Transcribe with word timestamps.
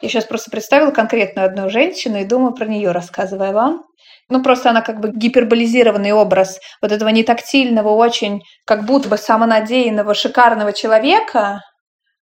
Я 0.00 0.08
сейчас 0.08 0.24
просто 0.24 0.50
представила 0.50 0.90
конкретную 0.92 1.46
одну 1.46 1.68
женщину 1.70 2.18
и 2.18 2.24
думаю 2.24 2.54
про 2.54 2.66
нее, 2.66 2.92
рассказывая 2.92 3.52
вам. 3.52 3.84
Ну, 4.28 4.42
просто 4.42 4.70
она 4.70 4.82
как 4.82 5.00
бы 5.00 5.10
гиперболизированный 5.10 6.12
образ 6.12 6.60
вот 6.82 6.92
этого 6.92 7.08
нетактильного, 7.08 7.88
очень 7.88 8.42
как 8.64 8.84
будто 8.84 9.08
бы 9.08 9.16
самонадеянного, 9.16 10.14
шикарного 10.14 10.72
человека, 10.72 11.62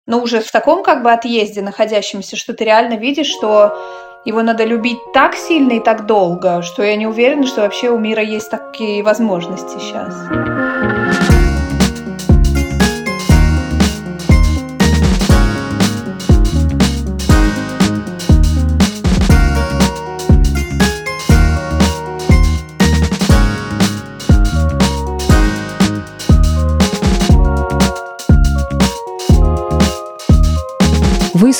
но 0.06 0.20
уже 0.20 0.40
в 0.40 0.50
таком 0.50 0.84
как 0.84 1.02
бы 1.02 1.12
отъезде 1.12 1.62
находящемся, 1.62 2.36
что 2.36 2.54
ты 2.54 2.64
реально 2.64 2.94
видишь, 2.94 3.26
что 3.26 3.76
его 4.24 4.42
надо 4.42 4.64
любить 4.64 4.98
так 5.12 5.34
сильно 5.34 5.72
и 5.72 5.80
так 5.80 6.06
долго, 6.06 6.62
что 6.62 6.82
я 6.82 6.96
не 6.96 7.06
уверена, 7.06 7.46
что 7.46 7.62
вообще 7.62 7.90
у 7.90 7.98
мира 7.98 8.22
есть 8.22 8.50
такие 8.50 9.02
возможности 9.02 9.78
сейчас. 9.78 11.35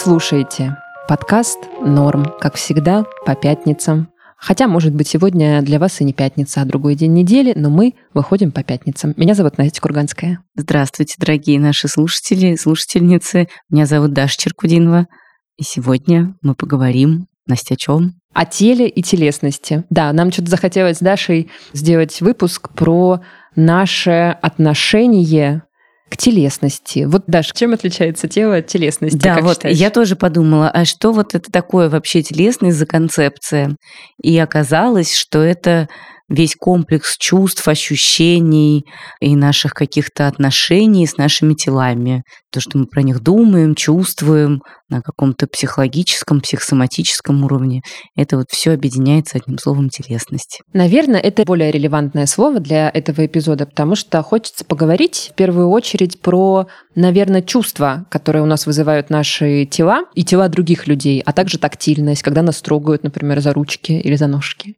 Слушаете 0.07 0.77
подкаст 1.09 1.59
«Норм», 1.85 2.33
как 2.39 2.55
всегда, 2.55 3.05
по 3.25 3.35
пятницам. 3.35 4.09
Хотя, 4.37 4.69
может 4.69 4.95
быть, 4.95 5.09
сегодня 5.09 5.61
для 5.63 5.81
вас 5.81 6.01
и 6.01 6.05
не 6.05 6.13
пятница, 6.13 6.63
а 6.63 6.65
другой 6.65 6.95
день 6.95 7.13
недели, 7.13 7.55
но 7.57 7.71
мы 7.71 7.95
выходим 8.15 8.53
по 8.53 8.63
пятницам. 8.63 9.15
Меня 9.17 9.35
зовут 9.35 9.59
Настя 9.59 9.81
Курганская. 9.81 10.39
Здравствуйте, 10.55 11.17
дорогие 11.19 11.59
наши 11.59 11.89
слушатели, 11.89 12.55
слушательницы. 12.55 13.49
Меня 13.69 13.85
зовут 13.87 14.13
Даша 14.13 14.39
Черкудинова. 14.39 15.09
И 15.57 15.65
сегодня 15.65 16.37
мы 16.41 16.55
поговорим, 16.55 17.27
Настя, 17.49 17.75
о 17.75 17.77
чем? 17.77 18.15
О 18.33 18.45
теле 18.45 18.89
и 18.89 19.03
телесности. 19.03 19.83
Да, 19.91 20.13
нам 20.13 20.31
что-то 20.31 20.51
захотелось 20.51 20.99
с 20.99 21.01
Дашей 21.01 21.51
сделать 21.73 22.21
выпуск 22.21 22.69
про 22.75 23.23
наше 23.57 24.39
отношение 24.41 25.65
к 26.09 26.17
телесности. 26.17 27.05
Вот, 27.05 27.25
Даша, 27.27 27.53
чем 27.55 27.73
отличается 27.75 28.29
тело 28.29 28.57
от 28.57 28.69
телесности? 28.69 29.17
Да, 29.17 29.41
вот 29.41 29.57
считаешь? 29.57 29.77
я 29.77 29.91
тоже 29.91 30.15
подумала, 30.15 30.71
а 30.71 30.85
что 30.85 31.13
вот 31.13 31.35
это 31.35 31.51
такое 31.51 31.89
вообще 31.89 32.23
телесность 32.23 32.77
за 32.77 32.87
концепция? 32.87 33.77
И 34.23 34.39
оказалось, 34.39 35.17
что 35.17 35.43
это 35.43 35.89
весь 36.29 36.57
комплекс 36.57 37.17
чувств, 37.19 37.67
ощущений 37.69 38.85
и 39.21 39.37
наших 39.37 39.75
каких-то 39.75 40.27
отношений 40.27 41.07
с 41.07 41.17
нашими 41.17 41.55
телами. 41.55 42.23
То, 42.53 42.61
что 42.61 42.79
мы 42.79 42.87
про 42.87 43.03
них 43.03 43.21
думаем, 43.21 43.75
чувствуем 43.75 44.63
на 44.89 45.03
каком-то 45.03 45.47
психологическом, 45.47 46.41
психосоматическом 46.41 47.45
уровне. 47.45 47.83
Это 48.17 48.37
вот 48.37 48.47
все 48.51 48.73
объединяется 48.73 49.39
одним 49.39 49.59
словом 49.59 49.89
телесность. 49.89 50.61
Наверное, 50.73 51.21
это 51.21 51.45
более 51.45 51.71
релевантное 51.71 52.27
слово 52.27 52.61
для 52.61 52.89
этого 52.89 53.27
эпизода, 53.27 53.67
потому 53.67 53.95
что 53.95 54.23
хочется 54.23 54.65
поговорить 54.65 55.31
в 55.33 55.35
первую 55.35 55.69
очередь 55.71 56.21
про, 56.21 56.67
наверное, 56.95 57.43
чувства, 57.43 58.07
которые 58.11 58.43
у 58.43 58.47
нас 58.47 58.67
вызывают 58.67 59.11
наши 59.11 59.67
тела 59.67 60.05
и 60.15 60.25
тела 60.25 60.49
других 60.49 60.87
людей, 60.87 61.21
а 61.25 61.33
также 61.33 61.59
тактильность, 61.59 62.23
когда 62.23 62.43
нас 62.43 62.61
трогают, 62.63 63.03
например, 63.03 63.41
за 63.41 63.53
ручки 63.53 63.93
или 63.93 64.17
за 64.17 64.29
ножки. 64.29 64.77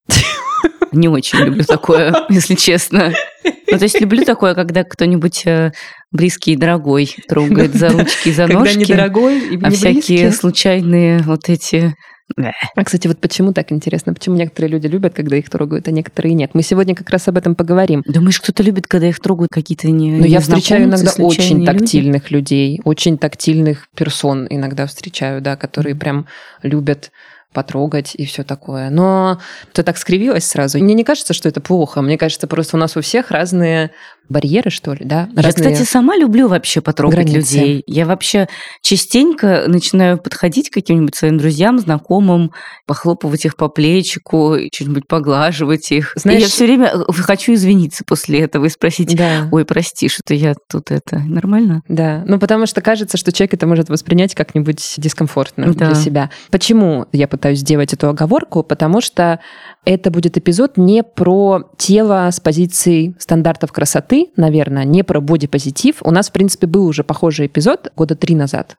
Не 0.93 1.09
очень 1.09 1.39
люблю 1.41 1.65
такое, 1.65 2.15
если 2.29 2.55
честно. 2.55 3.13
Ну, 3.45 3.79
то 3.79 3.85
есть 3.85 4.01
люблю 4.01 4.25
такое, 4.25 4.55
когда 4.55 4.85
кто-нибудь 4.85 5.43
э, 5.47 5.73
близкий 6.11 6.53
и 6.53 6.57
дорогой 6.57 7.15
трогает 7.29 7.75
за 7.75 7.91
ручки 7.91 8.29
и 8.29 8.33
за 8.33 8.45
Когда 8.47 8.61
ножки. 8.61 8.79
недорогой 8.79 9.39
и 9.39 9.59
А 9.63 9.69
не 9.69 9.77
всякие 9.77 10.25
близкий. 10.25 10.31
случайные 10.31 11.19
вот 11.23 11.49
эти... 11.49 11.95
А, 12.77 12.85
кстати, 12.85 13.07
вот 13.09 13.21
почему 13.21 13.55
так 13.55 13.73
интересно? 13.73 14.13
Почему 14.13 14.37
некоторые 14.37 14.71
люди 14.71 14.87
любят, 14.87 15.15
когда 15.15 15.37
их 15.37 15.49
трогают, 15.49 15.89
а 15.89 15.91
некоторые 15.91 16.35
нет? 16.35 16.51
Мы 16.53 16.63
сегодня 16.63 16.95
как 16.95 17.09
раз 17.09 17.27
об 17.29 17.39
этом 17.39 17.55
поговорим. 17.55 18.03
Думаешь, 18.07 18.39
кто-то 18.41 18.63
любит, 18.63 18.87
когда 18.87 19.09
их 19.09 19.19
трогают 19.21 19.51
какие-то 19.51 19.91
не 19.91 20.11
Но 20.13 20.27
я 20.27 20.41
встречаю 20.41 20.85
иногда 20.85 21.11
очень 21.13 21.31
случайные 21.31 21.67
люди? 21.67 21.79
тактильных 21.79 22.31
людей, 22.31 22.81
очень 22.85 23.17
тактильных 23.17 23.89
персон 23.97 24.47
иногда 24.51 24.87
встречаю, 24.87 25.41
да, 25.41 25.57
которые 25.57 25.95
прям 25.95 26.27
любят 26.63 27.13
потрогать 27.53 28.15
и 28.15 28.25
все 28.27 28.45
такое. 28.45 28.91
Но 28.91 29.41
ты 29.73 29.83
так 29.83 29.97
скривилась 29.97 30.47
сразу. 30.47 30.79
Мне 30.79 30.95
не 30.95 31.05
кажется, 31.05 31.35
что 31.35 31.49
это 31.49 31.61
плохо. 31.61 32.03
Мне 32.03 32.19
кажется, 32.19 32.47
просто 32.47 32.77
у 32.77 32.81
нас 32.81 32.97
у 32.97 33.01
всех 33.01 33.31
разные 33.31 33.91
барьеры, 34.29 34.71
что 34.71 34.93
ли, 34.95 35.05
да? 35.05 35.29
Я, 35.35 35.43
Разные- 35.43 35.73
кстати, 35.73 35.89
сама 35.89 36.17
люблю 36.17 36.49
вообще 36.49 36.81
потрогать 36.81 37.27
границы. 37.27 37.57
людей. 37.59 37.83
Я 37.87 38.07
вообще 38.07 38.49
частенько 38.83 39.65
начинаю 39.67 40.19
подходить 40.19 40.71
к 40.71 40.75
каким-нибудь 40.75 41.15
своим 41.15 41.39
друзьям, 41.39 41.79
знакомым, 41.79 42.53
похлопывать 42.87 43.45
их 43.45 43.57
по 43.57 43.69
плечику, 43.69 44.55
и 44.55 44.71
что-нибудь 44.75 45.07
поглаживать 45.07 45.93
их. 45.93 46.17
И 46.17 46.21
Знаешь- 46.21 46.43
я 46.43 46.49
все 46.49 46.65
время 46.65 46.87
э, 46.95 47.13
хочу 47.13 47.55
извиниться 47.55 48.05
после 48.07 48.41
этого 48.41 48.67
и 48.67 48.69
спросить, 48.69 49.17
Да. 49.17 49.49
ой, 49.53 49.65
прости, 49.65 50.09
что-то 50.09 50.35
я 50.35 50.55
тут 50.71 50.91
это 50.91 51.19
нормально? 51.19 51.83
Да, 51.89 52.25
ну 52.27 52.39
потому 52.39 52.67
что 52.67 52.81
кажется, 52.81 53.17
что 53.17 53.33
человек 53.33 53.55
это 53.55 53.67
может 53.67 53.89
воспринять 53.91 54.35
как-нибудь 54.35 54.95
дискомфортно 54.97 55.73
Да. 55.75 55.87
для 55.87 55.95
себя. 55.95 56.31
Почему 56.51 57.07
я 57.13 57.29
пытаюсь 57.29 57.59
сделать 57.61 57.93
эту 57.93 58.09
оговорку? 58.09 58.63
Потому 58.63 59.01
что 59.01 59.41
это 59.89 60.11
будет 60.11 60.37
эпизод 60.37 60.77
не 60.77 61.03
про 61.03 61.71
тело 61.79 62.29
с 62.31 62.41
позиции 62.41 63.15
стандартов 63.19 63.73
красоты, 63.73 64.31
наверное, 64.37 64.85
не 64.85 65.03
про 65.03 65.21
бодипозитив. 65.23 65.97
У 66.03 66.11
нас, 66.11 66.29
в 66.29 66.33
принципе, 66.33 66.67
был 66.67 66.87
уже 66.87 67.05
похожий 67.05 67.47
эпизод 67.47 67.91
года 67.97 68.15
три 68.15 68.35
назад. 68.35 68.77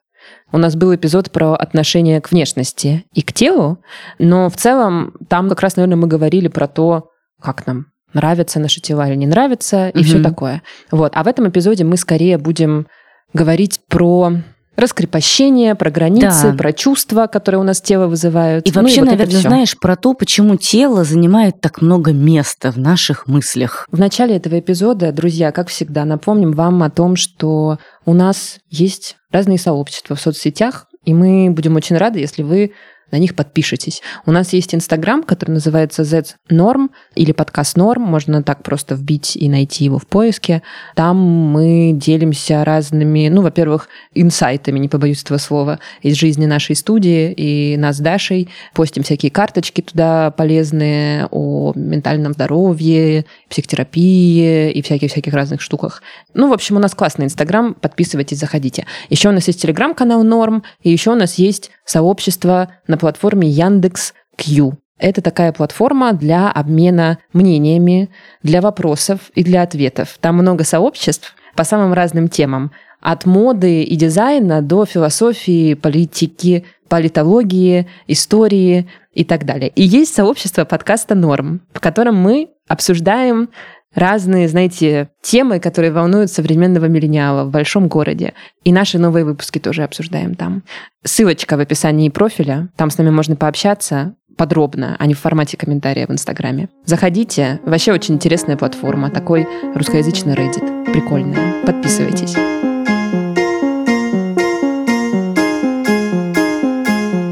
У 0.51 0.59
нас 0.59 0.75
был 0.75 0.93
эпизод 0.93 1.31
про 1.31 1.53
отношение 1.55 2.21
к 2.21 2.29
внешности 2.29 3.05
и 3.13 3.23
к 3.23 3.33
телу, 3.33 3.79
но 4.19 4.49
в 4.51 4.55
целом 4.57 5.13
там 5.27 5.49
как 5.49 5.61
раз, 5.61 5.77
наверное, 5.77 5.95
мы 5.97 6.07
говорили 6.07 6.47
про 6.47 6.67
то, 6.67 7.09
как 7.41 7.65
нам 7.65 7.87
нравятся 8.13 8.59
наши 8.59 8.79
тела 8.79 9.07
или 9.07 9.15
не 9.15 9.25
нравятся, 9.27 9.89
и 9.89 9.97
Мгм. 9.99 10.03
все 10.05 10.21
такое. 10.21 10.61
Вот. 10.91 11.11
А 11.15 11.23
в 11.23 11.27
этом 11.27 11.49
эпизоде 11.49 11.85
мы 11.85 11.97
скорее 11.97 12.37
будем 12.37 12.85
говорить 13.33 13.79
про 13.87 14.33
раскрепощение, 14.79 15.75
про 15.75 15.89
границы, 15.91 16.51
Да. 16.51 16.53
про 16.57 16.73
чувства, 16.73 17.27
которые 17.27 17.61
у 17.61 17.63
нас 17.63 17.81
тело 17.81 18.07
вызывают. 18.07 18.67
И 18.67 18.71
Ну 18.73 18.81
вообще, 18.81 19.01
вот 19.01 19.09
это 19.09 19.17
наверное, 19.17 19.41
знаешь 19.41 19.77
про 19.77 19.95
то, 19.95 20.13
почему 20.13 20.55
тело 20.55 21.03
занимает 21.03 21.61
так 21.61 21.81
много 21.81 22.11
места 22.11 22.71
в 22.71 22.77
наших 22.77 23.27
мыслях. 23.27 23.87
В 23.91 23.99
начале 23.99 24.35
этого 24.37 24.59
эпизода, 24.59 25.11
друзья, 25.11 25.51
как 25.51 25.67
всегда, 25.69 26.05
напомним 26.05 26.51
вам 26.53 26.83
о 26.83 26.89
том, 26.89 27.15
что 27.15 27.77
у 28.05 28.13
нас 28.13 28.57
есть 28.69 29.17
разные 29.31 29.57
сообщества 29.59 30.15
в 30.15 30.21
соцсетях, 30.21 30.87
и 31.05 31.13
мы 31.13 31.49
будем 31.51 31.75
очень 31.75 31.97
рады, 31.97 32.19
если 32.19 32.43
вы 32.43 32.73
на 33.11 33.17
них 33.17 33.35
подпишитесь. 33.35 34.01
У 34.25 34.31
нас 34.31 34.53
есть 34.53 34.75
Инстаграм, 34.75 35.23
который 35.23 35.51
называется 35.51 36.03
Z-Norm 36.03 36.89
или 37.15 37.31
подкаст 37.31 37.77
Норм. 37.77 38.03
Можно 38.03 38.43
так 38.43 38.63
просто 38.63 38.95
вбить 38.95 39.35
и 39.35 39.49
найти 39.49 39.85
его 39.85 39.97
в 39.97 40.07
поиске. 40.07 40.61
Там 40.95 41.17
мы 41.17 41.91
делимся 41.93 42.63
разными, 42.63 43.29
ну, 43.29 43.41
во-первых, 43.41 43.87
инсайтами, 44.13 44.79
не 44.79 44.89
побоюсь 44.89 45.23
этого 45.23 45.37
слова, 45.37 45.79
из 46.01 46.15
жизни 46.15 46.45
нашей 46.45 46.75
студии 46.75 47.31
и 47.31 47.77
нас 47.77 47.97
с 47.97 47.99
Дашей. 47.99 48.49
Постим 48.73 49.03
всякие 49.03 49.31
карточки 49.31 49.81
туда 49.81 50.31
полезные 50.31 51.27
о 51.31 51.73
ментальном 51.75 52.33
здоровье, 52.33 53.25
психотерапии 53.49 54.71
и 54.71 54.81
всяких-всяких 54.81 55.33
разных 55.33 55.61
штуках. 55.61 56.01
Ну, 56.33 56.49
в 56.49 56.53
общем, 56.53 56.77
у 56.77 56.79
нас 56.79 56.93
классный 56.93 57.25
Инстаграм, 57.25 57.73
подписывайтесь, 57.73 58.37
заходите. 58.37 58.85
Еще 59.09 59.29
у 59.29 59.31
нас 59.31 59.47
есть 59.47 59.61
Телеграм-канал 59.61 60.23
Норм, 60.23 60.63
и 60.81 60.91
еще 60.91 61.11
у 61.11 61.15
нас 61.15 61.35
есть 61.35 61.71
сообщество 61.85 62.69
на 62.87 62.97
платформе 62.99 63.49
Яндекс 63.49 64.13
Q. 64.37 64.73
Это 64.99 65.21
такая 65.21 65.53
платформа 65.53 66.13
для 66.13 66.51
обмена 66.51 67.19
мнениями, 67.33 68.09
для 68.43 68.61
вопросов 68.61 69.31
и 69.33 69.43
для 69.43 69.63
ответов. 69.63 70.17
Там 70.19 70.35
много 70.35 70.63
сообществ 70.63 71.35
по 71.55 71.63
самым 71.63 71.93
разным 71.93 72.27
темам. 72.27 72.71
От 73.01 73.25
моды 73.25 73.83
и 73.83 73.95
дизайна 73.95 74.61
до 74.61 74.85
философии, 74.85 75.73
политики, 75.73 76.65
политологии, 76.89 77.87
истории 78.07 78.89
и 79.13 79.23
так 79.23 79.45
далее. 79.45 79.69
И 79.69 79.83
есть 79.83 80.13
сообщество 80.13 80.65
подкаста 80.65 81.15
«Норм», 81.15 81.61
в 81.73 81.79
котором 81.79 82.17
мы 82.17 82.49
обсуждаем 82.67 83.49
разные, 83.93 84.47
знаете, 84.47 85.09
темы, 85.21 85.59
которые 85.59 85.91
волнуют 85.91 86.31
современного 86.31 86.85
миллениала 86.85 87.45
в 87.45 87.51
большом 87.51 87.87
городе. 87.87 88.33
И 88.63 88.71
наши 88.71 88.99
новые 88.99 89.25
выпуски 89.25 89.59
тоже 89.59 89.83
обсуждаем 89.83 90.35
там. 90.35 90.63
Ссылочка 91.03 91.57
в 91.57 91.59
описании 91.59 92.09
профиля. 92.09 92.69
Там 92.75 92.89
с 92.89 92.97
нами 92.97 93.09
можно 93.09 93.35
пообщаться 93.35 94.15
подробно, 94.37 94.95
а 94.97 95.05
не 95.05 95.13
в 95.13 95.19
формате 95.19 95.57
комментария 95.57 96.07
в 96.07 96.11
Инстаграме. 96.11 96.69
Заходите. 96.85 97.59
Вообще 97.65 97.91
очень 97.91 98.15
интересная 98.15 98.55
платформа. 98.55 99.09
Такой 99.09 99.45
русскоязычный 99.75 100.33
Reddit. 100.33 100.91
Прикольная. 100.93 101.65
Подписывайтесь. 101.65 102.68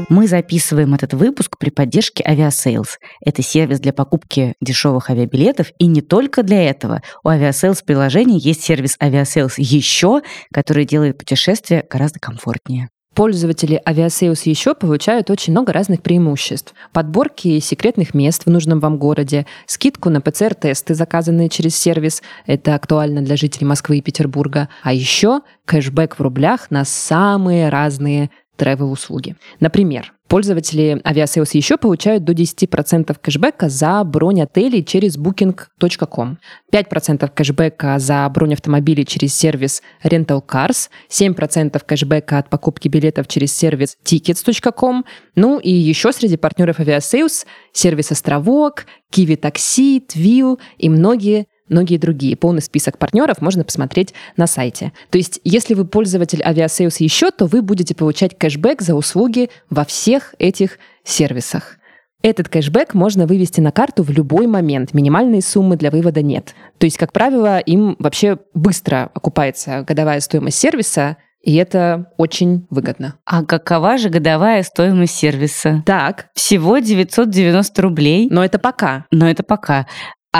Мы 0.08 0.26
записываем 0.26 0.94
этот 0.94 1.12
выпуск 1.12 1.58
при 1.58 1.68
поддержке 1.68 2.24
Aviasales. 2.24 2.96
Это 3.22 3.42
сервис 3.42 3.78
для 3.78 3.92
покупки 3.92 4.54
дешевых 4.58 5.10
авиабилетов. 5.10 5.72
И 5.78 5.86
не 5.86 6.00
только 6.00 6.42
для 6.42 6.62
этого. 6.62 7.02
У 7.24 7.28
Aviasales 7.28 7.84
приложения 7.84 8.38
есть 8.38 8.64
сервис 8.64 8.96
Aviasales 9.02 9.54
еще, 9.58 10.22
который 10.50 10.86
делает 10.86 11.18
путешествия 11.18 11.84
гораздо 11.90 12.20
комфортнее. 12.20 12.88
Пользователи 13.18 13.82
Aviasales 13.84 14.42
еще 14.44 14.76
получают 14.76 15.28
очень 15.28 15.52
много 15.52 15.72
разных 15.72 16.02
преимуществ. 16.02 16.72
Подборки 16.92 17.58
секретных 17.58 18.14
мест 18.14 18.44
в 18.46 18.48
нужном 18.48 18.78
вам 18.78 18.96
городе, 18.96 19.44
скидку 19.66 20.08
на 20.08 20.20
ПЦР-тесты, 20.20 20.94
заказанные 20.94 21.48
через 21.48 21.76
сервис. 21.76 22.22
Это 22.46 22.76
актуально 22.76 23.20
для 23.20 23.36
жителей 23.36 23.66
Москвы 23.66 23.98
и 23.98 24.02
Петербурга. 24.02 24.68
А 24.84 24.92
еще 24.92 25.40
кэшбэк 25.64 26.14
в 26.16 26.22
рублях 26.22 26.70
на 26.70 26.84
самые 26.84 27.70
разные 27.70 28.30
travel-услуги. 28.58 29.36
Например, 29.60 30.12
Пользователи 30.28 31.00
Aviasales 31.04 31.50
еще 31.54 31.78
получают 31.78 32.22
до 32.22 32.34
10% 32.34 33.16
кэшбэка 33.18 33.70
за 33.70 34.04
бронь 34.04 34.42
отелей 34.42 34.84
через 34.84 35.16
booking.com, 35.16 36.38
5% 36.70 37.30
кэшбэка 37.34 37.98
за 37.98 38.28
бронь 38.28 38.52
автомобилей 38.52 39.06
через 39.06 39.34
сервис 39.34 39.82
Rental 40.04 40.44
Cars, 40.46 40.90
7% 41.08 41.82
кэшбэка 41.84 42.38
от 42.38 42.50
покупки 42.50 42.88
билетов 42.88 43.26
через 43.26 43.56
сервис 43.56 43.96
tickets.com, 44.04 45.06
ну 45.34 45.58
и 45.58 45.70
еще 45.70 46.12
среди 46.12 46.36
партнеров 46.36 46.78
Aviasales 46.78 47.46
сервис 47.72 48.12
Островок, 48.12 48.84
Kiwi 49.10 49.40
Taxi, 49.40 50.02
Twill 50.06 50.60
и 50.76 50.90
многие 50.90 51.46
многие 51.68 51.96
другие. 51.96 52.36
Полный 52.36 52.62
список 52.62 52.98
партнеров 52.98 53.40
можно 53.40 53.64
посмотреть 53.64 54.14
на 54.36 54.46
сайте. 54.46 54.92
То 55.10 55.18
есть, 55.18 55.40
если 55.44 55.74
вы 55.74 55.84
пользователь 55.84 56.42
Aviasales 56.42 56.96
еще, 56.98 57.30
то 57.30 57.46
вы 57.46 57.62
будете 57.62 57.94
получать 57.94 58.36
кэшбэк 58.36 58.82
за 58.82 58.94
услуги 58.94 59.50
во 59.70 59.84
всех 59.84 60.34
этих 60.38 60.78
сервисах. 61.04 61.78
Этот 62.20 62.48
кэшбэк 62.48 62.94
можно 62.94 63.26
вывести 63.26 63.60
на 63.60 63.70
карту 63.70 64.02
в 64.02 64.10
любой 64.10 64.48
момент. 64.48 64.92
Минимальной 64.92 65.40
суммы 65.40 65.76
для 65.76 65.90
вывода 65.90 66.20
нет. 66.20 66.54
То 66.78 66.86
есть, 66.86 66.98
как 66.98 67.12
правило, 67.12 67.58
им 67.58 67.94
вообще 68.00 68.38
быстро 68.54 69.10
окупается 69.14 69.84
годовая 69.86 70.18
стоимость 70.20 70.58
сервиса, 70.58 71.16
и 71.42 71.54
это 71.54 72.12
очень 72.16 72.66
выгодно. 72.70 73.14
А 73.24 73.44
какова 73.44 73.96
же 73.96 74.08
годовая 74.08 74.62
стоимость 74.64 75.14
сервиса? 75.14 75.82
Так. 75.86 76.26
Всего 76.34 76.78
990 76.78 77.82
рублей. 77.82 78.28
Но 78.30 78.44
это 78.44 78.58
пока. 78.58 79.06
Но 79.12 79.30
это 79.30 79.44
пока. 79.44 79.86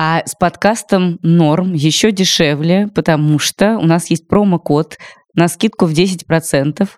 А 0.00 0.22
с 0.24 0.36
подкастом 0.36 1.18
«Норм» 1.22 1.72
еще 1.72 2.12
дешевле, 2.12 2.88
потому 2.94 3.40
что 3.40 3.78
у 3.78 3.84
нас 3.84 4.10
есть 4.10 4.28
промокод 4.28 4.96
на 5.34 5.48
скидку 5.48 5.86
в 5.86 5.92
10%. 5.92 6.88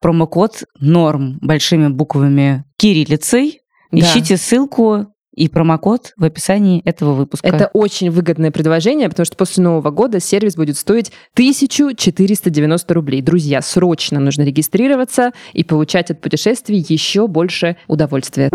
Промокод 0.00 0.64
«Норм» 0.80 1.38
большими 1.42 1.86
буквами 1.86 2.64
кириллицей. 2.76 3.60
Да. 3.92 4.00
Ищите 4.00 4.36
ссылку 4.36 5.06
и 5.32 5.48
промокод 5.48 6.12
в 6.16 6.24
описании 6.24 6.82
этого 6.84 7.12
выпуска. 7.12 7.46
Это 7.46 7.70
очень 7.72 8.10
выгодное 8.10 8.50
предложение, 8.50 9.08
потому 9.08 9.26
что 9.26 9.36
после 9.36 9.62
Нового 9.62 9.92
года 9.92 10.18
сервис 10.18 10.56
будет 10.56 10.76
стоить 10.76 11.12
1490 11.34 12.94
рублей. 12.94 13.22
Друзья, 13.22 13.62
срочно 13.62 14.18
нужно 14.18 14.42
регистрироваться 14.42 15.30
и 15.52 15.62
получать 15.62 16.10
от 16.10 16.20
путешествий 16.20 16.84
еще 16.88 17.28
больше 17.28 17.76
удовольствия. 17.86 18.50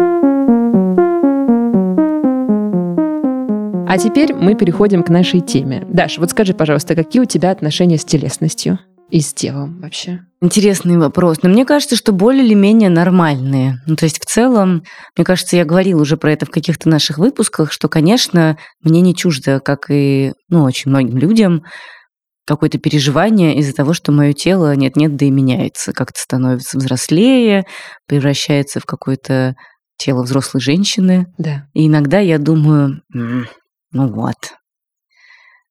А 3.95 3.97
теперь 3.97 4.33
мы 4.33 4.55
переходим 4.55 5.03
к 5.03 5.09
нашей 5.09 5.39
теме. 5.39 5.87
Даш, 5.89 6.17
вот 6.17 6.29
скажи, 6.31 6.53
пожалуйста, 6.53 6.95
какие 6.95 7.21
у 7.21 7.25
тебя 7.25 7.49
отношения 7.51 7.97
с 7.97 8.03
телесностью 8.03 8.77
и 9.09 9.21
с 9.21 9.33
телом 9.33 9.79
вообще? 9.79 10.19
Интересный 10.41 10.97
вопрос. 10.97 11.37
Но 11.43 11.47
мне 11.47 11.63
кажется, 11.63 11.95
что 11.95 12.11
более 12.11 12.43
или 12.43 12.55
менее 12.55 12.89
нормальные. 12.89 13.77
Ну, 13.87 13.95
то 13.95 14.03
есть 14.03 14.21
в 14.21 14.25
целом, 14.25 14.83
мне 15.15 15.23
кажется, 15.23 15.55
я 15.55 15.63
говорила 15.63 16.01
уже 16.01 16.17
про 16.17 16.33
это 16.33 16.45
в 16.45 16.49
каких-то 16.49 16.89
наших 16.89 17.19
выпусках, 17.19 17.71
что, 17.71 17.87
конечно, 17.87 18.57
мне 18.81 18.99
не 18.99 19.15
чуждо, 19.15 19.61
как 19.61 19.89
и 19.89 20.33
ну, 20.49 20.65
очень 20.65 20.91
многим 20.91 21.17
людям, 21.17 21.63
какое-то 22.45 22.79
переживание 22.79 23.55
из-за 23.59 23.73
того, 23.73 23.93
что 23.93 24.11
мое 24.11 24.33
тело 24.33 24.75
нет-нет, 24.75 25.15
да 25.15 25.25
и 25.25 25.31
меняется, 25.31 25.93
как-то 25.93 26.19
становится 26.19 26.77
взрослее, 26.77 27.63
превращается 28.09 28.81
в 28.81 28.85
какое-то 28.85 29.55
тело 29.95 30.23
взрослой 30.23 30.59
женщины. 30.59 31.27
Да. 31.37 31.69
И 31.73 31.87
иногда 31.87 32.19
я 32.19 32.39
думаю, 32.39 33.01
ну 33.95 34.09
вот. 34.09 34.35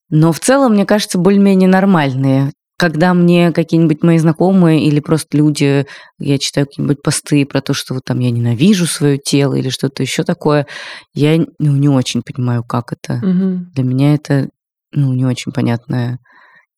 Но 0.09 0.33
в 0.33 0.41
целом, 0.41 0.73
мне 0.73 0.87
кажется, 0.87 1.19
более-менее 1.19 1.69
нормальные. 1.69 2.53
Когда 2.79 3.13
мне 3.13 3.53
какие-нибудь 3.53 4.03
мои 4.03 4.19
знакомые 4.19 4.83
или 4.83 4.99
просто 5.01 5.37
люди, 5.37 5.87
я 6.19 6.39
читаю 6.39 6.67
какие-нибудь 6.67 7.03
посты 7.03 7.45
про 7.45 7.61
то, 7.61 7.75
что 7.75 7.93
вот 7.93 8.03
там 8.05 8.19
я 8.21 8.31
ненавижу 8.31 8.87
свое 8.87 9.19
тело 9.19 9.55
или 9.55 9.69
что-то 9.69 10.03
еще 10.03 10.25
такое, 10.25 10.67
я 11.13 11.37
ну, 11.59 11.77
не 11.77 11.89
очень 11.89 12.23
понимаю, 12.23 12.65
как 12.65 12.93
это. 12.93 13.19
Угу. 13.19 13.73
Для 13.75 13.85
меня 13.85 14.15
это 14.15 14.49
ну, 14.93 15.13
не 15.13 15.27
очень 15.27 15.53
понятная 15.53 16.19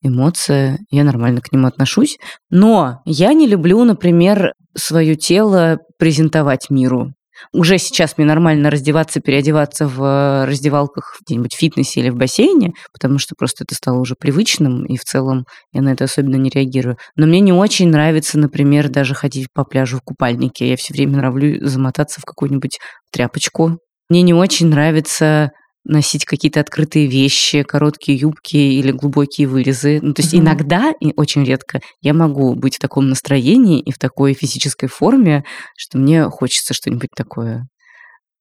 эмоция, 0.01 0.79
я 0.91 1.05
нормально 1.05 1.39
к 1.39 1.51
нему 1.53 1.67
отношусь. 1.67 2.17
Но 2.49 3.01
я 3.05 3.33
не 3.33 3.47
люблю, 3.47 3.83
например, 3.85 4.51
свое 4.75 5.15
тело 5.15 5.79
презентовать 5.97 6.69
миру. 6.69 7.13
Уже 7.53 7.77
сейчас 7.77 8.17
мне 8.17 8.25
нормально 8.25 8.69
раздеваться, 8.69 9.19
переодеваться 9.19 9.87
в 9.87 10.03
э, 10.03 10.45
раздевалках 10.45 11.19
где-нибудь 11.25 11.53
в 11.53 11.57
фитнесе 11.57 12.01
или 12.01 12.09
в 12.09 12.15
бассейне, 12.15 12.73
потому 12.91 13.19
что 13.19 13.35
просто 13.37 13.63
это 13.63 13.75
стало 13.75 13.99
уже 13.99 14.15
привычным, 14.19 14.85
и 14.85 14.97
в 14.97 15.03
целом 15.03 15.45
я 15.73 15.81
на 15.81 15.89
это 15.89 16.05
особенно 16.05 16.35
не 16.35 16.49
реагирую. 16.49 16.97
Но 17.15 17.25
мне 17.25 17.39
не 17.39 17.53
очень 17.53 17.89
нравится, 17.89 18.39
например, 18.39 18.89
даже 18.89 19.13
ходить 19.13 19.47
по 19.53 19.63
пляжу 19.63 19.97
в 19.97 20.01
купальнике. 20.01 20.69
Я 20.69 20.77
все 20.77 20.93
время 20.93 21.17
нравлю 21.17 21.65
замотаться 21.65 22.21
в 22.21 22.25
какую-нибудь 22.25 22.79
тряпочку. 23.11 23.79
Мне 24.09 24.21
не 24.21 24.33
очень 24.33 24.67
нравится 24.67 25.51
носить 25.87 26.25
какие-то 26.25 26.59
открытые 26.59 27.07
вещи, 27.07 27.63
короткие 27.63 28.17
юбки 28.17 28.57
или 28.57 28.91
глубокие 28.91 29.47
вырезы. 29.47 29.99
Ну, 30.01 30.13
то 30.13 30.21
есть 30.21 30.33
mm-hmm. 30.33 30.39
иногда, 30.39 30.93
и 30.99 31.13
очень 31.15 31.43
редко, 31.43 31.81
я 32.01 32.13
могу 32.13 32.55
быть 32.55 32.75
в 32.75 32.79
таком 32.79 33.09
настроении 33.09 33.79
и 33.79 33.91
в 33.91 33.97
такой 33.97 34.33
физической 34.33 34.87
форме, 34.87 35.43
что 35.75 35.97
мне 35.97 36.25
хочется 36.29 36.73
что-нибудь 36.73 37.09
такое 37.15 37.67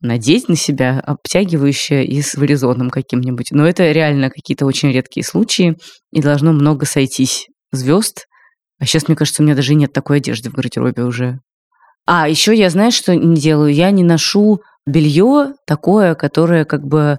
надеть 0.01 0.49
на 0.49 0.57
себя, 0.57 1.01
обтягивающее 1.01 2.05
и 2.05 2.21
с 2.21 2.35
вырезоном 2.35 2.91
каким-нибудь. 2.91 3.51
Но 3.51 3.67
это 3.67 3.91
реально 3.93 4.31
какие-то 4.31 4.67
очень 4.67 4.93
редкие 4.93 5.25
случаи, 5.25 5.77
и 6.13 6.21
должно 6.21 6.53
много 6.53 6.85
сойтись 6.87 7.47
звезд. 7.73 8.27
А 8.79 8.85
сейчас, 8.85 9.09
мне 9.09 9.17
кажется, 9.17 9.43
у 9.43 9.45
меня 9.45 9.55
даже 9.55 9.75
нет 9.75 9.93
такой 9.93 10.19
одежды 10.19 10.51
в 10.51 10.55
гардеробе 10.55 11.05
уже. 11.05 11.41
А, 12.07 12.29
еще 12.29 12.55
я, 12.55 12.71
знаешь, 12.71 12.95
что 12.95 13.15
не 13.15 13.37
делаю? 13.37 13.73
Я 13.73 13.91
не 13.91 14.05
ношу 14.05 14.63
белье 14.87 15.55
такое, 15.67 16.15
которое 16.15 16.65
как 16.65 16.87
бы 16.87 17.19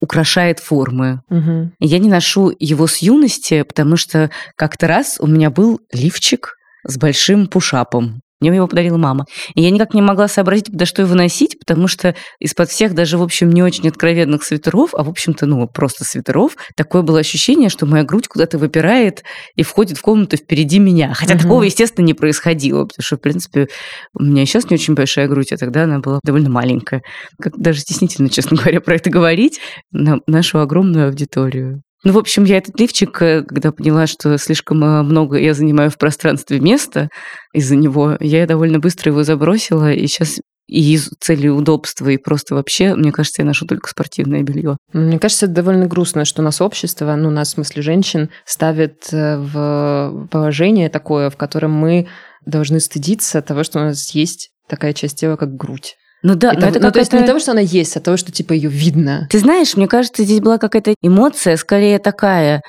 украшает 0.00 0.60
формы. 0.60 1.22
Угу. 1.30 1.72
Я 1.80 1.98
не 1.98 2.08
ношу 2.08 2.52
его 2.58 2.86
с 2.86 2.98
юности, 2.98 3.62
потому 3.62 3.96
что 3.96 4.30
как-то 4.54 4.86
раз 4.86 5.16
у 5.18 5.26
меня 5.26 5.50
был 5.50 5.80
лифчик 5.92 6.54
с 6.84 6.96
большим 6.96 7.48
пушапом. 7.48 8.20
Мне 8.40 8.54
его 8.54 8.68
подарила 8.68 8.96
мама. 8.96 9.24
И 9.54 9.62
я 9.62 9.70
никак 9.70 9.94
не 9.94 10.02
могла 10.02 10.28
сообразить, 10.28 10.66
да 10.70 10.86
что 10.86 11.02
его 11.02 11.14
носить, 11.14 11.58
потому 11.58 11.88
что 11.88 12.14
из-под 12.38 12.70
всех 12.70 12.94
даже, 12.94 13.18
в 13.18 13.22
общем, 13.22 13.50
не 13.50 13.62
очень 13.62 13.88
откровенных 13.88 14.44
свитеров, 14.44 14.94
а, 14.94 15.02
в 15.02 15.08
общем-то, 15.08 15.46
ну, 15.46 15.66
просто 15.66 16.04
свитеров, 16.04 16.56
такое 16.76 17.02
было 17.02 17.18
ощущение, 17.18 17.68
что 17.68 17.86
моя 17.86 18.04
грудь 18.04 18.28
куда-то 18.28 18.58
выпирает 18.58 19.24
и 19.56 19.62
входит 19.62 19.98
в 19.98 20.02
комнату 20.02 20.36
впереди 20.36 20.78
меня. 20.78 21.14
Хотя 21.14 21.34
угу. 21.34 21.42
такого, 21.42 21.62
естественно, 21.64 22.04
не 22.04 22.14
происходило, 22.14 22.84
потому 22.84 23.02
что, 23.02 23.16
в 23.16 23.20
принципе, 23.20 23.68
у 24.14 24.22
меня 24.22 24.46
сейчас 24.46 24.70
не 24.70 24.74
очень 24.74 24.94
большая 24.94 25.26
грудь, 25.26 25.52
а 25.52 25.56
тогда 25.56 25.82
она 25.82 25.98
была 25.98 26.20
довольно 26.22 26.50
маленькая. 26.50 27.02
Как 27.40 27.56
даже 27.58 27.80
стеснительно, 27.80 28.28
честно 28.28 28.56
говоря, 28.60 28.80
про 28.80 28.94
это 28.94 29.10
говорить 29.10 29.60
на 29.90 30.20
нашу 30.26 30.60
огромную 30.60 31.08
аудиторию. 31.08 31.82
Ну, 32.04 32.12
в 32.12 32.18
общем, 32.18 32.44
я 32.44 32.58
этот 32.58 32.78
лифчик, 32.78 33.20
э, 33.22 33.42
когда 33.42 33.72
поняла, 33.72 34.06
что 34.06 34.36
слишком 34.38 34.82
э, 34.84 35.02
много 35.02 35.36
я 35.36 35.54
занимаю 35.54 35.90
в 35.90 35.98
пространстве 35.98 36.60
места 36.60 37.08
из-за 37.52 37.76
него, 37.76 38.16
я 38.20 38.46
довольно 38.46 38.78
быстро 38.78 39.10
его 39.10 39.24
забросила, 39.24 39.92
и 39.92 40.06
сейчас 40.06 40.38
и 40.68 40.92
из 40.92 41.10
цели 41.18 41.48
удобства, 41.48 42.08
и 42.08 42.18
просто 42.18 42.54
вообще, 42.54 42.94
мне 42.94 43.10
кажется, 43.10 43.40
я 43.40 43.46
ношу 43.46 43.66
только 43.66 43.88
спортивное 43.88 44.42
белье. 44.42 44.76
Мне 44.92 45.18
кажется, 45.18 45.46
это 45.46 45.54
довольно 45.54 45.86
грустно, 45.86 46.26
что 46.26 46.42
нас 46.42 46.60
общество, 46.60 47.14
ну, 47.16 47.30
нас, 47.30 47.48
в 47.48 47.52
смысле, 47.52 47.82
женщин, 47.82 48.30
ставит 48.44 49.08
э, 49.12 49.38
в 49.38 50.28
положение 50.30 50.90
такое, 50.90 51.30
в 51.30 51.36
котором 51.36 51.72
мы 51.72 52.06
должны 52.44 52.80
стыдиться 52.80 53.40
того, 53.42 53.64
что 53.64 53.80
у 53.80 53.82
нас 53.82 54.10
есть 54.10 54.50
такая 54.68 54.92
часть 54.92 55.18
тела, 55.18 55.36
как 55.36 55.56
грудь. 55.56 55.96
Ну 56.22 56.34
да, 56.34 56.52
это, 56.52 56.60
но 56.60 56.66
это 56.68 56.80
ну, 56.80 56.92
то 56.92 56.98
есть 56.98 57.12
не 57.12 57.24
того, 57.24 57.38
что 57.38 57.52
она 57.52 57.60
есть, 57.60 57.96
а 57.96 58.00
того, 58.00 58.16
что 58.16 58.32
типа 58.32 58.52
ее 58.52 58.68
видно. 58.68 59.28
Ты 59.30 59.38
знаешь, 59.38 59.76
мне 59.76 59.86
кажется, 59.86 60.24
здесь 60.24 60.40
была 60.40 60.58
какая-то 60.58 60.94
эмоция, 61.00 61.56
скорее 61.56 61.98
такая. 61.98 62.62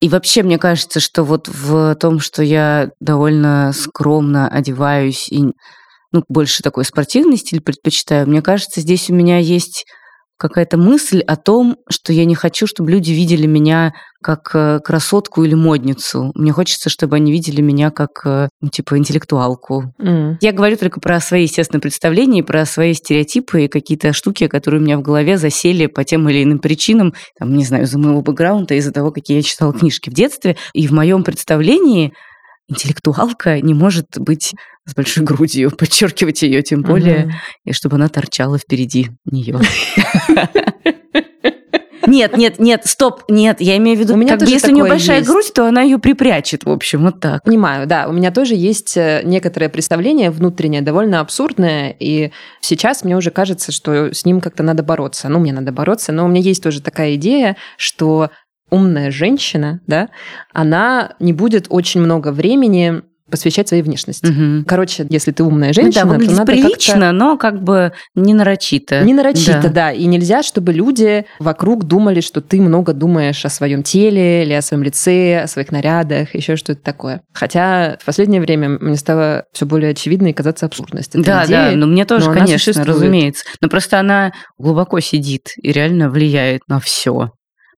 И 0.00 0.08
вообще, 0.08 0.42
мне 0.42 0.58
кажется, 0.58 1.00
что 1.00 1.22
вот 1.22 1.48
в 1.48 1.94
том, 1.94 2.20
что 2.20 2.42
я 2.42 2.90
довольно 3.00 3.72
скромно 3.72 4.48
одеваюсь 4.48 5.28
и 5.30 5.44
ну, 6.12 6.22
больше 6.28 6.62
такой 6.62 6.84
спортивный 6.84 7.36
стиль 7.36 7.60
предпочитаю, 7.60 8.28
мне 8.28 8.42
кажется, 8.42 8.80
здесь 8.80 9.10
у 9.10 9.14
меня 9.14 9.38
есть 9.38 9.84
какая-то 10.38 10.76
мысль 10.76 11.20
о 11.20 11.36
том, 11.36 11.76
что 11.88 12.12
я 12.12 12.24
не 12.24 12.34
хочу, 12.34 12.66
чтобы 12.66 12.90
люди 12.90 13.12
видели 13.12 13.46
меня 13.46 13.94
как 14.22 14.50
э, 14.54 14.80
красотку 14.80 15.44
или 15.44 15.54
модницу. 15.54 16.32
Мне 16.34 16.52
хочется, 16.52 16.90
чтобы 16.90 17.16
они 17.16 17.30
видели 17.30 17.60
меня 17.60 17.90
как, 17.90 18.22
э, 18.24 18.48
ну, 18.60 18.68
типа, 18.68 18.98
интеллектуалку. 18.98 19.94
Mm. 20.00 20.36
Я 20.40 20.52
говорю 20.52 20.76
только 20.76 21.00
про 21.00 21.20
свои, 21.20 21.42
естественно, 21.42 21.80
представления, 21.80 22.42
про 22.42 22.66
свои 22.66 22.92
стереотипы 22.92 23.64
и 23.64 23.68
какие-то 23.68 24.12
штуки, 24.12 24.48
которые 24.48 24.80
у 24.80 24.84
меня 24.84 24.98
в 24.98 25.02
голове 25.02 25.38
засели 25.38 25.86
по 25.86 26.04
тем 26.04 26.28
или 26.28 26.42
иным 26.42 26.58
причинам, 26.58 27.14
там, 27.38 27.54
не 27.54 27.64
знаю, 27.64 27.84
из-за 27.84 27.98
моего 27.98 28.20
бэкграунда, 28.20 28.74
из-за 28.74 28.92
того, 28.92 29.12
какие 29.12 29.36
я 29.36 29.42
читала 29.42 29.72
книжки 29.72 30.10
в 30.10 30.14
детстве. 30.14 30.56
И 30.72 30.86
в 30.88 30.92
моем 30.92 31.22
представлении 31.22 32.12
интеллектуалка 32.68 33.60
не 33.60 33.74
может 33.74 34.18
быть 34.18 34.54
с 34.86 34.94
большой 34.94 35.24
грудью, 35.24 35.70
подчеркивать 35.76 36.42
ее 36.42 36.62
тем 36.62 36.82
более, 36.82 37.34
и 37.64 37.72
чтобы 37.72 37.96
она 37.96 38.08
торчала 38.08 38.58
впереди 38.58 39.10
нее. 39.24 39.58
Нет, 42.06 42.36
нет, 42.36 42.60
нет, 42.60 42.82
стоп, 42.84 43.24
нет, 43.28 43.60
я 43.60 43.76
имею 43.78 43.96
в 43.96 44.00
виду, 44.00 44.14
У 44.14 44.16
меня 44.16 44.34
как 44.34 44.38
бы, 44.40 44.44
тоже 44.46 44.54
если 44.54 44.70
у 44.70 44.74
нее 44.74 44.84
большая 44.84 45.18
есть. 45.18 45.28
грудь, 45.28 45.52
то 45.52 45.66
она 45.66 45.82
ее 45.82 45.98
припрячет, 45.98 46.64
в 46.64 46.70
общем, 46.70 47.02
вот 47.02 47.18
так. 47.20 47.42
Понимаю, 47.42 47.88
да. 47.88 48.06
У 48.08 48.12
меня 48.12 48.30
тоже 48.30 48.54
есть 48.54 48.96
э, 48.96 49.22
некоторое 49.24 49.68
представление 49.68 50.30
внутреннее, 50.30 50.82
довольно 50.82 51.18
абсурдное, 51.18 51.94
и 51.98 52.30
сейчас 52.60 53.02
мне 53.02 53.16
уже 53.16 53.32
кажется, 53.32 53.72
что 53.72 54.14
с 54.14 54.24
ним 54.24 54.40
как-то 54.40 54.62
надо 54.62 54.84
бороться. 54.84 55.28
Ну, 55.28 55.40
мне 55.40 55.52
надо 55.52 55.72
бороться, 55.72 56.12
но 56.12 56.24
у 56.24 56.28
меня 56.28 56.40
есть 56.40 56.62
тоже 56.62 56.80
такая 56.80 57.16
идея, 57.16 57.56
что 57.76 58.30
умная 58.70 59.10
женщина, 59.10 59.80
да, 59.86 60.08
она 60.52 61.14
не 61.18 61.32
будет 61.32 61.66
очень 61.70 62.00
много 62.00 62.30
времени 62.32 63.02
посвящать 63.30 63.68
своей 63.68 63.82
внешности. 63.82 64.26
Мгм. 64.26 64.64
Короче, 64.66 65.06
если 65.10 65.32
ты 65.32 65.42
умная 65.42 65.68
Ну 65.68 65.74
женщина, 65.74 66.18
да, 66.18 66.24
то 66.24 66.30
надо 66.32 66.52
прилично, 66.52 67.12
но 67.12 67.36
как 67.36 67.62
бы 67.62 67.92
не 68.14 68.34
нарочито. 68.34 68.96
как-то... 68.96 69.04
Не 69.06 69.14
нарочито, 69.14 69.60
Да. 69.64 69.68
да. 69.68 69.92
И 69.92 70.04
нельзя, 70.06 70.42
чтобы 70.42 70.72
люди 70.72 71.24
вокруг 71.38 71.84
думали, 71.84 72.20
что 72.20 72.40
ты 72.40 72.60
много 72.60 72.92
думаешь 72.92 73.44
о 73.44 73.48
своем 73.48 73.82
теле 73.82 74.44
или 74.44 74.52
о 74.52 74.62
своем 74.62 74.82
лице, 74.82 75.40
о 75.42 75.46
своих 75.48 75.72
нарядах, 75.72 76.34
еще 76.34 76.56
что-то 76.56 76.80
такое. 76.82 77.20
Хотя 77.32 77.96
в 78.00 78.04
последнее 78.04 78.40
время 78.40 78.68
мне 78.80 78.96
стало 78.96 79.44
все 79.52 79.66
более 79.66 79.90
очевидно 79.90 80.28
и 80.28 80.32
казаться 80.32 80.66
абсурдность 80.66 81.14
этой 81.14 81.24
Да, 81.24 81.44
идеи. 81.44 81.52
да, 81.54 81.70
но 81.76 81.86
мне 81.86 82.04
тоже, 82.04 82.26
но 82.26 82.32
конечно, 82.34 82.58
существует. 82.58 82.88
разумеется. 82.88 83.44
Но 83.60 83.68
просто 83.68 83.98
она 84.00 84.32
глубоко 84.58 85.00
сидит 85.00 85.48
и 85.60 85.72
реально 85.72 86.10
влияет 86.10 86.62
на 86.68 86.80
все. 86.80 87.30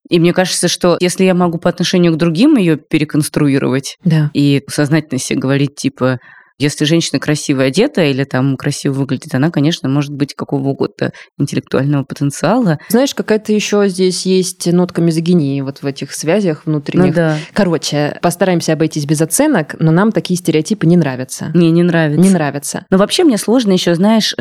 И 0.09 0.19
мне 0.19 0.33
кажется, 0.33 0.69
что 0.69 0.97
если 1.01 1.25
я 1.25 1.35
могу 1.35 1.59
по 1.59 1.69
отношению 1.69 2.13
к 2.15 2.17
другим 2.17 2.57
ее 2.57 2.77
переконструировать 2.77 3.99
Да. 4.05 4.31
и 4.35 4.63
сознательно 4.69 5.19
себе 5.19 5.39
говорить, 5.39 5.75
типа, 5.75 6.19
если 6.59 6.85
женщина 6.85 7.21
красиво 7.21 7.63
одета 7.63 8.03
или 8.05 8.25
там 8.25 8.57
красиво 8.57 8.93
выглядит, 8.95 9.35
она, 9.35 9.51
конечно, 9.51 9.89
может 9.89 10.13
быть 10.13 10.35
какого 10.35 10.69
угодно 10.69 11.13
интеллектуального 11.39 12.05
потенциала. 12.05 12.79
Знаешь, 12.89 13.15
какая-то 13.15 13.53
еще 13.53 13.89
здесь 13.89 14.27
есть 14.27 14.67
нотка 14.73 15.01
мизогинии 15.01 15.61
вот 15.61 15.83
в 15.83 15.87
этих 15.87 16.13
связях 16.13 16.63
Ну 16.67 16.73
внутренних. 16.73 17.15
да, 17.15 17.37
Короче, 17.53 18.19
постараемся 18.23 18.73
обойтись 18.73 19.07
без 19.07 19.21
оценок, 19.21 19.77
но 19.79 19.91
нам 19.93 20.13
такие 20.13 20.37
стереотипы 20.37 20.87
не 20.87 20.97
нравятся. 20.97 21.51
мне 21.55 21.71
не 21.71 21.83
нравится. 21.83 22.21
Не 22.21 22.31
нравятся. 22.31 22.85
Но 22.91 22.99
вообще 22.99 23.25
мне 23.25 23.39
сложно 23.39 23.73
еще, 23.73 23.95
знаешь, 23.95 24.35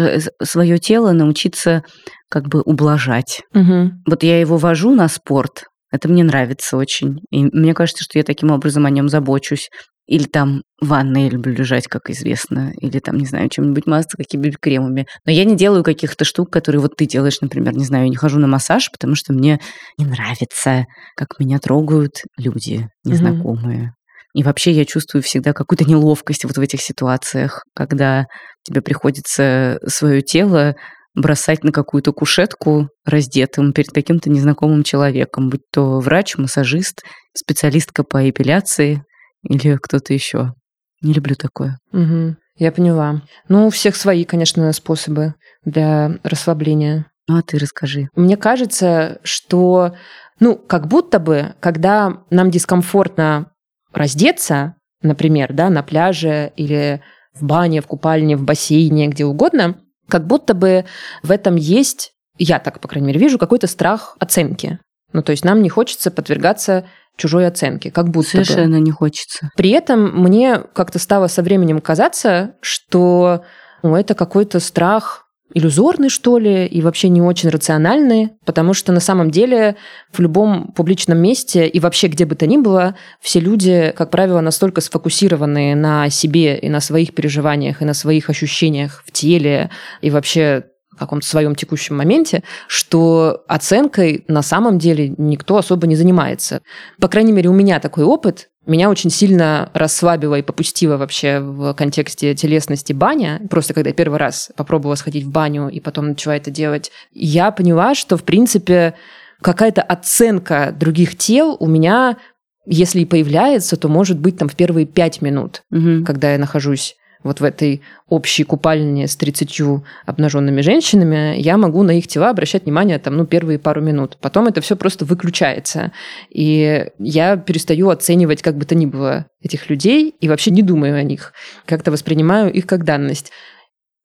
свое 0.44 0.78
тело 0.80 1.12
научиться 1.12 1.84
как 2.30 2.48
бы 2.48 2.62
ублажать. 2.62 3.42
Мгм. 3.54 4.04
Вот 4.06 4.24
я 4.24 4.40
его 4.40 4.58
вожу 4.58 4.94
на 4.96 5.08
спорт, 5.08 5.64
это 5.92 6.10
мне 6.10 6.24
нравится 6.24 6.76
очень. 6.78 7.20
И 7.32 7.46
мне 7.46 7.74
кажется, 7.74 8.04
что 8.04 8.18
я 8.18 8.24
таким 8.24 8.52
образом 8.52 8.86
о 8.86 8.90
нем 8.90 9.08
забочусь. 9.08 9.70
Или 10.08 10.24
там 10.24 10.64
в 10.82 10.88
ванной 10.88 11.30
люблю 11.30 11.54
лежать, 11.54 11.88
как 11.88 12.10
известно. 12.10 12.72
Или 12.80 13.00
там, 13.00 13.18
не 13.18 13.26
знаю, 13.26 13.50
чем-нибудь 13.50 13.86
мазаться, 13.86 14.18
какими-нибудь 14.18 14.60
кремами. 14.60 15.06
Но 15.26 15.32
я 15.32 15.44
не 15.44 15.56
делаю 15.56 15.84
каких-то 15.84 16.24
штук, 16.24 16.52
которые 16.52 16.82
вот 16.82 16.96
ты 16.96 17.06
делаешь, 17.06 17.42
например, 17.42 17.74
не 17.76 17.86
знаю, 17.86 18.06
я 18.06 18.10
не 18.10 18.16
хожу 18.16 18.40
на 18.40 18.48
массаж, 18.48 18.90
потому 18.92 19.16
что 19.16 19.34
мне 19.34 19.60
не 19.98 20.06
нравится, 20.06 20.86
как 21.16 21.40
меня 21.40 21.60
трогают 21.60 22.22
люди 22.38 22.88
незнакомые. 23.04 23.94
И 24.34 24.44
вообще 24.44 24.72
я 24.72 24.86
чувствую 24.86 25.24
всегда 25.24 25.52
какую-то 25.52 25.86
неловкость 25.86 26.46
вот 26.46 26.58
в 26.58 26.62
этих 26.62 26.82
ситуациях, 26.82 27.64
когда 27.76 28.26
тебе 28.64 28.82
приходится 28.82 29.80
свое 29.88 30.22
тело 30.22 30.76
бросать 31.16 31.64
на 31.64 31.72
какую-то 31.72 32.14
кушетку 32.14 32.90
раздетым 33.04 33.74
перед 33.74 33.90
каким-то 33.90 34.30
незнакомым 34.30 34.84
человеком, 34.84 35.50
будь 35.50 35.64
то 35.74 36.00
врач, 36.00 36.38
массажист, 36.38 37.02
специалистка 37.36 38.04
по 38.04 38.30
эпиляции 38.30 39.02
или 39.48 39.78
кто-то 39.78 40.14
еще. 40.14 40.54
Не 41.02 41.14
люблю 41.14 41.36
такое. 41.36 41.78
Мгм. 41.92 42.38
Я 42.58 42.72
поняла. 42.72 43.22
Ну, 43.50 43.68
у 43.68 43.70
всех 43.70 43.96
свои, 43.96 44.26
конечно, 44.26 44.72
способы 44.74 45.36
для 45.64 46.18
расслабления. 46.24 47.06
Ну, 47.28 47.38
а 47.38 47.42
ты 47.42 47.60
расскажи. 47.60 48.10
Мне 48.16 48.38
кажется, 48.38 49.20
что, 49.24 49.96
ну, 50.40 50.56
как 50.56 50.88
будто 50.88 51.20
бы, 51.20 51.54
когда 51.60 52.24
нам 52.30 52.50
дискомфортно 52.50 53.52
раздеться, 53.94 54.76
например, 55.02 55.54
да, 55.54 55.70
на 55.70 55.84
пляже 55.84 56.52
или 56.56 57.02
в 57.34 57.44
бане, 57.44 57.82
в 57.82 57.88
купальне, 57.88 58.36
в 58.36 58.44
бассейне, 58.44 59.08
где 59.08 59.26
угодно, 59.26 59.78
как 60.10 60.26
будто 60.26 60.54
бы 60.54 60.86
в 61.22 61.32
этом 61.32 61.56
есть, 61.56 62.14
я 62.38 62.60
так, 62.60 62.80
по 62.80 62.88
крайней 62.88 63.08
мере, 63.08 63.20
вижу, 63.20 63.38
какой-то 63.38 63.68
страх 63.68 64.16
оценки. 64.20 64.80
Ну, 65.14 65.22
то 65.22 65.32
есть 65.32 65.46
нам 65.46 65.62
не 65.62 65.70
хочется 65.70 66.12
подвергаться 66.12 66.86
чужой 67.16 67.48
оценке, 67.48 67.92
как 67.92 68.10
будто 68.10 68.38
бы. 68.38 68.46
Совершенно 68.46 68.80
не 68.80 68.92
хочется. 68.92 69.50
При 69.56 69.72
этом 69.72 70.22
мне 70.22 70.60
как-то 70.74 71.00
стало 71.00 71.28
со 71.28 71.42
временем 71.42 71.82
казаться, 71.82 72.56
что 72.62 73.44
ну, 73.84 73.96
это 73.96 74.16
какой-то 74.16 74.60
страх 74.60 75.28
иллюзорный, 75.54 76.10
что 76.10 76.38
ли, 76.38 76.66
и 76.66 76.82
вообще 76.82 77.10
не 77.10 77.22
очень 77.22 77.50
рациональный, 77.50 78.32
потому 78.46 78.74
что 78.74 78.92
на 78.92 79.00
самом 79.00 79.32
деле 79.32 79.78
в 80.12 80.20
любом 80.20 80.74
публичном 80.74 81.20
месте 81.20 81.68
и 81.68 81.80
вообще 81.80 82.08
где 82.08 82.26
бы 82.26 82.36
то 82.36 82.46
ни 82.46 82.58
было, 82.58 82.96
все 83.22 83.40
люди, 83.40 83.94
как 83.96 84.12
правило, 84.12 84.42
настолько 84.42 84.82
сфокусированы 84.82 85.74
на 85.74 86.10
себе 86.10 86.58
и 86.58 86.70
на 86.70 86.82
своих 86.82 87.16
переживаниях, 87.16 87.82
и 87.82 87.86
на 87.86 87.94
своих 87.94 88.30
ощущениях 88.30 89.04
в 89.06 89.12
теле, 89.12 89.72
и 90.02 90.10
вообще 90.10 90.66
каком-то 90.98 91.26
своем 91.26 91.56
текущем 91.56 91.96
моменте, 91.98 92.44
что 92.68 93.44
оценкой 93.48 94.24
на 94.28 94.42
самом 94.42 94.80
деле 94.80 95.14
никто 95.18 95.58
особо 95.58 95.88
не 95.88 95.96
занимается. 95.96 96.62
По 97.00 97.08
крайней 97.08 97.32
мере, 97.32 97.50
у 97.50 97.54
меня 97.54 97.80
такой 97.80 98.04
опыт. 98.04 98.50
Меня 98.66 98.90
очень 98.90 99.10
сильно 99.10 99.70
расслабило 99.74 100.36
и 100.36 100.42
попустило 100.42 100.98
вообще 100.98 101.40
в 101.40 101.74
контексте 101.74 102.36
телесности 102.36 102.92
баня. 102.92 103.42
Просто 103.50 103.74
когда 103.74 103.92
я 103.92 103.94
первый 103.94 104.20
раз 104.20 104.52
попробовала 104.58 104.96
сходить 104.96 105.24
в 105.24 105.30
баню 105.32 105.70
и 105.70 105.80
потом 105.80 106.10
начала 106.10 106.36
это 106.36 106.52
делать, 106.52 106.92
я 107.14 107.52
поняла, 107.52 107.96
что, 107.96 108.18
в 108.18 108.24
принципе, 108.24 108.96
какая-то 109.42 109.82
оценка 109.82 110.76
других 110.78 111.16
тел 111.18 111.56
у 111.60 111.68
меня, 111.68 112.18
если 112.66 113.00
и 113.00 113.06
появляется, 113.06 113.78
то 113.78 113.88
может 113.88 114.20
быть 114.20 114.38
там 114.38 114.50
в 114.50 114.56
первые 114.56 114.86
пять 114.86 115.22
минут, 115.22 115.64
Мгм. 115.70 116.04
когда 116.04 116.34
я 116.34 116.38
нахожусь 116.38 116.98
вот 117.28 117.40
в 117.40 117.44
этой 117.44 117.82
общей 118.10 118.44
купальне 118.44 119.08
с 119.08 119.16
30 119.16 119.62
обнаженными 120.06 120.62
женщинами, 120.62 121.40
я 121.40 121.58
могу 121.58 121.84
на 121.84 121.92
их 121.92 122.08
тела 122.08 122.30
обращать 122.30 122.64
внимание 122.64 122.98
там, 123.00 123.16
ну, 123.18 123.26
первые 123.26 123.60
пару 123.60 123.82
минут. 123.82 124.18
Потом 124.22 124.48
это 124.48 124.62
все 124.62 124.76
просто 124.76 125.06
выключается. 125.06 125.92
И 126.30 126.88
я 126.98 127.38
перестаю 127.38 127.90
оценивать 127.90 128.42
как 128.42 128.58
бы 128.58 128.66
то 128.66 128.76
ни 128.76 128.86
было 128.86 129.28
этих 129.42 129.70
людей 129.70 130.16
и 130.20 130.28
вообще 130.28 130.52
не 130.52 130.64
думаю 130.64 130.98
о 130.98 131.04
них. 131.04 131.34
Как-то 131.66 131.92
воспринимаю 131.92 132.52
их 132.52 132.66
как 132.66 132.84
данность. 132.84 133.32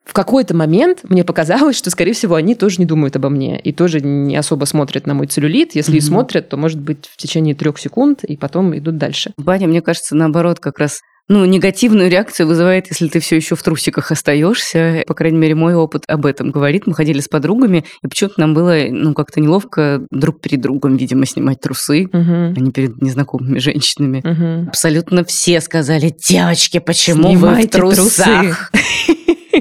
В 0.05 0.15
какой-то 0.15 0.55
момент 0.57 1.01
мне 1.05 1.23
показалось, 1.23 1.77
что, 1.77 1.89
скорее 1.91 2.13
всего, 2.13 2.35
они 2.35 2.57
тоже 2.57 2.77
не 2.79 2.87
думают 2.87 3.15
обо 3.15 3.29
мне 3.29 3.61
и 3.61 3.73
тоже 3.73 4.01
не 4.01 4.37
особо 4.37 4.65
смотрят 4.65 5.07
на 5.07 5.15
мой 5.15 5.29
целлюлит. 5.29 5.77
Если 5.77 5.93
и 5.93 6.01
Мгм. 6.01 6.07
смотрят, 6.07 6.49
то, 6.49 6.57
может 6.57 6.81
быть, 6.81 7.07
в 7.07 7.17
течение 7.17 7.55
трех 7.55 7.79
секунд, 7.79 8.25
и 8.25 8.37
потом 8.37 8.77
идут 8.77 8.99
дальше. 8.99 9.33
Баня, 9.37 9.69
мне 9.69 9.81
кажется, 9.81 10.17
наоборот, 10.17 10.59
как 10.59 10.81
раз 10.81 11.01
ну, 11.33 11.47
негативную 11.47 12.11
реакцию 12.11 12.47
вызывает, 12.47 12.89
если 12.89 13.09
ты 13.09 13.19
все 13.19 13.37
еще 13.37 13.57
в 13.57 13.63
трусиках 13.63 14.11
остаешься. 14.11 15.03
По 15.07 15.15
крайней 15.15 15.39
мере, 15.39 15.55
мой 15.55 15.75
опыт 15.75 16.05
об 16.07 16.27
этом 16.27 16.51
говорит. 16.51 16.87
Мы 16.87 16.95
ходили 16.95 17.21
с 17.21 17.29
подругами, 17.29 17.85
и 18.03 18.07
почему-то 18.07 18.39
нам 18.39 18.53
было, 18.53 18.77
ну, 18.91 19.15
как-то 19.15 19.41
неловко 19.41 20.03
друг 20.11 20.43
перед 20.43 20.61
другом, 20.61 20.97
видимо, 20.97 21.25
снимать 21.25 21.61
трусы, 21.61 22.09
Мгм. 22.13 22.55
а 22.55 22.61
не 22.61 22.71
перед 22.71 23.01
незнакомыми 23.01 23.59
женщинами. 23.61 24.21
Мгм. 24.23 24.69
Абсолютно 24.69 25.25
все 25.25 25.63
сказали, 25.63 26.15
девочки, 26.29 26.79
почему 26.81 27.31
Снимайте 27.31 27.81
вы 27.81 27.91
в 27.93 27.95
трусах? 27.97 28.71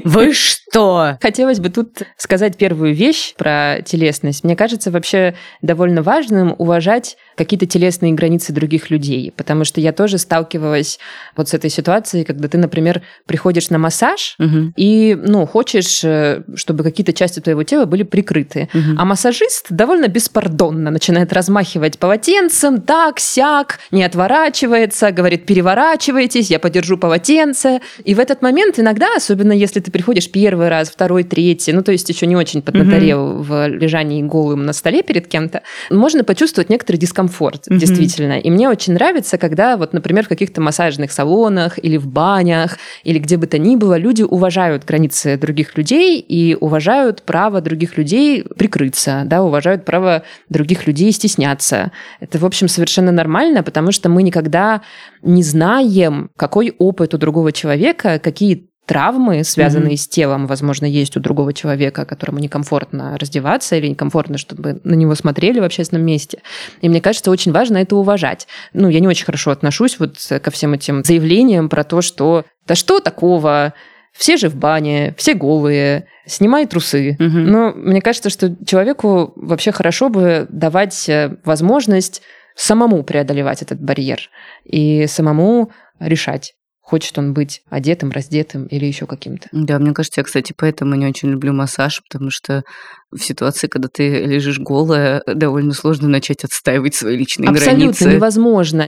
Вы 0.04 0.32
что? 0.32 1.18
Хотелось 1.20 1.60
бы 1.60 1.68
тут 1.68 2.02
сказать 2.16 2.56
первую 2.56 2.94
вещь 2.94 3.34
про 3.36 3.82
телесность. 3.84 4.42
Мне 4.42 4.56
кажется, 4.56 4.90
вообще 4.90 5.34
довольно 5.60 6.02
важным 6.02 6.54
уважать 6.58 7.16
какие-то 7.36 7.66
телесные 7.66 8.12
границы 8.12 8.52
других 8.52 8.90
людей, 8.90 9.32
потому 9.36 9.64
что 9.64 9.80
я 9.80 9.92
тоже 9.92 10.18
сталкивалась 10.18 10.98
вот 11.36 11.48
с 11.48 11.54
этой 11.54 11.70
ситуацией, 11.70 12.24
когда 12.24 12.48
ты, 12.48 12.58
например, 12.58 13.02
приходишь 13.26 13.70
на 13.70 13.78
массаж 13.78 14.34
Мгм, 14.38 14.74
и, 14.76 15.16
ну, 15.20 15.46
хочешь, 15.46 16.02
э, 16.04 16.42
чтобы 16.54 16.84
какие-то 16.84 17.12
части 17.12 17.40
твоего 17.40 17.62
тела 17.62 17.84
были 17.84 18.02
прикрыты. 18.02 18.68
мгм. 18.72 18.96
А 18.98 19.04
массажист 19.04 19.66
довольно 19.70 20.08
беспардонно 20.08 20.90
начинает 20.90 21.32
размахивать 21.32 21.98
полотенцем, 21.98 22.80
так, 22.80 23.20
сяк, 23.20 23.78
не 23.90 24.04
отворачивается, 24.04 25.10
говорит, 25.10 25.46
переворачивайтесь, 25.46 26.50
я 26.50 26.58
подержу 26.58 26.96
полотенце. 26.96 27.80
И 28.04 28.14
в 28.14 28.20
этот 28.20 28.42
момент 28.42 28.78
иногда, 28.78 29.08
особенно 29.16 29.52
если 29.52 29.80
ты 29.80 29.90
приходишь 29.90 30.30
первый 30.30 30.68
раз, 30.68 30.90
второй, 30.90 31.24
третий, 31.24 31.72
ну, 31.72 31.82
то 31.82 31.92
есть 31.92 32.08
еще 32.08 32.26
не 32.26 32.36
очень 32.36 32.62
поднаторел 32.62 33.42
в 33.42 33.68
лежании 33.68 34.22
голым 34.22 34.64
на 34.64 34.72
столе 34.72 35.02
перед 35.02 35.26
кем-то, 35.26 35.62
можно 35.90 36.24
почувствовать 36.24 36.70
некоторый 36.70 36.96
дискомфорт, 36.96 37.21
Мгм. 37.68 37.78
действительно. 37.78 38.38
И 38.38 38.50
мне 38.50 38.68
очень 38.68 38.94
нравится, 38.94 39.38
когда 39.38 39.76
вот, 39.76 39.92
например, 39.92 40.24
в 40.24 40.28
каких-то 40.28 40.60
массажных 40.60 41.12
салонах 41.12 41.78
или 41.82 41.96
в 41.96 42.06
банях, 42.06 42.78
или 43.04 43.18
где 43.18 43.36
бы 43.36 43.46
то 43.46 43.58
ни 43.58 43.76
было, 43.76 43.96
люди 43.96 44.22
уважают 44.22 44.84
границы 44.84 45.36
других 45.36 45.76
людей 45.76 46.20
и 46.20 46.54
уважают 46.54 47.22
право 47.22 47.60
других 47.60 47.96
людей 47.96 48.44
прикрыться, 48.56 49.22
да, 49.26 49.42
уважают 49.42 49.84
право 49.84 50.22
других 50.48 50.86
людей 50.86 51.12
стесняться. 51.12 51.92
Это, 52.20 52.38
в 52.38 52.44
общем, 52.44 52.68
совершенно 52.68 53.12
нормально, 53.12 53.62
потому 53.62 53.92
что 53.92 54.08
мы 54.08 54.22
никогда 54.22 54.82
не 55.22 55.42
знаем, 55.42 56.30
какой 56.36 56.74
опыт 56.78 57.14
у 57.14 57.18
другого 57.18 57.52
человека, 57.52 58.18
какие 58.18 58.71
травмы, 58.86 59.44
связанные 59.44 59.94
mm-hmm. 59.94 59.96
с 59.96 60.08
телом, 60.08 60.46
возможно, 60.46 60.86
есть 60.86 61.16
у 61.16 61.20
другого 61.20 61.52
человека, 61.52 62.04
которому 62.04 62.40
некомфортно 62.40 63.16
раздеваться 63.18 63.76
или 63.76 63.86
некомфортно, 63.86 64.38
чтобы 64.38 64.80
на 64.82 64.94
него 64.94 65.14
смотрели 65.14 65.60
в 65.60 65.64
общественном 65.64 66.04
месте. 66.04 66.42
И 66.80 66.88
мне 66.88 67.00
кажется, 67.00 67.30
очень 67.30 67.52
важно 67.52 67.78
это 67.78 67.94
уважать. 67.96 68.48
Ну, 68.72 68.88
я 68.88 69.00
не 69.00 69.08
очень 69.08 69.24
хорошо 69.24 69.52
отношусь 69.52 69.98
вот 69.98 70.16
ко 70.42 70.50
всем 70.50 70.72
этим 70.72 71.04
заявлениям 71.04 71.68
про 71.68 71.84
то, 71.84 72.02
что 72.02 72.44
да 72.66 72.74
что 72.74 73.00
такого, 73.00 73.74
все 74.12 74.36
же 74.36 74.48
в 74.48 74.56
бане, 74.56 75.14
все 75.16 75.34
голые, 75.34 76.06
снимай 76.26 76.66
трусы. 76.66 77.16
Угу. 77.18 77.38
Но 77.38 77.72
мне 77.74 78.00
кажется, 78.00 78.30
что 78.30 78.54
человеку 78.64 79.32
вообще 79.36 79.72
хорошо 79.72 80.08
бы 80.08 80.46
давать 80.50 81.08
э, 81.08 81.36
возможность 81.44 82.22
самому 82.54 83.02
преодолевать 83.02 83.62
этот 83.62 83.80
барьер 83.80 84.28
и 84.64 85.06
самому 85.06 85.70
решать, 85.98 86.54
хочет 86.92 87.16
он 87.16 87.32
быть 87.32 87.62
одетым, 87.70 88.10
раздетым 88.10 88.66
или 88.66 88.84
еще 88.84 89.06
каким-то. 89.06 89.48
Да, 89.50 89.78
мне 89.78 89.94
кажется, 89.94 90.20
я, 90.20 90.24
кстати, 90.24 90.52
поэтому 90.54 90.94
не 90.94 91.06
очень 91.06 91.30
люблю 91.30 91.54
массаж, 91.54 92.02
потому 92.06 92.28
что 92.30 92.64
в 93.10 93.18
ситуации, 93.18 93.66
когда 93.66 93.88
ты 93.88 94.26
лежишь 94.26 94.58
голая, 94.58 95.22
довольно 95.26 95.72
сложно 95.72 96.08
начать 96.08 96.44
отстаивать 96.44 96.94
свои 96.94 97.16
личные 97.16 97.48
Абсолютно 97.48 97.78
границы. 97.78 97.90
Абсолютно 97.92 98.16
невозможно. 98.16 98.86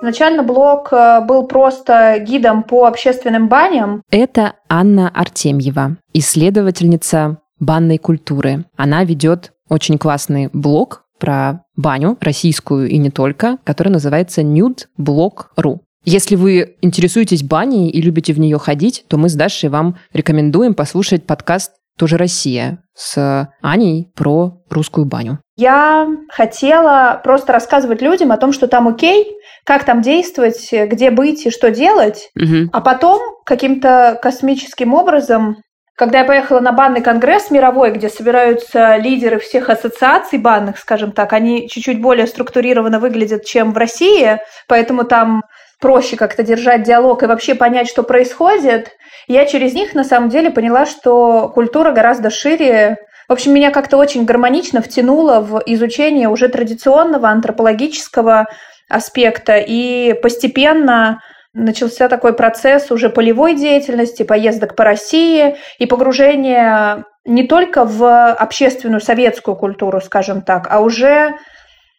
Изначально 0.00 0.44
блог 0.44 0.92
э, 0.92 1.20
был 1.26 1.48
просто 1.48 2.18
гидом 2.20 2.62
по 2.62 2.86
общественным 2.86 3.48
баням. 3.48 4.02
Это 4.12 4.52
Анна 4.68 5.08
Артемьева, 5.08 5.96
исследовательница 6.14 7.38
банной 7.58 7.98
культуры. 7.98 8.66
Она 8.76 9.02
ведет 9.04 9.52
очень 9.72 9.96
классный 9.96 10.50
блог 10.52 11.04
про 11.18 11.64
баню, 11.76 12.18
российскую 12.20 12.88
и 12.88 12.98
не 12.98 13.10
только, 13.10 13.56
который 13.64 13.88
называется 13.88 14.42
nudeblog.ru. 14.42 15.78
Если 16.04 16.36
вы 16.36 16.76
интересуетесь 16.82 17.42
баней 17.42 17.88
и 17.88 18.02
любите 18.02 18.32
в 18.32 18.40
нее 18.40 18.58
ходить, 18.58 19.04
то 19.08 19.16
мы 19.16 19.28
с 19.28 19.34
Дашей 19.34 19.70
вам 19.70 19.96
рекомендуем 20.12 20.74
послушать 20.74 21.26
подкаст 21.26 21.72
«Тоже 21.96 22.16
Россия» 22.18 22.82
с 22.94 23.48
Аней 23.62 24.10
про 24.14 24.62
русскую 24.68 25.06
баню. 25.06 25.38
Я 25.56 26.08
хотела 26.28 27.20
просто 27.22 27.52
рассказывать 27.52 28.02
людям 28.02 28.32
о 28.32 28.36
том, 28.36 28.52
что 28.52 28.66
там 28.66 28.88
окей, 28.88 29.26
как 29.64 29.84
там 29.84 30.02
действовать, 30.02 30.68
где 30.72 31.10
быть 31.10 31.46
и 31.46 31.50
что 31.50 31.70
делать, 31.70 32.30
угу. 32.36 32.68
а 32.72 32.80
потом 32.80 33.20
каким-то 33.46 34.18
космическим 34.20 34.92
образом 34.92 35.58
когда 35.96 36.20
я 36.20 36.24
поехала 36.24 36.60
на 36.60 36.72
банный 36.72 37.02
конгресс 37.02 37.50
мировой, 37.50 37.92
где 37.92 38.08
собираются 38.08 38.96
лидеры 38.96 39.38
всех 39.38 39.68
ассоциаций 39.68 40.38
банных, 40.38 40.78
скажем 40.78 41.12
так, 41.12 41.32
они 41.32 41.68
чуть-чуть 41.68 42.00
более 42.00 42.26
структурированно 42.26 42.98
выглядят, 42.98 43.44
чем 43.44 43.72
в 43.72 43.78
России, 43.78 44.40
поэтому 44.68 45.04
там 45.04 45.42
проще 45.80 46.16
как-то 46.16 46.42
держать 46.42 46.84
диалог 46.84 47.22
и 47.22 47.26
вообще 47.26 47.54
понять, 47.54 47.88
что 47.88 48.04
происходит. 48.04 48.92
Я 49.26 49.44
через 49.44 49.74
них 49.74 49.94
на 49.94 50.04
самом 50.04 50.30
деле 50.30 50.50
поняла, 50.50 50.86
что 50.86 51.50
культура 51.50 51.92
гораздо 51.92 52.30
шире. 52.30 52.96
В 53.28 53.32
общем, 53.32 53.52
меня 53.52 53.70
как-то 53.70 53.98
очень 53.98 54.24
гармонично 54.24 54.80
втянуло 54.80 55.40
в 55.40 55.62
изучение 55.66 56.28
уже 56.28 56.48
традиционного 56.48 57.28
антропологического 57.28 58.46
аспекта 58.88 59.56
и 59.56 60.14
постепенно 60.22 61.20
начался 61.54 62.08
такой 62.08 62.32
процесс 62.34 62.90
уже 62.90 63.10
полевой 63.10 63.54
деятельности, 63.54 64.22
поездок 64.22 64.74
по 64.74 64.84
России 64.84 65.56
и 65.78 65.86
погружения 65.86 67.04
не 67.24 67.46
только 67.46 67.84
в 67.84 68.32
общественную 68.32 69.00
советскую 69.00 69.56
культуру, 69.56 70.00
скажем 70.00 70.42
так, 70.42 70.66
а 70.70 70.80
уже 70.80 71.36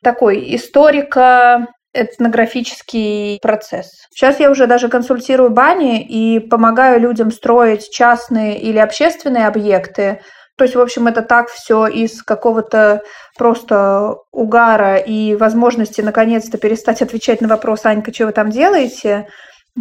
такой 0.03 0.55
историко 0.55 1.67
этнографический 1.93 3.39
процесс. 3.41 3.91
Сейчас 4.12 4.39
я 4.39 4.50
уже 4.50 4.67
даже 4.67 4.89
консультирую 4.89 5.51
бани 5.51 6.01
и 6.01 6.39
помогаю 6.39 7.00
людям 7.00 7.31
строить 7.31 7.89
частные 7.92 8.59
или 8.59 8.79
общественные 8.79 9.48
объекты, 9.48 10.22
то 10.55 10.66
есть, 10.66 10.75
в 10.75 10.79
общем, 10.79 11.07
это 11.07 11.24
так 11.24 11.50
все 11.50 11.87
из 11.87 12.22
какого-то 12.22 13.01
просто 13.37 14.18
угара 14.31 14.98
и 14.98 15.35
возможности 15.35 16.01
наконец-то 16.01 16.57
перестать 16.57 17.01
отвечать 17.01 17.42
на 17.42 17.48
вопрос, 17.48 17.85
Анька, 17.85 18.13
что 18.13 18.27
вы 18.27 18.33
там 18.33 18.51
делаете? 18.51 19.27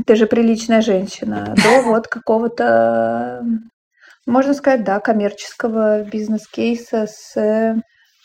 Ты 0.06 0.16
же 0.16 0.26
приличная 0.26 0.80
женщина. 0.80 1.54
До 1.62 1.82
вот 1.82 2.08
какого-то, 2.08 3.42
можно 4.26 4.54
сказать, 4.54 4.84
да, 4.84 4.98
коммерческого 5.00 6.04
бизнес-кейса 6.04 7.06
с 7.06 7.74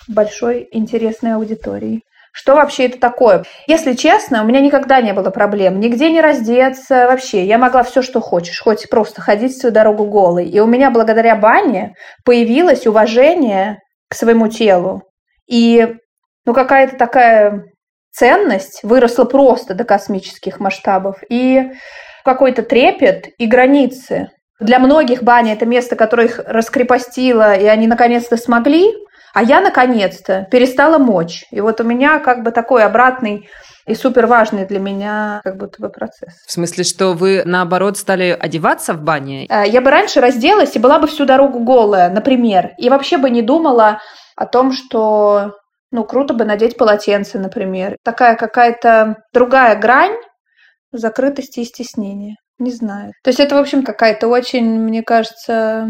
большой 0.07 0.69
интересной 0.71 1.33
аудиторией. 1.33 2.03
Что 2.37 2.53
вообще 2.53 2.85
это 2.85 2.99
такое? 2.99 3.45
Если 3.65 3.93
честно, 3.93 4.43
у 4.43 4.45
меня 4.45 4.59
никогда 4.59 5.01
не 5.01 5.11
было 5.11 5.31
проблем. 5.31 5.79
Нигде 5.79 6.11
не 6.11 6.21
раздеться 6.21 7.07
вообще. 7.07 7.43
Я 7.43 7.57
могла 7.57 7.81
все, 7.81 8.03
что 8.03 8.21
хочешь. 8.21 8.61
Хоть 8.61 8.87
просто 8.91 9.21
ходить 9.21 9.57
свою 9.57 9.73
дорогу 9.73 10.05
голой. 10.05 10.47
И 10.47 10.59
у 10.59 10.67
меня 10.67 10.91
благодаря 10.91 11.35
бане 11.35 11.95
появилось 12.23 12.85
уважение 12.85 13.79
к 14.07 14.13
своему 14.13 14.49
телу. 14.49 15.01
И 15.49 15.95
ну, 16.45 16.53
какая-то 16.53 16.95
такая 16.95 17.63
ценность 18.11 18.81
выросла 18.83 19.25
просто 19.25 19.73
до 19.73 19.83
космических 19.83 20.59
масштабов. 20.59 21.23
И 21.29 21.71
какой-то 22.23 22.61
трепет 22.61 23.29
и 23.39 23.47
границы. 23.47 24.29
Для 24.59 24.77
многих 24.77 25.23
баня– 25.23 25.53
это 25.55 25.65
место, 25.65 25.95
которое 25.95 26.27
их 26.27 26.39
раскрепостило, 26.45 27.55
и 27.55 27.65
они 27.65 27.87
наконец-то 27.87 28.37
смогли 28.37 28.93
а 29.33 29.43
я 29.43 29.61
наконец-то 29.61 30.47
перестала 30.51 30.97
мочь. 30.97 31.45
И 31.51 31.61
вот 31.61 31.81
у 31.81 31.83
меня 31.83 32.19
как 32.19 32.43
бы 32.43 32.51
такой 32.51 32.83
обратный 32.83 33.49
и 33.85 33.95
супер 33.95 34.27
важный 34.27 34.65
для 34.65 34.79
меня 34.79 35.41
как 35.43 35.57
будто 35.57 35.81
бы 35.81 35.89
процесс. 35.89 36.33
В 36.45 36.51
смысле, 36.51 36.83
что 36.83 37.13
вы 37.13 37.43
наоборот 37.45 37.97
стали 37.97 38.37
одеваться 38.37 38.93
в 38.93 39.01
бане? 39.01 39.45
Э, 39.47 39.63
я 39.67 39.81
бы 39.81 39.89
раньше 39.89 40.19
разделась 40.19 40.75
и 40.75 40.79
была 40.79 40.99
бы 40.99 41.07
всю 41.07 41.25
дорогу 41.25 41.59
голая, 41.59 42.09
например, 42.09 42.71
и 42.77 42.89
вообще 42.89 43.17
бы 43.17 43.29
не 43.29 43.41
думала 43.41 43.99
о 44.35 44.45
том, 44.45 44.73
что 44.73 45.53
ну 45.91 46.03
круто 46.03 46.33
бы 46.33 46.43
надеть 46.43 46.77
полотенце, 46.77 47.39
например. 47.39 47.95
Такая 48.03 48.35
какая-то 48.35 49.15
другая 49.33 49.75
грань 49.79 50.17
закрытости 50.91 51.61
и 51.61 51.65
стеснения. 51.65 52.35
Не 52.59 52.71
знаю. 52.71 53.11
То 53.23 53.29
есть 53.29 53.39
это, 53.39 53.55
в 53.55 53.59
общем, 53.59 53.83
какая-то 53.83 54.27
очень, 54.27 54.65
мне 54.65 55.03
кажется, 55.03 55.87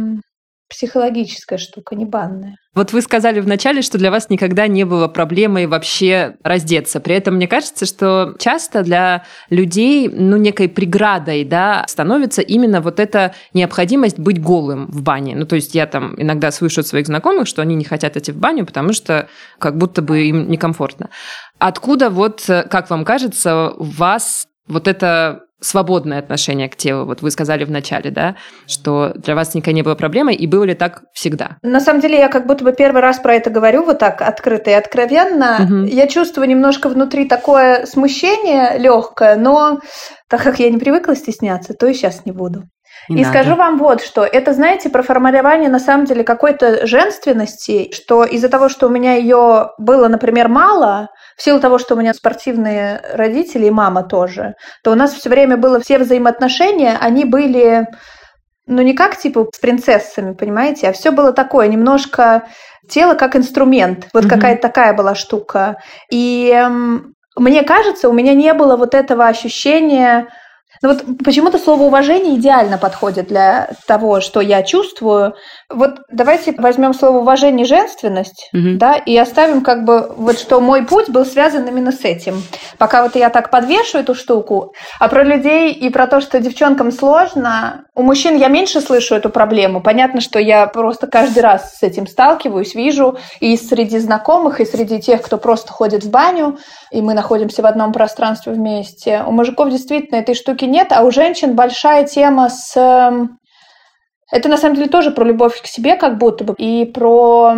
психологическая 0.69 1.57
штука, 1.57 1.95
не 1.95 2.05
банная. 2.05 2.57
Вот 2.75 2.93
вы 2.93 3.01
сказали 3.01 3.39
вначале, 3.39 3.81
что 3.81 3.97
для 3.97 4.11
вас 4.11 4.29
никогда 4.29 4.67
не 4.67 4.83
было 4.83 5.07
проблемой 5.07 5.65
вообще 5.65 6.35
раздеться. 6.43 6.99
При 6.99 7.15
этом 7.15 7.35
мне 7.35 7.47
кажется, 7.47 7.87
что 7.87 8.35
часто 8.37 8.83
для 8.83 9.23
людей, 9.49 10.07
ну, 10.09 10.37
некой 10.37 10.69
преградой, 10.69 11.43
да, 11.43 11.85
становится 11.87 12.41
именно 12.43 12.81
вот 12.81 12.99
эта 12.99 13.33
необходимость 13.53 14.19
быть 14.19 14.39
голым 14.39 14.87
в 14.91 15.01
бане. 15.01 15.35
Ну, 15.35 15.47
то 15.47 15.55
есть 15.55 15.73
я 15.73 15.87
там 15.87 16.13
иногда 16.21 16.51
слышу 16.51 16.81
от 16.81 16.87
своих 16.87 17.07
знакомых, 17.07 17.47
что 17.47 17.63
они 17.63 17.73
не 17.73 17.85
хотят 17.85 18.15
идти 18.15 18.31
в 18.31 18.37
баню, 18.37 18.65
потому 18.65 18.93
что 18.93 19.27
как 19.57 19.77
будто 19.77 20.03
бы 20.03 20.27
им 20.27 20.47
некомфортно. 20.47 21.09
Откуда 21.57 22.11
вот, 22.11 22.43
как 22.45 22.91
вам 22.91 23.05
кажется, 23.05 23.71
у 23.71 23.83
вас 23.83 24.45
вот 24.67 24.87
это 24.87 25.46
свободное 25.59 26.19
отношение 26.19 26.69
к 26.69 26.75
телу. 26.75 27.05
Вот 27.05 27.21
вы 27.21 27.31
сказали 27.31 27.63
в 27.63 27.71
начале, 27.71 28.11
да, 28.11 28.35
что 28.67 29.13
для 29.15 29.35
вас 29.35 29.55
никогда 29.55 29.75
не 29.75 29.81
было 29.81 29.95
проблемой, 29.95 30.35
и 30.35 30.47
было 30.47 30.63
ли 30.63 30.75
так 30.75 31.03
всегда? 31.13 31.57
На 31.63 31.79
самом 31.79 32.01
деле, 32.01 32.17
я 32.17 32.29
как 32.29 32.45
будто 32.45 32.63
бы 32.63 32.73
первый 32.73 33.01
раз 33.01 33.19
про 33.19 33.35
это 33.35 33.49
говорю 33.49 33.83
вот 33.83 33.99
так 33.99 34.21
открыто 34.21 34.69
и 34.69 34.73
откровенно. 34.73 35.59
Угу. 35.63 35.75
Я 35.85 36.07
чувствую 36.07 36.47
немножко 36.47 36.89
внутри 36.89 37.27
такое 37.27 37.85
смущение 37.85 38.77
легкое, 38.77 39.35
но 39.35 39.79
так 40.29 40.43
как 40.43 40.59
я 40.59 40.69
не 40.69 40.77
привыкла 40.77 41.15
стесняться, 41.15 41.73
то 41.73 41.87
и 41.87 41.93
сейчас 41.93 42.25
не 42.25 42.31
буду. 42.31 42.63
Не 43.09 43.21
и 43.21 43.25
надо. 43.25 43.39
скажу 43.39 43.55
вам 43.55 43.77
вот 43.77 44.01
что. 44.01 44.23
Это, 44.23 44.53
знаете, 44.53 44.89
про 44.89 45.01
формирование 45.01 45.69
на 45.69 45.79
самом 45.79 46.05
деле 46.05 46.23
какой-то 46.23 46.85
женственности, 46.85 47.91
что 47.93 48.23
из-за 48.23 48.49
того, 48.49 48.69
что 48.69 48.87
у 48.87 48.89
меня 48.89 49.15
ее 49.15 49.71
было, 49.77 50.07
например, 50.07 50.49
мало, 50.49 51.09
в 51.37 51.41
силу 51.41 51.59
того, 51.59 51.77
что 51.77 51.95
у 51.95 51.97
меня 51.97 52.13
спортивные 52.13 53.01
родители 53.13 53.67
и 53.67 53.71
мама 53.71 54.03
тоже, 54.03 54.55
то 54.83 54.91
у 54.91 54.95
нас 54.95 55.13
все 55.13 55.29
время 55.29 55.57
было 55.57 55.79
все 55.79 55.99
взаимоотношения, 55.99 56.97
они 56.99 57.25
были, 57.25 57.87
ну, 58.65 58.81
не 58.81 58.93
как 58.93 59.17
типа 59.17 59.47
с 59.53 59.59
принцессами, 59.59 60.33
понимаете, 60.33 60.89
а 60.89 60.93
все 60.93 61.11
было 61.11 61.31
такое, 61.31 61.67
немножко 61.67 62.43
тело 62.89 63.13
как 63.13 63.35
инструмент. 63.35 64.07
Вот 64.13 64.25
mm-hmm. 64.25 64.29
какая-то 64.29 64.61
такая 64.61 64.93
была 64.93 65.15
штука. 65.15 65.77
И 66.09 66.51
эм, 66.53 67.13
мне 67.37 67.63
кажется, 67.63 68.09
у 68.09 68.13
меня 68.13 68.33
не 68.33 68.53
было 68.53 68.77
вот 68.77 68.93
этого 68.93 69.27
ощущения 69.27 70.27
Ну 70.81 70.89
вот 70.89 71.03
почему-то 71.23 71.57
слово 71.57 71.83
уважение 71.83 72.35
идеально 72.35 72.77
подходит 72.77 73.27
для 73.27 73.69
того, 73.87 74.21
что 74.21 74.41
я 74.41 74.63
чувствую. 74.63 75.35
Вот 75.69 75.99
давайте 76.09 76.53
возьмем 76.57 76.93
слово 76.93 77.17
уважение 77.17 77.65
женственность, 77.65 78.49
угу. 78.53 78.77
да, 78.77 78.95
и 78.95 79.17
оставим 79.17 79.61
как 79.61 79.83
бы 79.83 80.13
вот 80.15 80.39
что 80.39 80.61
мой 80.61 80.85
путь 80.85 81.09
был 81.09 81.25
связан 81.25 81.65
именно 81.65 81.91
с 81.91 82.05
этим. 82.05 82.41
Пока 82.77 83.03
вот 83.03 83.17
я 83.17 83.29
так 83.29 83.51
подвешу 83.51 83.97
эту 83.97 84.15
штуку, 84.15 84.73
а 84.97 85.09
про 85.09 85.23
людей 85.23 85.73
и 85.73 85.89
про 85.89 86.07
то, 86.07 86.21
что 86.21 86.39
девчонкам 86.39 86.93
сложно, 86.93 87.83
у 87.95 88.01
мужчин 88.01 88.37
я 88.37 88.47
меньше 88.47 88.79
слышу 88.79 89.13
эту 89.15 89.29
проблему. 89.29 89.81
Понятно, 89.81 90.21
что 90.21 90.39
я 90.39 90.67
просто 90.67 91.07
каждый 91.07 91.39
раз 91.39 91.75
с 91.75 91.83
этим 91.83 92.07
сталкиваюсь, 92.07 92.73
вижу 92.73 93.17
и 93.41 93.57
среди 93.57 93.99
знакомых, 93.99 94.61
и 94.61 94.65
среди 94.65 95.01
тех, 95.01 95.21
кто 95.21 95.37
просто 95.37 95.73
ходит 95.73 96.05
в 96.05 96.09
баню, 96.09 96.59
и 96.91 97.01
мы 97.01 97.13
находимся 97.13 97.61
в 97.61 97.65
одном 97.65 97.91
пространстве 97.91 98.53
вместе. 98.53 99.21
У 99.27 99.31
мужиков 99.31 99.69
действительно 99.69 100.19
этой 100.19 100.35
штуки 100.35 100.63
нет, 100.63 100.91
а 100.91 101.03
у 101.03 101.11
женщин 101.11 101.55
большая 101.55 102.05
тема 102.05 102.49
с... 102.49 103.27
Это 104.31 104.49
на 104.49 104.57
самом 104.57 104.75
деле 104.75 104.89
тоже 104.89 105.11
про 105.11 105.23
любовь 105.23 105.61
к 105.61 105.67
себе 105.67 105.95
как 105.95 106.17
будто 106.17 106.43
бы 106.43 106.53
и 106.57 106.85
про 106.85 107.53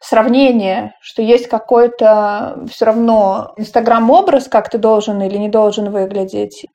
сравнение, 0.00 0.94
что 1.00 1.22
есть 1.22 1.48
какой-то 1.48 2.64
все 2.70 2.84
равно 2.84 3.52
инстаграм-образ, 3.56 4.48
как 4.48 4.70
ты 4.70 4.78
должен 4.78 5.20
или 5.22 5.36
не 5.36 5.48
должен 5.48 5.90
выглядеть. 5.90 6.66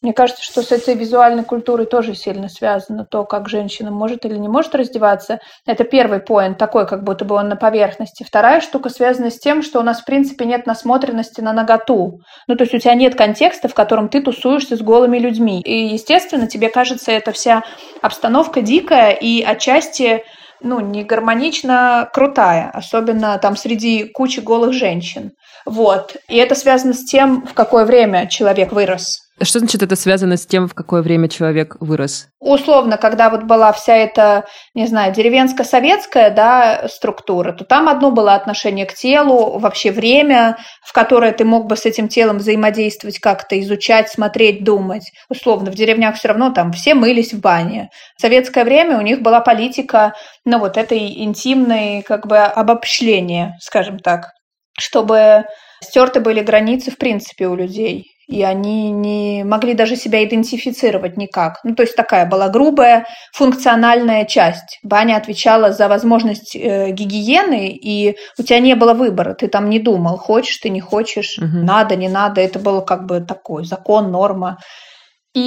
Мне 0.00 0.12
кажется, 0.12 0.44
что 0.44 0.62
с 0.62 0.70
этой 0.70 0.94
визуальной 0.94 1.42
культурой 1.42 1.84
тоже 1.84 2.14
сильно 2.14 2.48
связано 2.48 3.04
то, 3.04 3.24
как 3.24 3.48
женщина 3.48 3.90
может 3.90 4.24
или 4.24 4.36
не 4.36 4.46
может 4.46 4.76
раздеваться. 4.76 5.40
Это 5.66 5.82
первый 5.82 6.20
поинт, 6.20 6.56
такой, 6.56 6.86
как 6.86 7.02
будто 7.02 7.24
бы 7.24 7.34
он 7.34 7.48
на 7.48 7.56
поверхности. 7.56 8.22
Вторая 8.22 8.60
штука 8.60 8.90
связана 8.90 9.32
с 9.32 9.40
тем, 9.40 9.60
что 9.60 9.80
у 9.80 9.82
нас, 9.82 10.02
в 10.02 10.04
принципе, 10.04 10.44
нет 10.44 10.66
насмотренности 10.66 11.40
на 11.40 11.52
наготу. 11.52 12.20
Ну, 12.46 12.54
то 12.54 12.62
есть 12.62 12.74
у 12.74 12.78
тебя 12.78 12.94
нет 12.94 13.16
контекста, 13.16 13.66
в 13.66 13.74
котором 13.74 14.08
ты 14.08 14.22
тусуешься 14.22 14.76
с 14.76 14.80
голыми 14.80 15.18
людьми. 15.18 15.60
И, 15.62 15.88
естественно, 15.88 16.46
тебе 16.46 16.68
кажется 16.68 17.10
эта 17.10 17.32
вся 17.32 17.64
обстановка 18.00 18.62
дикая 18.62 19.10
и 19.10 19.42
отчасти 19.42 20.22
ну, 20.60 20.78
не 20.78 21.02
гармонично 21.02 22.08
крутая, 22.12 22.70
особенно 22.72 23.36
там 23.38 23.56
среди 23.56 24.04
кучи 24.04 24.38
голых 24.38 24.74
женщин. 24.74 25.32
Вот. 25.66 26.16
И 26.28 26.36
это 26.36 26.54
связано 26.54 26.94
с 26.94 27.04
тем, 27.04 27.44
в 27.44 27.54
какое 27.54 27.84
время 27.84 28.28
человек 28.28 28.70
вырос. 28.70 29.27
Что 29.40 29.60
значит 29.60 29.82
это 29.82 29.94
связано 29.94 30.36
с 30.36 30.46
тем, 30.46 30.66
в 30.66 30.74
какое 30.74 31.00
время 31.00 31.28
человек 31.28 31.76
вырос? 31.78 32.28
Условно, 32.40 32.96
когда 32.96 33.30
вот 33.30 33.44
была 33.44 33.72
вся 33.72 33.94
эта, 33.94 34.46
не 34.74 34.86
знаю, 34.86 35.12
деревенско-советская 35.14 36.30
да, 36.30 36.88
структура, 36.88 37.52
то 37.52 37.64
там 37.64 37.88
одно 37.88 38.10
было 38.10 38.34
отношение 38.34 38.84
к 38.84 38.94
телу, 38.94 39.58
вообще 39.58 39.92
время, 39.92 40.58
в 40.84 40.92
которое 40.92 41.30
ты 41.32 41.44
мог 41.44 41.66
бы 41.66 41.76
с 41.76 41.86
этим 41.86 42.08
телом 42.08 42.38
взаимодействовать, 42.38 43.20
как-то 43.20 43.58
изучать, 43.60 44.08
смотреть, 44.08 44.64
думать. 44.64 45.12
Условно, 45.28 45.70
в 45.70 45.74
деревнях 45.74 46.16
все 46.16 46.28
равно 46.28 46.50
там 46.50 46.72
все 46.72 46.94
мылись 46.94 47.32
в 47.32 47.40
бане. 47.40 47.90
В 48.16 48.20
советское 48.20 48.64
время 48.64 48.98
у 48.98 49.02
них 49.02 49.22
была 49.22 49.40
политика, 49.40 50.14
ну 50.44 50.58
вот 50.58 50.76
этой 50.76 51.22
интимной 51.22 52.02
как 52.02 52.26
бы 52.26 52.38
обобщения, 52.38 53.56
скажем 53.60 54.00
так, 54.00 54.32
чтобы 54.76 55.44
стерты 55.80 56.18
были 56.18 56.40
границы 56.40 56.90
в 56.90 56.98
принципе 56.98 57.46
у 57.46 57.54
людей 57.54 58.17
и 58.28 58.42
они 58.42 58.90
не 58.90 59.42
могли 59.42 59.72
даже 59.72 59.96
себя 59.96 60.22
идентифицировать 60.22 61.16
никак. 61.16 61.60
Ну, 61.64 61.74
то 61.74 61.82
есть 61.82 61.96
такая 61.96 62.26
была 62.26 62.50
грубая 62.50 63.06
функциональная 63.32 64.26
часть. 64.26 64.78
Баня 64.82 65.16
отвечала 65.16 65.72
за 65.72 65.88
возможность 65.88 66.54
э, 66.54 66.90
гигиены, 66.90 67.70
и 67.70 68.16
у 68.38 68.42
тебя 68.42 68.60
не 68.60 68.74
было 68.74 68.92
выбора. 68.92 69.32
Ты 69.32 69.48
там 69.48 69.70
не 69.70 69.78
думал, 69.78 70.18
хочешь 70.18 70.58
ты, 70.58 70.68
не 70.68 70.80
хочешь, 70.80 71.38
угу. 71.38 71.46
надо, 71.46 71.96
не 71.96 72.08
надо. 72.08 72.42
Это 72.42 72.58
было 72.58 72.82
как 72.82 73.06
бы 73.06 73.20
такой 73.20 73.64
закон, 73.64 74.12
норма. 74.12 74.58
И 75.34 75.40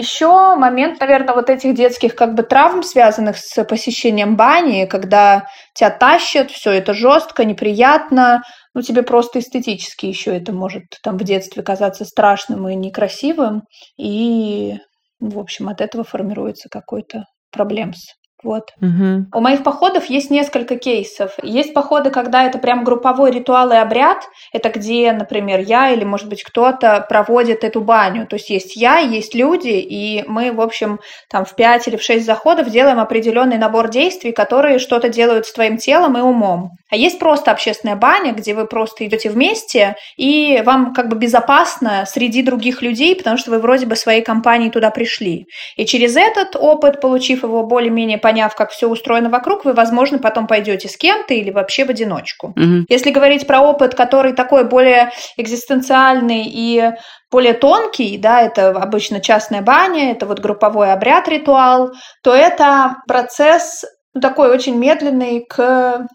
еще 0.00 0.56
момент, 0.56 1.00
наверное, 1.00 1.34
вот 1.34 1.48
этих 1.48 1.74
детских 1.74 2.14
как 2.16 2.34
бы 2.34 2.42
травм, 2.42 2.82
связанных 2.82 3.36
с 3.38 3.64
посещением 3.64 4.36
бани, 4.36 4.86
когда 4.86 5.46
тебя 5.74 5.90
тащат, 5.90 6.50
все 6.50 6.72
это 6.72 6.92
жестко, 6.92 7.44
неприятно, 7.44 8.42
ну, 8.74 8.82
тебе 8.82 9.02
просто 9.02 9.38
эстетически 9.38 10.06
еще 10.06 10.36
это 10.36 10.52
может 10.52 10.82
там 11.04 11.16
в 11.18 11.24
детстве 11.24 11.62
казаться 11.62 12.04
страшным 12.04 12.68
и 12.68 12.74
некрасивым, 12.74 13.62
и, 13.96 14.74
в 15.20 15.38
общем, 15.38 15.68
от 15.68 15.80
этого 15.80 16.02
формируется 16.04 16.68
какой-то 16.68 17.24
проблемс. 17.52 18.17
Вот. 18.42 18.72
Угу. 18.80 19.26
У 19.34 19.40
моих 19.40 19.64
походов 19.64 20.06
есть 20.06 20.30
несколько 20.30 20.76
кейсов. 20.76 21.32
Есть 21.42 21.74
походы, 21.74 22.10
когда 22.10 22.44
это 22.44 22.58
прям 22.58 22.84
групповой 22.84 23.32
ритуал 23.32 23.72
и 23.72 23.76
обряд. 23.76 24.28
Это 24.52 24.68
где, 24.68 25.12
например, 25.12 25.60
я 25.60 25.90
или, 25.90 26.04
может 26.04 26.28
быть, 26.28 26.44
кто-то 26.44 27.04
проводит 27.08 27.64
эту 27.64 27.80
баню. 27.80 28.26
То 28.26 28.36
есть 28.36 28.50
есть 28.50 28.76
я, 28.76 28.98
есть 28.98 29.34
люди, 29.34 29.68
и 29.68 30.24
мы, 30.28 30.52
в 30.52 30.60
общем, 30.60 31.00
там 31.28 31.44
в 31.44 31.54
5 31.56 31.88
или 31.88 31.96
в 31.96 32.02
6 32.02 32.24
заходов 32.24 32.70
делаем 32.70 33.00
определенный 33.00 33.58
набор 33.58 33.88
действий, 33.88 34.32
которые 34.32 34.78
что-то 34.78 35.08
делают 35.08 35.46
с 35.46 35.52
твоим 35.52 35.76
телом 35.76 36.16
и 36.16 36.20
умом. 36.20 36.78
А 36.90 36.96
есть 36.96 37.18
просто 37.18 37.50
общественная 37.50 37.96
баня, 37.96 38.32
где 38.32 38.54
вы 38.54 38.66
просто 38.66 39.04
идете 39.04 39.28
вместе, 39.28 39.96
и 40.16 40.62
вам 40.64 40.94
как 40.94 41.08
бы 41.08 41.16
безопасно 41.16 42.04
среди 42.06 42.42
других 42.42 42.82
людей, 42.82 43.14
потому 43.14 43.36
что 43.36 43.50
вы 43.50 43.58
вроде 43.58 43.84
бы 43.84 43.94
своей 43.94 44.22
компанией 44.22 44.70
туда 44.70 44.90
пришли. 44.90 45.46
И 45.76 45.84
через 45.84 46.16
этот 46.16 46.56
опыт, 46.56 47.00
получив 47.00 47.42
его 47.42 47.62
более-менее 47.62 48.18
поняв, 48.28 48.54
как 48.54 48.70
все 48.70 48.88
устроено 48.88 49.30
вокруг, 49.30 49.64
вы, 49.64 49.72
возможно, 49.72 50.18
потом 50.18 50.46
пойдете 50.46 50.86
с 50.86 50.98
кем-то 50.98 51.32
или 51.32 51.50
вообще 51.50 51.86
в 51.86 51.88
одиночку. 51.88 52.48
Угу. 52.48 52.84
Если 52.90 53.10
говорить 53.10 53.46
про 53.46 53.60
опыт, 53.62 53.94
который 53.94 54.34
такой 54.34 54.64
более 54.64 55.10
экзистенциальный 55.38 56.44
и 56.44 56.92
более 57.30 57.54
тонкий, 57.54 58.18
да, 58.18 58.42
это 58.42 58.68
обычно 58.68 59.20
частная 59.20 59.62
баня, 59.62 60.12
это 60.12 60.26
вот 60.26 60.40
групповой 60.40 60.92
обряд, 60.92 61.26
ритуал, 61.26 61.92
то 62.22 62.34
это 62.34 62.96
процесс 63.06 63.86
ну, 64.12 64.20
такой 64.20 64.50
очень 64.50 64.76
медленный 64.76 65.46
к 65.48 66.06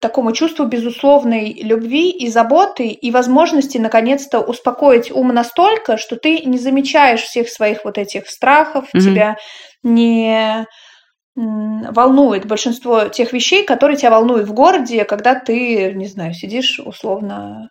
такому 0.00 0.32
чувству 0.32 0.64
безусловной 0.64 1.52
любви 1.62 2.10
и 2.10 2.30
заботы 2.30 2.86
и 2.86 3.10
возможности 3.10 3.76
наконец-то 3.76 4.40
успокоить 4.40 5.10
ум 5.10 5.28
настолько, 5.28 5.98
что 5.98 6.16
ты 6.16 6.38
не 6.38 6.56
замечаешь 6.56 7.20
всех 7.20 7.50
своих 7.50 7.84
вот 7.84 7.98
этих 7.98 8.28
страхов, 8.28 8.86
mm 8.94 9.00
тебя 9.00 9.36
не 9.82 10.66
волнует 11.40 12.46
большинство 12.46 13.04
тех 13.08 13.32
вещей, 13.32 13.64
которые 13.64 13.96
тебя 13.96 14.10
волнуют 14.10 14.48
в 14.48 14.52
городе, 14.52 15.04
когда 15.04 15.34
ты, 15.34 15.92
не 15.94 16.06
знаю, 16.06 16.34
сидишь 16.34 16.78
условно, 16.80 17.70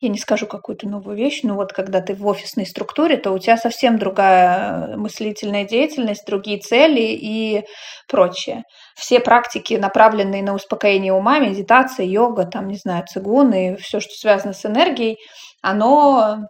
я 0.00 0.08
не 0.08 0.18
скажу 0.18 0.46
какую-то 0.46 0.88
новую 0.88 1.16
вещь, 1.16 1.40
но 1.42 1.54
вот 1.54 1.72
когда 1.72 2.00
ты 2.00 2.14
в 2.14 2.26
офисной 2.26 2.66
структуре, 2.66 3.16
то 3.18 3.32
у 3.32 3.38
тебя 3.38 3.56
совсем 3.58 3.98
другая 3.98 4.96
мыслительная 4.96 5.64
деятельность, 5.64 6.26
другие 6.26 6.58
цели 6.58 7.02
и 7.02 7.64
прочее. 8.08 8.62
Все 8.96 9.20
практики, 9.20 9.74
направленные 9.74 10.42
на 10.42 10.54
успокоение 10.54 11.12
ума, 11.12 11.38
медитация, 11.38 12.06
йога, 12.06 12.46
там, 12.46 12.68
не 12.68 12.76
знаю, 12.76 13.04
цигун 13.06 13.52
и 13.52 13.76
все, 13.76 14.00
что 14.00 14.12
связано 14.14 14.54
с 14.54 14.64
энергией, 14.64 15.18
оно 15.62 16.46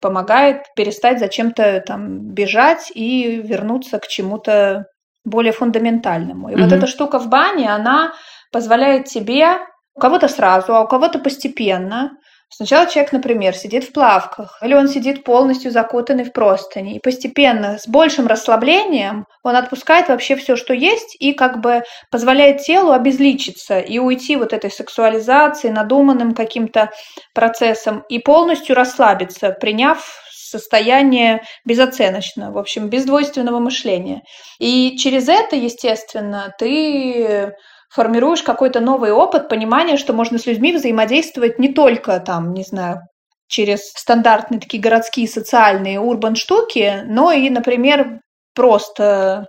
помогает 0.00 0.64
перестать 0.74 1.20
зачем-то 1.20 1.80
там 1.86 2.32
бежать 2.34 2.90
и 2.94 3.36
вернуться 3.36 4.00
к 4.00 4.08
чему-то 4.08 4.86
более 5.24 5.52
фундаментальному. 5.52 6.50
И 6.50 6.54
mm-hmm. 6.54 6.62
вот 6.62 6.72
эта 6.72 6.86
штука 6.86 7.18
в 7.18 7.28
бане, 7.28 7.72
она 7.72 8.12
позволяет 8.50 9.06
тебе 9.06 9.58
у 9.94 10.00
кого-то 10.00 10.28
сразу, 10.28 10.74
а 10.74 10.82
у 10.82 10.88
кого-то 10.88 11.18
постепенно. 11.18 12.12
Сначала 12.54 12.86
человек, 12.86 13.12
например, 13.12 13.54
сидит 13.54 13.84
в 13.84 13.92
плавках, 13.92 14.58
или 14.62 14.74
он 14.74 14.86
сидит 14.86 15.24
полностью 15.24 15.70
закутанный 15.70 16.24
в 16.24 16.34
простыни, 16.34 16.96
и 16.96 17.00
постепенно, 17.00 17.78
с 17.78 17.88
большим 17.88 18.26
расслаблением, 18.26 19.24
он 19.42 19.56
отпускает 19.56 20.08
вообще 20.08 20.36
все, 20.36 20.56
что 20.56 20.74
есть, 20.74 21.16
и 21.18 21.32
как 21.32 21.62
бы 21.62 21.82
позволяет 22.10 22.58
телу 22.60 22.92
обезличиться 22.92 23.78
и 23.78 23.98
уйти 23.98 24.36
вот 24.36 24.52
этой 24.52 24.70
сексуализации, 24.70 25.70
надуманным 25.70 26.34
каким-то 26.34 26.90
процессом, 27.34 28.04
и 28.10 28.18
полностью 28.18 28.76
расслабиться, 28.76 29.56
приняв 29.58 30.21
состояние 30.52 31.42
безоценочно, 31.64 32.52
в 32.52 32.58
общем, 32.58 32.88
без 32.88 33.04
двойственного 33.04 33.58
мышления. 33.58 34.22
И 34.58 34.96
через 34.98 35.28
это, 35.28 35.56
естественно, 35.56 36.54
ты 36.58 37.54
формируешь 37.90 38.42
какой-то 38.42 38.80
новый 38.80 39.12
опыт, 39.12 39.48
понимание, 39.48 39.96
что 39.96 40.12
можно 40.12 40.38
с 40.38 40.46
людьми 40.46 40.74
взаимодействовать 40.74 41.58
не 41.58 41.72
только 41.72 42.20
там, 42.20 42.52
не 42.52 42.62
знаю, 42.62 43.00
через 43.48 43.90
стандартные 43.90 44.60
такие 44.60 44.82
городские 44.82 45.28
социальные 45.28 46.00
урбан 46.00 46.36
штуки, 46.36 47.02
но 47.06 47.32
и, 47.32 47.50
например, 47.50 48.20
просто 48.54 49.46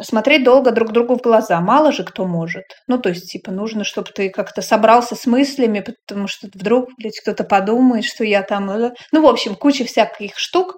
смотреть 0.00 0.44
долго 0.44 0.72
друг 0.72 0.92
другу 0.92 1.16
в 1.16 1.22
глаза. 1.22 1.60
Мало 1.60 1.92
же 1.92 2.04
кто 2.04 2.26
может. 2.26 2.64
Ну, 2.86 2.98
то 2.98 3.10
есть, 3.10 3.30
типа, 3.30 3.50
нужно, 3.50 3.84
чтобы 3.84 4.10
ты 4.14 4.30
как-то 4.30 4.62
собрался 4.62 5.14
с 5.14 5.26
мыслями, 5.26 5.84
потому 6.06 6.26
что 6.26 6.48
вдруг, 6.52 6.88
блядь, 6.98 7.20
кто-то 7.20 7.44
подумает, 7.44 8.04
что 8.04 8.24
я 8.24 8.42
там... 8.42 8.70
Э, 8.70 8.92
ну, 9.12 9.22
в 9.22 9.26
общем, 9.26 9.54
куча 9.54 9.84
всяких 9.84 10.36
штук. 10.36 10.76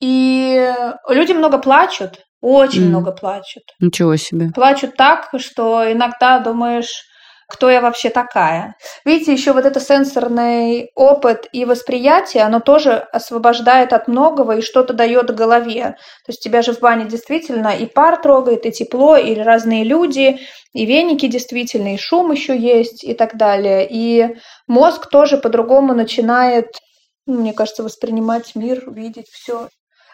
И 0.00 0.72
люди 1.08 1.32
много 1.32 1.58
плачут, 1.58 2.20
очень 2.40 2.84
mm. 2.84 2.88
много 2.88 3.12
плачут. 3.12 3.62
Ничего 3.80 4.16
себе. 4.16 4.50
Плачут 4.54 4.96
так, 4.96 5.30
что 5.38 5.90
иногда 5.90 6.38
думаешь, 6.38 7.04
кто 7.48 7.70
я 7.70 7.80
вообще 7.80 8.10
такая. 8.10 8.74
Видите, 9.04 9.32
еще 9.32 9.52
вот 9.52 9.64
это 9.64 9.78
сенсорный 9.78 10.90
опыт 10.94 11.48
и 11.52 11.64
восприятие, 11.64 12.42
оно 12.42 12.60
тоже 12.60 12.94
освобождает 12.94 13.92
от 13.92 14.08
многого 14.08 14.56
и 14.56 14.62
что-то 14.62 14.94
дает 14.94 15.34
голове. 15.34 15.96
То 16.24 16.30
есть 16.30 16.42
тебя 16.42 16.62
же 16.62 16.72
в 16.72 16.80
бане 16.80 17.04
действительно 17.04 17.68
и 17.68 17.86
пар 17.86 18.20
трогает, 18.20 18.66
и 18.66 18.72
тепло, 18.72 19.16
и 19.16 19.34
разные 19.36 19.84
люди, 19.84 20.40
и 20.72 20.86
веники 20.86 21.26
действительно, 21.26 21.94
и 21.94 21.98
шум 21.98 22.32
еще 22.32 22.56
есть, 22.56 23.04
и 23.04 23.14
так 23.14 23.36
далее. 23.36 23.86
И 23.88 24.36
мозг 24.66 25.08
тоже 25.08 25.38
по-другому 25.38 25.94
начинает, 25.94 26.78
ну, 27.26 27.40
мне 27.40 27.52
кажется, 27.52 27.84
воспринимать 27.84 28.56
мир, 28.56 28.90
видеть 28.90 29.28
все. 29.30 29.68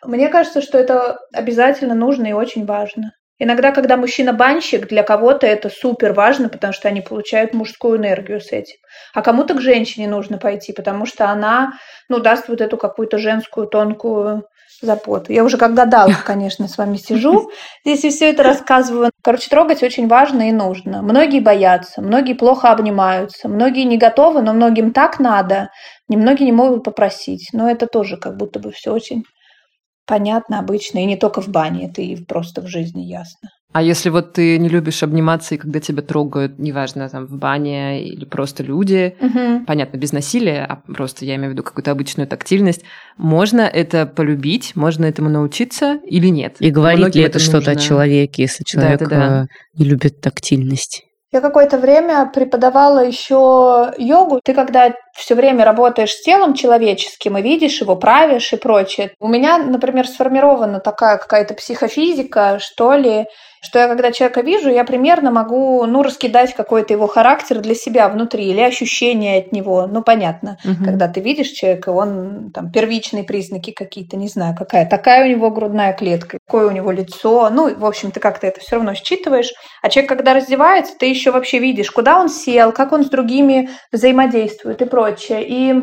Мне 0.05 0.29
кажется, 0.29 0.61
что 0.61 0.79
это 0.79 1.19
обязательно 1.33 1.95
нужно 1.95 2.27
и 2.27 2.33
очень 2.33 2.67
важно. 2.67 3.13
Иногда, 3.43 3.73
когда 3.73 3.97
мужчина 3.97 4.33
банщик, 4.33 4.87
для 4.87 5.03
кого-то 5.03 5.49
это 5.49 5.69
супер 5.69 6.13
важно, 6.13 6.49
потому 6.49 6.73
что 6.73 6.87
они 6.87 7.01
получают 7.01 7.55
мужскую 7.55 7.99
энергию 7.99 8.41
с 8.41 8.53
этим. 8.53 8.77
А 9.15 9.21
кому-то 9.21 9.55
к 9.55 9.61
женщине 9.61 10.07
нужно 10.07 10.39
пойти, 10.39 10.73
потому 10.73 11.07
что 11.07 11.29
она, 11.29 11.73
ну, 12.09 12.21
даст 12.21 12.47
вот 12.47 12.61
эту 12.61 12.77
какую-то 12.77 13.19
женскую 13.19 13.67
тонкую 13.67 14.45
заботу. 14.81 15.33
Я 15.33 15.43
уже 15.43 15.59
как 15.59 15.75
гадалка, 15.75 16.23
конечно, 16.25 16.69
с 16.69 16.79
вами 16.79 16.97
сижу. 16.97 17.51
Здесь 17.85 18.05
и 18.05 18.11
все 18.11 18.31
это 18.31 18.45
рассказываю. 18.45 19.11
Короче, 19.25 19.51
трогать 19.51 19.83
очень 19.83 20.07
важно 20.07 20.49
и 20.49 20.53
нужно. 20.53 21.03
Многие 21.03 21.41
боятся, 21.41 22.01
многие 22.01 22.35
плохо 22.35 22.71
обнимаются, 22.71 23.49
многие 23.49 23.83
не 23.83 23.99
готовы, 23.99 24.43
но 24.43 24.53
многим 24.53 24.93
так 24.93 25.19
надо. 25.19 25.71
Немногие 26.09 26.47
не 26.47 26.53
могут 26.53 26.85
попросить. 26.85 27.49
Но 27.53 27.69
это 27.69 27.89
тоже 27.89 28.19
как 28.19 28.37
будто 28.37 28.61
бы 28.61 28.71
все 28.71 28.93
очень 28.93 29.25
понятно, 30.07 30.59
обычно, 30.59 30.99
и 30.99 31.07
не 31.07 31.17
только 31.17 31.41
в 31.41 31.49
бане, 31.49 31.89
это 31.89 32.03
и 32.03 32.17
просто 32.17 32.61
в 32.61 32.67
жизни 32.67 33.03
ясно. 33.03 33.49
А 33.73 33.81
если 33.81 34.11
вот 34.11 34.35
ты 34.35 34.59
не 34.59 34.69
любишь 34.69 35.03
обниматься, 35.03 35.55
и 35.55 35.59
когда 35.59 35.81
тебя 35.81 36.03
трогают, 36.03 36.59
неважно, 36.59 37.09
там, 37.09 37.27
в 37.27 37.39
бане 37.39 38.05
или 38.05 38.27
просто 38.27 38.63
люди, 38.63 39.17
угу. 39.19 39.65
понятно, 39.67 39.97
без 39.97 40.13
насилия, 40.13 40.67
а 40.69 40.77
просто 40.93 41.25
я 41.25 41.37
имею 41.37 41.51
в 41.51 41.53
виду 41.55 41.63
какую-то 41.63 41.91
обычную 41.91 42.29
тактильность, 42.29 42.83
можно 43.17 43.63
это 43.63 44.05
полюбить, 44.05 44.77
можно 44.77 45.07
этому 45.07 45.31
научиться 45.31 45.99
или 46.05 46.29
нет? 46.29 46.57
И 46.61 46.71
говорит 46.71 47.15
ли 47.15 47.23
это 47.23 47.39
что-то 47.39 47.71
о 47.71 47.77
человеке, 47.77 48.43
если 48.43 48.63
человек 48.65 49.01
да, 49.01 49.07
да, 49.07 49.17
да. 49.17 49.47
не 49.75 49.87
любит 49.87 50.21
тактильность? 50.21 51.05
Я 51.33 51.41
какое-то 51.41 51.79
время 51.79 52.31
преподавала 52.33 53.03
еще 53.03 53.91
йогу. 53.97 54.43
Ты 54.45 54.53
когда 54.53 54.93
все 55.13 55.35
время 55.35 55.65
работаешь 55.65 56.13
с 56.13 56.23
телом 56.23 56.55
человеческим 56.55 57.37
и 57.39 57.43
видишь 57.43 57.81
его, 57.81 57.97
правишь 57.97 58.53
и 58.53 58.57
прочее. 58.57 59.13
У 59.21 59.29
меня, 59.29 59.59
например, 59.59 60.07
сформирована 60.07 60.81
такая 60.81 61.19
какая-то 61.19 61.55
психофизика, 61.55 62.59
что 62.61 62.95
ли, 62.95 63.27
что 63.65 63.79
я 63.79 63.87
когда 63.87 64.11
человека 64.11 64.41
вижу, 64.41 64.71
я 64.71 64.85
примерно 64.85 65.31
могу, 65.31 65.87
ну, 65.87 66.03
раскидать 66.03 66.53
какой-то 66.55 66.93
его 66.95 67.07
характер 67.07 67.61
для 67.61 67.77
себя 67.77 68.09
внутри 68.09 68.47
или 68.47 68.61
ощущения 68.61 69.39
от 69.39 69.53
него. 69.53 69.87
Ну, 69.87 70.03
понятно, 70.03 70.59
угу. 70.65 70.85
когда 70.85 71.07
ты 71.07 71.21
видишь 71.21 71.51
человека, 71.51 71.91
он 71.91 72.51
там 72.53 72.73
первичные 72.73 73.23
признаки 73.23 73.71
какие-то, 73.71 74.17
не 74.17 74.27
знаю, 74.27 74.57
какая 74.59 74.85
такая 74.85 75.25
у 75.25 75.29
него 75.29 75.51
грудная 75.51 75.93
клетка, 75.93 76.39
какое 76.45 76.67
у 76.67 76.73
него 76.73 76.91
лицо. 76.91 77.51
Ну, 77.51 77.73
в 77.75 77.85
общем, 77.85 78.11
ты 78.11 78.19
как-то 78.19 78.49
это 78.49 78.61
все 78.61 78.77
равно 78.77 78.95
считываешь. 78.95 79.53
А 79.81 79.89
человек, 79.89 80.09
когда 80.09 80.35
раздевается, 80.35 80.95
ты 80.99 81.07
еще 81.07 81.31
вообще 81.31 81.61
видишь, 81.61 81.91
куда 81.91 82.19
он 82.19 82.29
сел, 82.29 82.73
как 82.73 82.93
он 82.93 83.05
с 83.05 83.09
другими 83.11 83.71
взаимодействует 83.93 84.83
и 84.83 84.87
прочее. 84.87 85.02
И 85.43 85.75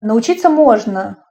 научиться 0.00 0.48
можно. 0.48 1.24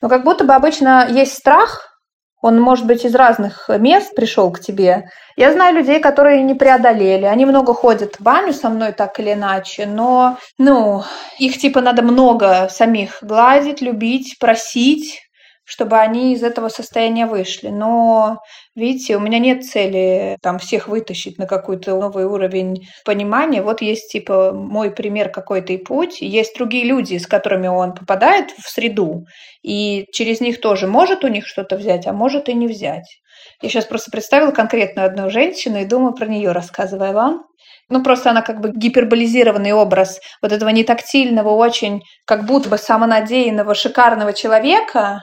Но 0.00 0.08
как 0.08 0.24
будто 0.24 0.44
бы 0.44 0.54
обычно 0.54 1.08
есть 1.08 1.34
страх, 1.34 1.96
он, 2.42 2.60
может 2.60 2.86
быть, 2.86 3.04
из 3.04 3.14
разных 3.14 3.68
мест 3.68 4.14
пришел 4.14 4.52
к 4.52 4.60
тебе. 4.60 5.08
Я 5.36 5.52
знаю 5.52 5.74
людей, 5.74 6.00
которые 6.00 6.42
не 6.42 6.54
преодолели. 6.54 7.24
Они 7.24 7.46
много 7.46 7.74
ходят 7.74 8.16
в 8.16 8.22
баню 8.22 8.52
со 8.52 8.68
мной 8.68 8.92
так 8.92 9.18
или 9.18 9.32
иначе, 9.32 9.86
но, 9.86 10.38
ну, 10.58 11.02
их 11.38 11.58
типа 11.58 11.80
надо 11.80 12.02
много 12.02 12.68
самих 12.70 13.18
гладить, 13.22 13.80
любить, 13.80 14.36
просить, 14.38 15.25
чтобы 15.66 15.98
они 15.98 16.32
из 16.32 16.42
этого 16.42 16.68
состояния 16.68 17.26
вышли. 17.26 17.68
Но, 17.68 18.38
видите, 18.76 19.16
у 19.16 19.20
меня 19.20 19.40
нет 19.40 19.64
цели 19.64 20.38
там 20.40 20.58
всех 20.58 20.86
вытащить 20.86 21.38
на 21.38 21.46
какой-то 21.46 21.98
новый 21.98 22.24
уровень 22.24 22.86
понимания. 23.04 23.62
Вот 23.62 23.82
есть 23.82 24.10
типа 24.10 24.52
мой 24.52 24.92
пример 24.92 25.28
какой-то 25.28 25.72
и 25.72 25.76
путь. 25.76 26.20
Есть 26.20 26.56
другие 26.56 26.84
люди, 26.84 27.18
с 27.18 27.26
которыми 27.26 27.66
он 27.66 27.94
попадает 27.94 28.52
в 28.52 28.70
среду, 28.70 29.24
и 29.62 30.06
через 30.12 30.40
них 30.40 30.60
тоже 30.60 30.86
может 30.86 31.24
у 31.24 31.28
них 31.28 31.46
что-то 31.46 31.76
взять, 31.76 32.06
а 32.06 32.12
может 32.12 32.48
и 32.48 32.54
не 32.54 32.68
взять. 32.68 33.18
Я 33.60 33.68
сейчас 33.68 33.86
просто 33.86 34.10
представила 34.10 34.52
конкретную 34.52 35.06
одну 35.06 35.30
женщину 35.30 35.78
и 35.78 35.84
думаю 35.84 36.14
про 36.14 36.26
нее, 36.26 36.52
рассказывая 36.52 37.12
вам. 37.12 37.44
Ну, 37.88 38.02
просто 38.02 38.30
она 38.30 38.42
как 38.42 38.60
бы 38.60 38.70
гиперболизированный 38.72 39.72
образ 39.72 40.20
вот 40.42 40.52
этого 40.52 40.68
нетактильного, 40.70 41.50
очень 41.50 42.02
как 42.24 42.44
будто 42.44 42.68
бы 42.68 42.78
самонадеянного, 42.78 43.74
шикарного 43.74 44.32
человека, 44.32 45.22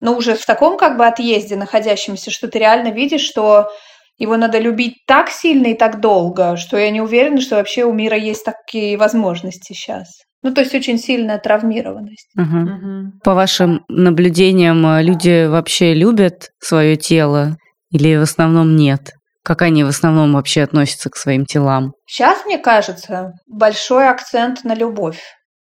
но 0.00 0.16
уже 0.16 0.34
в 0.34 0.44
таком 0.46 0.76
как 0.76 0.96
бы 0.96 1.06
отъезде 1.06 1.56
находящемся, 1.56 2.30
что 2.30 2.48
ты 2.48 2.58
реально 2.58 2.88
видишь, 2.88 3.22
что 3.22 3.68
его 4.18 4.36
надо 4.36 4.58
любить 4.58 4.96
так 5.06 5.30
сильно 5.30 5.68
и 5.68 5.74
так 5.74 6.00
долго, 6.00 6.56
что 6.56 6.76
я 6.76 6.90
не 6.90 7.00
уверена, 7.00 7.40
что 7.40 7.56
вообще 7.56 7.84
у 7.84 7.92
мира 7.92 8.16
есть 8.16 8.44
такие 8.44 8.96
возможности 8.96 9.72
сейчас. 9.72 10.22
Ну, 10.42 10.54
то 10.54 10.60
есть 10.60 10.74
очень 10.74 10.98
сильная 10.98 11.38
травмированность. 11.38 12.28
Угу. 12.36 12.44
Угу. 12.44 13.12
По 13.24 13.34
вашим 13.34 13.84
наблюдениям, 13.88 14.84
э, 14.86 15.02
люди 15.02 15.46
вообще 15.46 15.94
любят 15.94 16.50
свое 16.60 16.96
тело 16.96 17.56
или 17.90 18.16
в 18.16 18.22
основном 18.22 18.76
нет? 18.76 19.12
Как 19.42 19.62
они 19.62 19.82
в 19.82 19.88
основном 19.88 20.34
вообще 20.34 20.62
относятся 20.62 21.10
к 21.10 21.16
своим 21.16 21.44
телам? 21.44 21.92
Сейчас, 22.06 22.44
мне 22.44 22.58
кажется, 22.58 23.32
большой 23.46 24.08
акцент 24.08 24.62
на 24.62 24.74
любовь 24.74 25.20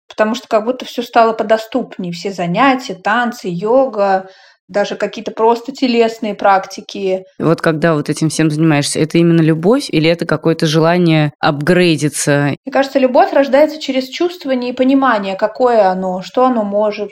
потому 0.09 0.35
что 0.35 0.47
как 0.47 0.65
будто 0.65 0.85
все 0.85 1.03
стало 1.03 1.33
подоступнее. 1.33 2.11
Все 2.11 2.31
занятия, 2.31 2.95
танцы, 2.95 3.47
йога, 3.49 4.29
даже 4.69 4.95
какие-то 4.95 5.31
просто 5.31 5.71
телесные 5.71 6.35
практики. 6.35 7.23
Вот 7.39 7.61
когда 7.61 7.95
вот 7.95 8.09
этим 8.09 8.29
всем 8.29 8.49
занимаешься, 8.49 8.99
это 8.99 9.17
именно 9.17 9.41
любовь 9.41 9.89
или 9.89 10.09
это 10.09 10.25
какое-то 10.25 10.67
желание 10.67 11.33
апгрейдиться? 11.39 12.55
Мне 12.65 12.71
кажется, 12.71 12.99
любовь 12.99 13.33
рождается 13.33 13.79
через 13.79 14.07
чувствование 14.07 14.71
и 14.71 14.75
понимание, 14.75 15.35
какое 15.35 15.89
оно, 15.89 16.21
что 16.21 16.45
оно 16.45 16.63
может, 16.63 17.09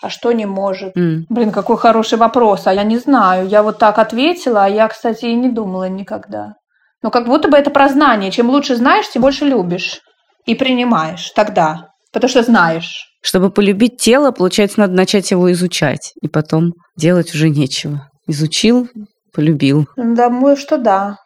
а 0.00 0.08
что 0.08 0.32
не 0.32 0.46
может. 0.46 0.96
Mm. 0.96 1.24
Блин, 1.28 1.50
какой 1.50 1.76
хороший 1.76 2.16
вопрос, 2.16 2.66
а 2.66 2.72
я 2.72 2.84
не 2.84 2.98
знаю. 2.98 3.48
Я 3.48 3.62
вот 3.62 3.78
так 3.78 3.98
ответила, 3.98 4.64
а 4.64 4.68
я, 4.68 4.88
кстати, 4.88 5.26
и 5.26 5.34
не 5.34 5.50
думала 5.50 5.88
никогда. 5.88 6.54
Но 7.02 7.10
как 7.10 7.26
будто 7.26 7.48
бы 7.48 7.56
это 7.56 7.70
про 7.70 7.88
знание. 7.88 8.30
Чем 8.30 8.50
лучше 8.50 8.76
знаешь, 8.76 9.10
тем 9.10 9.22
больше 9.22 9.44
любишь 9.44 10.00
и 10.46 10.54
принимаешь 10.54 11.30
тогда 11.34 11.89
потому 12.12 12.28
что 12.28 12.42
знаешь. 12.42 13.06
Чтобы 13.22 13.50
полюбить 13.50 13.98
тело, 13.98 14.30
получается, 14.30 14.80
надо 14.80 14.94
начать 14.94 15.30
его 15.30 15.50
изучать, 15.52 16.12
и 16.22 16.28
потом 16.28 16.72
делать 16.96 17.34
уже 17.34 17.48
нечего. 17.50 18.08
Изучил, 18.26 18.88
полюбил. 19.34 19.86
Думаю, 19.96 20.56
что 20.56 20.78
да. 20.78 21.16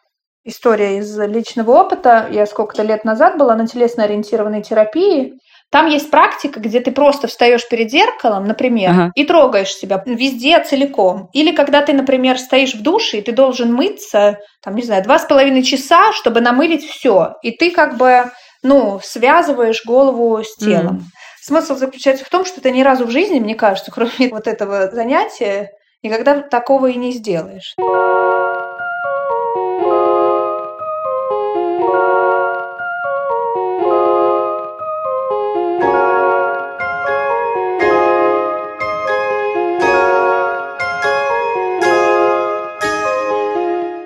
История 0.43 0.99
из 0.99 1.17
личного 1.17 1.71
опыта. 1.71 2.27
Я 2.31 2.45
сколько-то 2.45 2.83
лет 2.83 3.03
назад 3.03 3.37
была 3.37 3.55
на 3.55 3.65
телесно-ориентированной 3.65 4.61
терапии. 4.61 5.33
Там 5.71 5.87
есть 5.87 6.11
практика, 6.11 6.59
где 6.59 6.79
ты 6.79 6.91
просто 6.91 7.27
встаешь 7.27 7.67
перед 7.67 7.89
зеркалом, 7.89 8.45
например, 8.45 8.91
ага. 8.91 9.11
и 9.15 9.25
трогаешь 9.25 9.73
себя 9.73 10.01
везде 10.05 10.63
целиком. 10.63 11.29
Или 11.33 11.51
когда 11.51 11.81
ты, 11.81 11.93
например, 11.93 12.37
стоишь 12.37 12.75
в 12.75 12.83
душе, 12.83 13.17
и 13.17 13.21
ты 13.21 13.31
должен 13.31 13.73
мыться, 13.73 14.37
там, 14.63 14.75
не 14.75 14.83
знаю, 14.83 15.03
два 15.03 15.17
с 15.17 15.25
половиной 15.25 15.63
часа, 15.63 16.13
чтобы 16.13 16.41
намылить 16.41 16.85
все. 16.85 17.33
И 17.41 17.51
ты 17.51 17.71
как 17.71 17.97
бы 17.97 18.31
ну, 18.65 18.99
связываешь 19.01 19.85
голову 19.85 20.43
с 20.43 20.55
телом. 20.55 20.97
Mm. 20.97 21.01
Смысл 21.41 21.75
заключается 21.75 22.25
в 22.25 22.29
том, 22.29 22.45
что 22.45 22.61
ты 22.61 22.71
ни 22.71 22.81
разу 22.81 23.05
в 23.05 23.11
жизни, 23.11 23.39
мне 23.39 23.55
кажется, 23.55 23.91
кроме 23.95 24.29
вот 24.31 24.47
этого 24.47 24.89
занятия, 24.91 25.71
никогда 26.01 26.41
такого 26.41 26.87
и 26.87 26.95
не 26.95 27.11
сделаешь. 27.11 27.75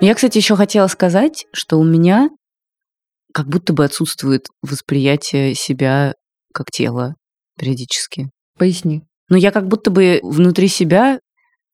Я, 0.02 0.14
кстати, 0.14 0.38
еще 0.38 0.56
хотела 0.56 0.86
сказать, 0.86 1.46
что 1.52 1.78
у 1.78 1.84
меня 1.84 2.30
как 3.32 3.48
будто 3.48 3.72
бы 3.72 3.84
отсутствует 3.84 4.46
восприятие 4.62 5.54
себя 5.54 6.14
как 6.52 6.70
тела 6.70 7.14
периодически. 7.58 8.30
Поясни. 8.58 9.02
Но 9.28 9.36
я 9.36 9.50
как 9.52 9.68
будто 9.68 9.90
бы 9.90 10.20
внутри 10.22 10.68
себя 10.68 11.20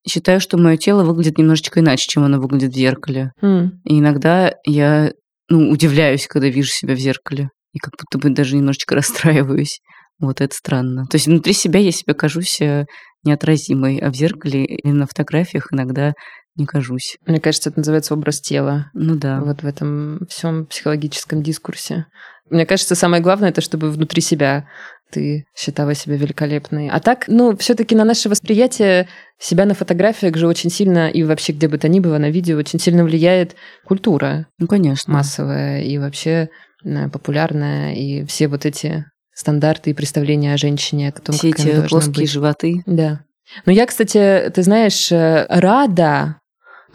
считаю, 0.09 0.40
что 0.40 0.59
мое 0.59 0.77
тело 0.77 1.05
выглядит 1.05 1.38
немножечко 1.38 1.81
иначе, 1.81 2.07
чем 2.09 2.25
оно 2.25 2.40
выглядит 2.40 2.73
в 2.73 2.77
зеркале. 2.77 3.33
Mm. 3.42 3.69
И 3.85 3.99
иногда 3.99 4.55
я 4.64 5.12
ну, 5.49 5.71
удивляюсь, 5.71 6.27
когда 6.27 6.49
вижу 6.49 6.71
себя 6.71 6.95
в 6.95 6.99
зеркале. 6.99 7.51
И 7.73 7.79
как 7.79 7.95
будто 7.99 8.19
бы 8.19 8.35
даже 8.35 8.57
немножечко 8.57 8.95
расстраиваюсь. 8.97 9.81
Вот 10.19 10.40
это 10.40 10.55
странно. 10.55 11.07
То 11.07 11.16
есть 11.16 11.27
внутри 11.27 11.53
себя 11.53 11.81
я 11.81 11.92
себя 11.92 12.14
кажусь 12.14 12.61
э, 12.61 12.87
неотразимой, 13.25 13.99
а 13.99 14.11
в 14.11 14.14
зеркале 14.14 14.64
или 14.64 14.92
на 14.92 15.07
фотографиях 15.07 15.73
иногда 15.73 16.14
не 16.57 16.66
кажусь. 16.66 17.19
Мне 17.27 17.40
кажется, 17.40 17.71
это 17.71 17.81
называется 17.81 18.14
образ 18.14 18.40
тела. 18.40 18.90
Ну 18.95 19.16
да. 19.16 19.40
Вот 19.40 19.62
в 19.62 19.66
этом 19.66 20.27
всем 20.29 20.66
психологическом 20.66 21.42
дискурсе. 21.42 22.07
Мне 22.49 22.64
кажется, 22.64 22.95
самое 22.95 23.23
главное 23.23 23.51
это, 23.51 23.61
чтобы 23.61 23.90
внутри 23.90 24.21
себя 24.21 24.66
ты 25.11 25.47
считала 25.57 25.95
себя 25.95 26.16
великолепной. 26.16 26.88
А 26.88 27.01
так, 27.01 27.25
ну, 27.29 27.57
все-таки 27.57 27.95
на 27.95 28.05
наше 28.05 28.29
восприятие 28.29 29.09
себя 29.38 29.64
на 29.64 29.75
фотографиях 29.75 30.37
же 30.37 30.47
очень 30.47 30.71
сильно, 30.71 31.09
и 31.09 31.23
вообще 31.23 31.53
где 31.53 31.69
бы 31.69 31.79
то 31.79 31.88
ни 31.88 32.01
было 32.01 32.19
на 32.19 32.31
видео, 32.31 32.59
очень 32.59 32.81
сильно 32.81 33.05
влияет 33.05 33.55
культура. 33.85 34.47
Ну, 34.59 34.66
конечно. 34.66 35.12
Массовая 35.12 35.83
и 35.83 35.99
вообще 35.99 36.49
э, 36.85 37.09
популярная, 37.09 37.95
и 37.95 38.25
все 38.25 38.49
вот 38.49 38.66
эти 38.66 39.07
стандарты 39.33 39.90
и 39.90 39.95
представления 39.95 40.55
о 40.55 40.57
женщине, 40.57 41.11
о 41.11 41.21
том, 41.21 41.37
Все 41.37 41.53
как 41.53 41.61
эти 41.61 41.88
плоские 41.88 42.25
быть. 42.25 42.31
животы. 42.31 42.83
Да. 42.87 43.21
Но 43.64 43.73
я, 43.73 43.87
кстати, 43.87 44.51
ты 44.53 44.62
знаешь, 44.62 45.12
э, 45.12 45.47
рада 45.49 46.40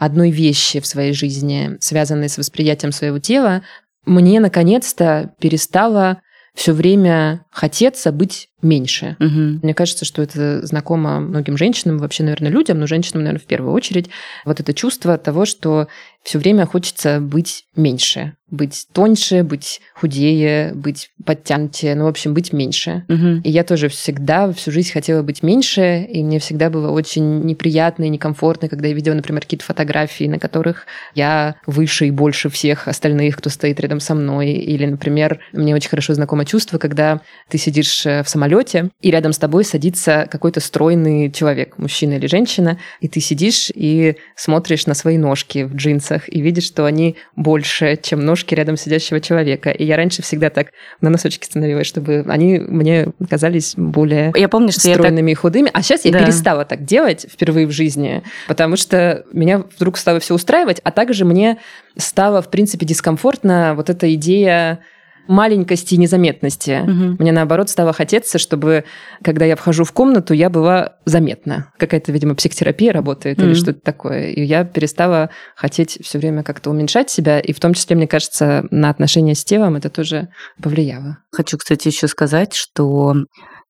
одной 0.04 0.30
вещи 0.30 0.80
в 0.80 0.86
своей 0.86 1.12
жизни, 1.12 1.76
связанной 1.78 2.28
с 2.28 2.36
восприятием 2.36 2.90
своего 2.90 3.20
тела, 3.20 3.62
мне 4.04 4.40
наконец-то 4.40 5.32
перестало 5.38 6.20
все 6.54 6.72
время 6.72 7.46
хотеться 7.50 8.10
быть 8.10 8.48
меньше. 8.60 9.16
Угу. 9.20 9.60
Мне 9.62 9.74
кажется, 9.74 10.04
что 10.04 10.20
это 10.20 10.66
знакомо 10.66 11.20
многим 11.20 11.56
женщинам, 11.56 11.98
вообще, 11.98 12.24
наверное, 12.24 12.50
людям, 12.50 12.80
но 12.80 12.86
женщинам, 12.86 13.22
наверное, 13.22 13.42
в 13.42 13.46
первую 13.46 13.72
очередь. 13.72 14.10
Вот 14.44 14.58
это 14.58 14.74
чувство 14.74 15.16
того, 15.18 15.46
что 15.46 15.86
все 16.22 16.38
время 16.38 16.66
хочется 16.66 17.20
быть 17.20 17.64
меньше, 17.74 18.34
быть 18.52 18.86
тоньше, 18.92 19.42
быть 19.42 19.80
худее, 19.94 20.72
быть 20.74 21.10
подтянутее, 21.24 21.94
ну, 21.94 22.04
в 22.04 22.08
общем, 22.08 22.34
быть 22.34 22.52
меньше. 22.52 23.04
Угу. 23.08 23.40
И 23.44 23.50
я 23.50 23.64
тоже 23.64 23.88
всегда 23.88 24.52
всю 24.52 24.70
жизнь 24.70 24.92
хотела 24.92 25.22
быть 25.22 25.42
меньше, 25.42 26.06
и 26.08 26.22
мне 26.22 26.38
всегда 26.38 26.68
было 26.68 26.90
очень 26.90 27.40
неприятно 27.40 28.04
и 28.04 28.08
некомфортно, 28.10 28.68
когда 28.68 28.88
я 28.88 28.94
видела, 28.94 29.14
например, 29.14 29.42
какие-то 29.42 29.64
фотографии, 29.64 30.24
на 30.24 30.38
которых 30.38 30.86
я 31.14 31.56
выше 31.66 32.06
и 32.08 32.10
больше 32.10 32.50
всех 32.50 32.88
остальных, 32.88 33.38
кто 33.38 33.48
стоит 33.48 33.80
рядом 33.80 34.00
со 34.00 34.14
мной. 34.14 34.50
Или, 34.50 34.84
например, 34.84 35.40
мне 35.52 35.74
очень 35.74 35.88
хорошо 35.88 36.12
знакомо 36.12 36.44
чувство, 36.44 36.76
когда 36.76 37.22
ты 37.48 37.56
сидишь 37.56 38.04
э, 38.04 38.22
в 38.22 38.28
самолете, 38.28 38.90
и 39.00 39.10
рядом 39.10 39.32
с 39.32 39.38
тобой 39.38 39.64
садится 39.64 40.28
какой-то 40.30 40.60
стройный 40.60 41.30
человек, 41.30 41.78
мужчина 41.78 42.14
или 42.14 42.26
женщина, 42.26 42.78
и 43.00 43.08
ты 43.08 43.20
сидишь 43.20 43.72
и 43.74 44.16
смотришь 44.36 44.86
на 44.86 44.92
свои 44.92 45.16
ножки 45.16 45.64
в 45.64 45.74
джинсах, 45.74 46.11
джинсах 46.12 46.32
и 46.32 46.40
видишь, 46.40 46.64
что 46.64 46.84
они 46.84 47.16
больше, 47.36 47.98
чем 48.00 48.24
ножки 48.24 48.54
рядом 48.54 48.76
сидящего 48.76 49.20
человека. 49.20 49.70
И 49.70 49.84
я 49.84 49.96
раньше 49.96 50.22
всегда 50.22 50.50
так 50.50 50.68
на 51.00 51.10
носочки 51.10 51.44
становилась, 51.44 51.86
чтобы 51.86 52.24
они 52.28 52.58
мне 52.58 53.08
казались 53.28 53.74
более 53.76 54.32
я 54.34 54.48
помню, 54.48 54.72
что 54.72 54.80
стройными 54.80 55.30
я 55.30 55.36
так... 55.36 55.40
и 55.40 55.42
худыми. 55.42 55.70
А 55.72 55.82
сейчас 55.82 56.04
я 56.04 56.12
да. 56.12 56.20
перестала 56.20 56.64
так 56.64 56.84
делать 56.84 57.26
впервые 57.30 57.66
в 57.66 57.70
жизни, 57.70 58.22
потому 58.48 58.76
что 58.76 59.24
меня 59.32 59.64
вдруг 59.76 59.96
стало 59.96 60.20
все 60.20 60.34
устраивать, 60.34 60.80
а 60.84 60.90
также 60.90 61.24
мне 61.24 61.58
стало, 61.96 62.42
в 62.42 62.50
принципе, 62.50 62.86
дискомфортно 62.86 63.74
вот 63.76 63.90
эта 63.90 64.12
идея 64.14 64.80
маленькости 65.28 65.94
и 65.94 65.98
незаметности. 65.98 66.80
Угу. 66.82 67.22
Мне, 67.22 67.32
наоборот, 67.32 67.70
стало 67.70 67.92
хотеться, 67.92 68.38
чтобы, 68.38 68.84
когда 69.22 69.44
я 69.44 69.56
вхожу 69.56 69.84
в 69.84 69.92
комнату, 69.92 70.34
я 70.34 70.50
была 70.50 70.96
заметна. 71.04 71.72
Какая-то, 71.78 72.12
видимо, 72.12 72.34
психотерапия 72.34 72.92
работает 72.92 73.38
угу. 73.38 73.48
или 73.48 73.54
что-то 73.54 73.80
такое. 73.80 74.30
И 74.30 74.42
я 74.42 74.64
перестала 74.64 75.30
хотеть 75.56 75.98
все 76.02 76.18
время 76.18 76.42
как-то 76.42 76.70
уменьшать 76.70 77.10
себя. 77.10 77.40
И 77.40 77.52
в 77.52 77.60
том 77.60 77.74
числе, 77.74 77.96
мне 77.96 78.06
кажется, 78.06 78.66
на 78.70 78.90
отношения 78.90 79.34
с 79.34 79.44
телом 79.44 79.76
это 79.76 79.90
тоже 79.90 80.28
повлияло. 80.62 81.18
Хочу, 81.30 81.58
кстати, 81.58 81.88
еще 81.88 82.08
сказать, 82.08 82.54
что 82.54 83.14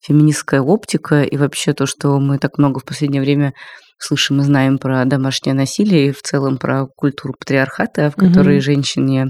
феминистская 0.00 0.60
оптика 0.60 1.22
и 1.22 1.36
вообще 1.36 1.72
то, 1.72 1.86
что 1.86 2.18
мы 2.18 2.38
так 2.38 2.58
много 2.58 2.80
в 2.80 2.84
последнее 2.84 3.22
время 3.22 3.52
слышим 3.98 4.40
и 4.40 4.42
знаем 4.42 4.78
про 4.78 5.04
домашнее 5.04 5.54
насилие 5.54 6.08
и 6.08 6.12
в 6.12 6.22
целом 6.22 6.58
про 6.58 6.86
культуру 6.86 7.34
патриархата, 7.38 8.10
в 8.10 8.16
которой 8.16 8.56
угу. 8.56 8.64
женщине 8.64 9.28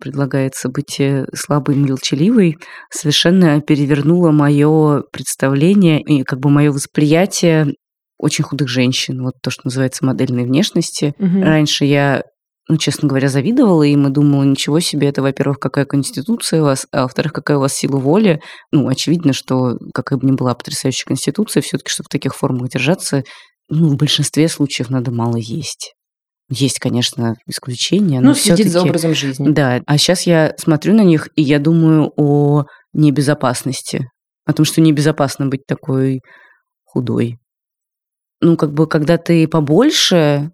предлагается 0.00 0.68
быть 0.68 1.00
слабой 1.34 1.76
молчаливой, 1.76 2.58
совершенно 2.90 3.60
перевернуло 3.60 4.30
мое 4.30 5.02
представление 5.12 6.00
и 6.02 6.22
как 6.24 6.40
бы 6.40 6.50
мое 6.50 6.72
восприятие 6.72 7.74
очень 8.18 8.44
худых 8.44 8.68
женщин, 8.68 9.22
вот 9.22 9.34
то, 9.42 9.50
что 9.50 9.62
называется 9.64 10.04
модельной 10.04 10.44
внешности. 10.44 11.14
Угу. 11.18 11.42
Раньше 11.42 11.84
я 11.84 12.22
ну, 12.70 12.76
честно 12.76 13.08
говоря, 13.08 13.28
завидовала 13.28 13.82
им 13.82 14.06
и 14.06 14.12
думала, 14.12 14.44
ничего 14.44 14.78
себе, 14.78 15.08
это, 15.08 15.22
во-первых, 15.22 15.58
какая 15.58 15.86
конституция 15.86 16.62
у 16.62 16.66
вас, 16.66 16.86
а 16.92 17.02
во-вторых, 17.02 17.32
какая 17.32 17.56
у 17.56 17.60
вас 17.60 17.74
сила 17.74 17.96
воли. 17.96 18.40
Ну, 18.70 18.86
очевидно, 18.86 19.32
что, 19.32 19.76
какая 19.92 20.20
бы 20.20 20.26
ни 20.28 20.36
была 20.36 20.54
потрясающая 20.54 21.04
конституция, 21.04 21.62
все 21.62 21.78
таки 21.78 21.90
чтобы 21.90 22.06
в 22.06 22.10
таких 22.10 22.36
формах 22.36 22.70
держаться, 22.70 23.24
ну, 23.68 23.88
в 23.88 23.96
большинстве 23.96 24.48
случаев 24.48 24.88
надо 24.88 25.10
мало 25.10 25.36
есть. 25.36 25.94
Есть, 26.50 26.80
конечно, 26.80 27.36
исключения. 27.46 28.20
Ну, 28.20 28.34
следить 28.34 28.72
за 28.72 28.82
образом 28.82 29.14
жизни. 29.14 29.50
Да. 29.50 29.80
А 29.86 29.98
сейчас 29.98 30.22
я 30.22 30.52
смотрю 30.58 30.94
на 30.94 31.02
них, 31.02 31.28
и 31.36 31.42
я 31.42 31.60
думаю 31.60 32.12
о 32.16 32.64
небезопасности. 32.92 34.08
О 34.44 34.52
том, 34.52 34.66
что 34.66 34.80
небезопасно 34.80 35.46
быть 35.46 35.64
такой 35.66 36.20
худой. 36.84 37.38
Ну, 38.40 38.56
как 38.56 38.72
бы, 38.72 38.88
когда 38.88 39.16
ты 39.16 39.46
побольше, 39.46 40.50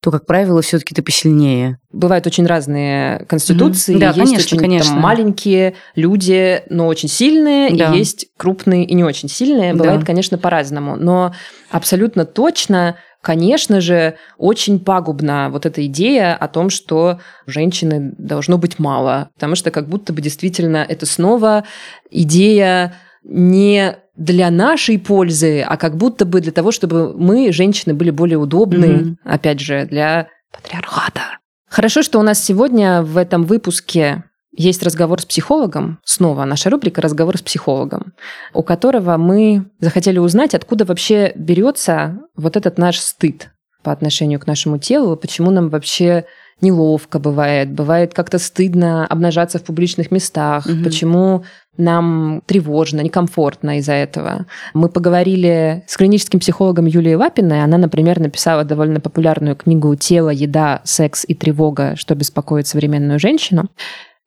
то, 0.00 0.10
как 0.10 0.24
правило, 0.24 0.62
все-таки 0.62 0.94
ты 0.94 1.02
посильнее. 1.02 1.78
Бывают 1.90 2.26
очень 2.26 2.46
разные 2.46 3.26
конституции. 3.26 3.96
Mm-hmm. 3.96 3.98
Да, 3.98 4.06
есть 4.06 4.18
конечно, 4.18 4.44
очень 4.44 4.58
конечно. 4.58 4.92
Там, 4.92 5.00
маленькие 5.00 5.74
люди, 5.94 6.62
но 6.70 6.86
очень 6.86 7.08
сильные, 7.08 7.74
да. 7.76 7.92
и 7.92 7.98
есть 7.98 8.28
крупные 8.38 8.84
и 8.84 8.94
не 8.94 9.04
очень 9.04 9.28
сильные. 9.28 9.74
Бывает, 9.74 10.00
да. 10.00 10.06
конечно, 10.06 10.38
по-разному. 10.38 10.96
Но 10.96 11.34
абсолютно 11.70 12.24
точно 12.24 12.96
конечно 13.24 13.80
же, 13.80 14.16
очень 14.36 14.78
пагубна 14.78 15.48
вот 15.50 15.66
эта 15.66 15.84
идея 15.86 16.36
о 16.36 16.46
том, 16.46 16.70
что 16.70 17.18
женщины 17.46 18.14
должно 18.18 18.58
быть 18.58 18.78
мало, 18.78 19.30
потому 19.34 19.56
что 19.56 19.70
как 19.70 19.88
будто 19.88 20.12
бы 20.12 20.20
действительно 20.20 20.84
это 20.88 21.06
снова 21.06 21.64
идея 22.10 22.94
не 23.24 23.96
для 24.14 24.50
нашей 24.50 24.98
пользы, 24.98 25.62
а 25.62 25.76
как 25.76 25.96
будто 25.96 26.24
бы 26.24 26.40
для 26.40 26.52
того, 26.52 26.70
чтобы 26.70 27.14
мы, 27.18 27.50
женщины, 27.52 27.94
были 27.94 28.10
более 28.10 28.38
удобны, 28.38 28.84
mm-hmm. 28.84 29.16
опять 29.24 29.60
же, 29.60 29.86
для 29.86 30.28
патриархата. 30.52 31.38
Хорошо, 31.68 32.02
что 32.02 32.20
у 32.20 32.22
нас 32.22 32.44
сегодня 32.44 33.02
в 33.02 33.16
этом 33.16 33.44
выпуске 33.44 34.24
есть 34.56 34.82
разговор 34.82 35.20
с 35.20 35.26
психологом, 35.26 35.98
снова 36.04 36.44
наша 36.44 36.70
рубрика 36.70 37.00
«Разговор 37.00 37.36
с 37.36 37.42
психологом», 37.42 38.14
у 38.52 38.62
которого 38.62 39.16
мы 39.16 39.66
захотели 39.80 40.18
узнать, 40.18 40.54
откуда 40.54 40.84
вообще 40.84 41.32
берется 41.34 42.20
вот 42.36 42.56
этот 42.56 42.78
наш 42.78 42.98
стыд 42.98 43.50
по 43.82 43.92
отношению 43.92 44.40
к 44.40 44.46
нашему 44.46 44.78
телу, 44.78 45.16
почему 45.16 45.50
нам 45.50 45.68
вообще 45.68 46.24
неловко 46.60 47.18
бывает, 47.18 47.72
бывает 47.72 48.14
как-то 48.14 48.38
стыдно 48.38 49.06
обнажаться 49.06 49.58
в 49.58 49.64
публичных 49.64 50.10
местах, 50.10 50.66
угу. 50.66 50.84
почему 50.84 51.44
нам 51.76 52.42
тревожно, 52.46 53.00
некомфортно 53.00 53.78
из-за 53.78 53.92
этого. 53.92 54.46
Мы 54.72 54.88
поговорили 54.88 55.84
с 55.88 55.96
клиническим 55.96 56.38
психологом 56.38 56.86
Юлией 56.86 57.16
Лапиной. 57.16 57.64
Она, 57.64 57.78
например, 57.78 58.20
написала 58.20 58.64
довольно 58.64 59.00
популярную 59.00 59.56
книгу 59.56 59.94
«Тело, 59.96 60.30
еда, 60.30 60.80
секс 60.84 61.24
и 61.26 61.34
тревога. 61.34 61.96
Что 61.96 62.14
беспокоит 62.14 62.68
современную 62.68 63.18
женщину». 63.18 63.68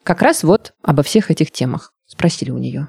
Как 0.07 0.21
раз 0.21 0.45
вот 0.45 0.71
обо 0.81 1.03
всех 1.03 1.31
этих 1.31 1.51
темах 1.51 1.93
спросили 2.05 2.49
у 2.49 2.57
нее. 2.57 2.87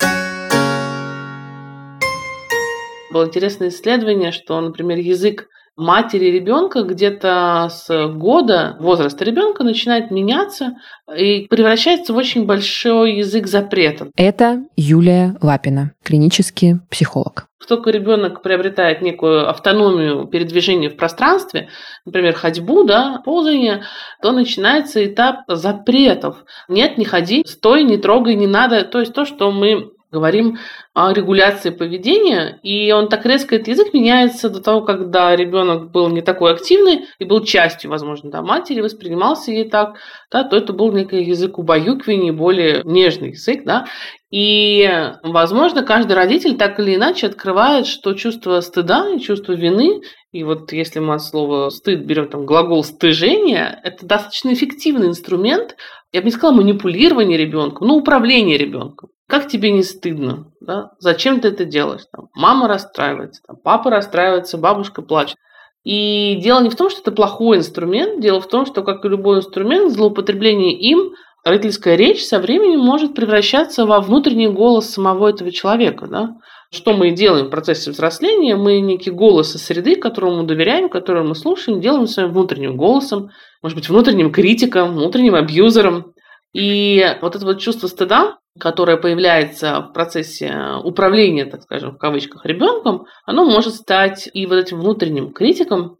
Было 3.13 3.27
интересное 3.27 3.71
исследование, 3.71 4.31
что, 4.31 4.61
например, 4.61 4.99
язык 4.99 5.49
матери 5.79 6.27
ребенка 6.27 6.83
где-то 6.83 7.69
с 7.71 8.09
года 8.09 8.77
возраста 8.81 9.25
ребенка 9.25 9.63
начинает 9.63 10.11
меняться 10.11 10.75
и 11.17 11.47
превращается 11.49 12.13
в 12.13 12.17
очень 12.17 12.45
большой 12.45 13.19
язык 13.19 13.47
запретов. 13.47 14.09
Это 14.17 14.65
Юлия 14.77 15.37
Лапина, 15.41 15.93
клинический 16.03 16.81
психолог. 16.91 17.47
Как 17.61 17.69
только 17.69 17.91
ребенок 17.91 18.43
приобретает 18.43 19.03
некую 19.03 19.49
автономию 19.49 20.27
передвижения 20.27 20.91
в 20.91 20.97
пространстве, 20.97 21.69
например, 22.05 22.35
ходьбу, 22.35 22.85
да, 22.85 23.21
ползание, 23.25 23.83
то 24.21 24.33
начинается 24.33 25.05
этап 25.05 25.41
запретов. 25.49 26.45
Нет, 26.69 26.99
не 26.99 27.05
ходи, 27.05 27.45
стой, 27.47 27.85
не 27.85 27.99
трогай, 27.99 28.35
не 28.35 28.47
надо. 28.47 28.85
То 28.85 29.01
есть 29.01 29.13
то, 29.13 29.25
что 29.25 29.51
мы 29.53 29.91
говорим 30.11 30.59
о 30.95 31.13
регуляции 31.13 31.71
поведения, 31.71 32.59
и 32.63 32.91
он 32.93 33.09
так 33.09 33.27
резко, 33.27 33.57
этот 33.57 33.69
язык 33.69 33.93
меняется 33.93 34.49
до 34.49 34.61
того, 34.61 34.81
когда 34.83 35.37
ребенок 35.37 35.91
был 35.91 36.09
не 36.09 36.23
такой 36.23 36.53
активный 36.53 37.07
и 37.19 37.25
был 37.25 37.45
частью, 37.45 37.91
возможно, 37.91 38.31
да, 38.31 38.43
матери, 38.43 38.81
воспринимался 38.81 39.51
ей 39.51 39.69
так, 39.69 39.97
да, 40.31 40.45
то 40.45 40.57
это 40.57 40.73
был 40.73 40.93
некий 40.93 41.23
язык 41.23 41.59
убаюкивания, 41.59 42.33
более 42.33 42.83
нежный 42.85 43.31
язык, 43.31 43.65
да, 43.65 43.87
и, 44.31 45.13
возможно, 45.23 45.83
каждый 45.83 46.13
родитель 46.13 46.57
так 46.57 46.79
или 46.79 46.97
иначе 46.97 47.29
открывает, 47.29 47.87
что 47.87 48.13
чувство 48.13 48.61
стыда 48.61 49.15
и 49.15 49.21
чувство 49.21 49.53
вины, 49.53 50.03
и 50.33 50.45
вот 50.45 50.73
если 50.73 50.99
мы 50.99 51.15
от 51.15 51.23
слова 51.23 51.71
стыд 51.71 52.01
берем 52.01 52.29
там 52.29 52.45
глагол 52.45 52.85
стыжения, 52.85 53.81
это 53.83 54.05
достаточно 54.05 54.53
эффективный 54.53 55.09
инструмент, 55.09 55.77
я 56.13 56.21
бы 56.21 56.27
не 56.27 56.33
сказала 56.33 56.57
манипулирование 56.57 57.39
ребенком, 57.39 57.89
но 57.89 57.97
управление 57.97 58.59
ребенком. 58.59 59.11
Как 59.29 59.49
тебе 59.49 59.71
не 59.73 59.83
стыдно? 59.83 60.53
Да? 60.61 60.91
Зачем 60.99 61.41
ты 61.41 61.49
это 61.49 61.65
делаешь? 61.65 62.05
Там, 62.13 62.29
мама 62.35 62.69
расстраивается, 62.69 63.43
там, 63.47 63.57
папа 63.63 63.91
расстраивается, 63.91 64.59
бабушка 64.59 65.01
плачет. 65.01 65.37
И 65.85 66.37
дело 66.43 66.61
не 66.61 66.69
в 66.69 66.77
том, 66.77 66.91
что 66.91 67.01
это 67.01 67.13
плохой 67.13 67.59
инструмент, 67.59 68.21
дело 68.21 68.41
в 68.41 68.49
том, 68.49 68.67
что, 68.67 68.83
как 68.83 69.05
и 69.05 69.09
любой 69.09 69.39
инструмент, 69.39 69.93
злоупотребление 69.93 70.79
им 70.79 71.13
родительская 71.45 71.97
речь 71.97 72.25
со 72.25 72.39
временем 72.39 72.81
может 72.81 73.15
превращаться 73.15 73.87
во 73.87 74.01
внутренний 74.01 74.49
голос 74.49 74.91
самого 74.91 75.29
этого 75.29 75.51
человека. 75.51 76.07
Да? 76.07 76.37
Что 76.71 76.93
мы 76.93 77.13
делаем 77.13 77.47
в 77.47 77.51
процессе 77.51 77.91
взросления? 77.91 78.57
Мы 78.57 78.81
некий 78.81 79.11
голос 79.11 79.55
из 79.55 79.65
среды, 79.65 79.97
которому 79.97 80.39
мы 80.39 80.43
доверяем, 80.45 80.89
которому 80.89 81.29
мы 81.29 81.35
слушаем, 81.35 81.81
делаем 81.81 82.07
своим 82.07 82.33
внутренним 82.33 82.77
голосом, 82.77 83.31
может 83.63 83.77
быть, 83.77 83.89
внутренним 83.89 84.31
критиком, 84.33 84.95
внутренним 84.95 85.35
абьюзером. 85.35 86.13
И 86.53 87.05
вот 87.23 87.37
это 87.37 87.45
вот 87.45 87.59
чувство 87.59 87.87
стыда, 87.87 88.39
которое 88.59 88.97
появляется 88.97 89.81
в 89.81 89.93
процессе 89.93 90.55
управления, 90.83 91.47
так 91.47 91.63
скажем, 91.63 91.93
в 91.93 91.99
кавычках, 91.99 92.45
ребенком, 92.45 93.07
оно 93.25 93.45
может 93.45 93.75
стать 93.75 94.29
и 94.33 94.47
вот 94.47 94.57
этим 94.57 94.81
внутренним 94.81 95.33
критиком, 95.33 95.98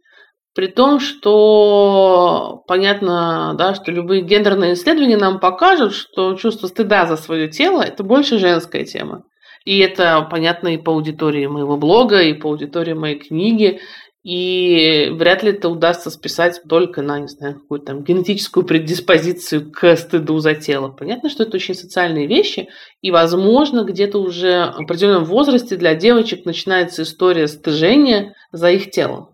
при 0.59 0.67
том, 0.67 0.99
что 0.99 2.63
понятно, 2.67 3.55
да, 3.57 3.73
что 3.73 3.93
любые 3.93 4.23
гендерные 4.23 4.73
исследования 4.73 5.15
нам 5.15 5.39
покажут, 5.39 5.93
что 5.93 6.33
чувство 6.33 6.67
стыда 6.67 7.05
за 7.05 7.15
свое 7.15 7.47
тело– 7.47 7.81
это 7.87 8.03
больше 8.03 8.39
женская 8.39 8.83
тема. 8.83 9.23
И 9.63 9.79
это 9.79 10.27
понятно 10.29 10.67
и 10.73 10.77
по 10.77 10.91
аудитории 10.91 11.45
моего 11.45 11.77
блога, 11.77 12.21
и 12.21 12.33
по 12.33 12.49
аудитории 12.49 12.91
моей 12.91 13.17
книги. 13.17 13.79
И 14.21 15.07
вряд 15.13 15.43
ли 15.43 15.51
это 15.51 15.69
удастся 15.69 16.09
списать 16.09 16.59
только 16.67 17.01
на, 17.01 17.19
не 17.19 17.29
знаю, 17.29 17.61
какую-то 17.61 17.85
там 17.85 18.03
генетическую 18.03 18.65
предиспозицию 18.65 19.71
к 19.71 19.95
стыду 19.95 20.39
за 20.39 20.55
тело. 20.55 20.89
Понятно, 20.89 21.29
что 21.29 21.43
это 21.43 21.55
очень 21.55 21.73
социальные 21.73 22.27
вещи, 22.27 22.67
и, 23.01 23.11
возможно, 23.11 23.85
где-то 23.85 24.19
уже 24.19 24.73
в 24.75 24.81
определенном 24.81 25.23
возрасте 25.23 25.77
для 25.77 25.95
девочек 25.95 26.43
начинается 26.43 27.03
история 27.03 27.47
стыжения 27.47 28.33
за 28.51 28.71
их 28.71 28.91
телом 28.91 29.29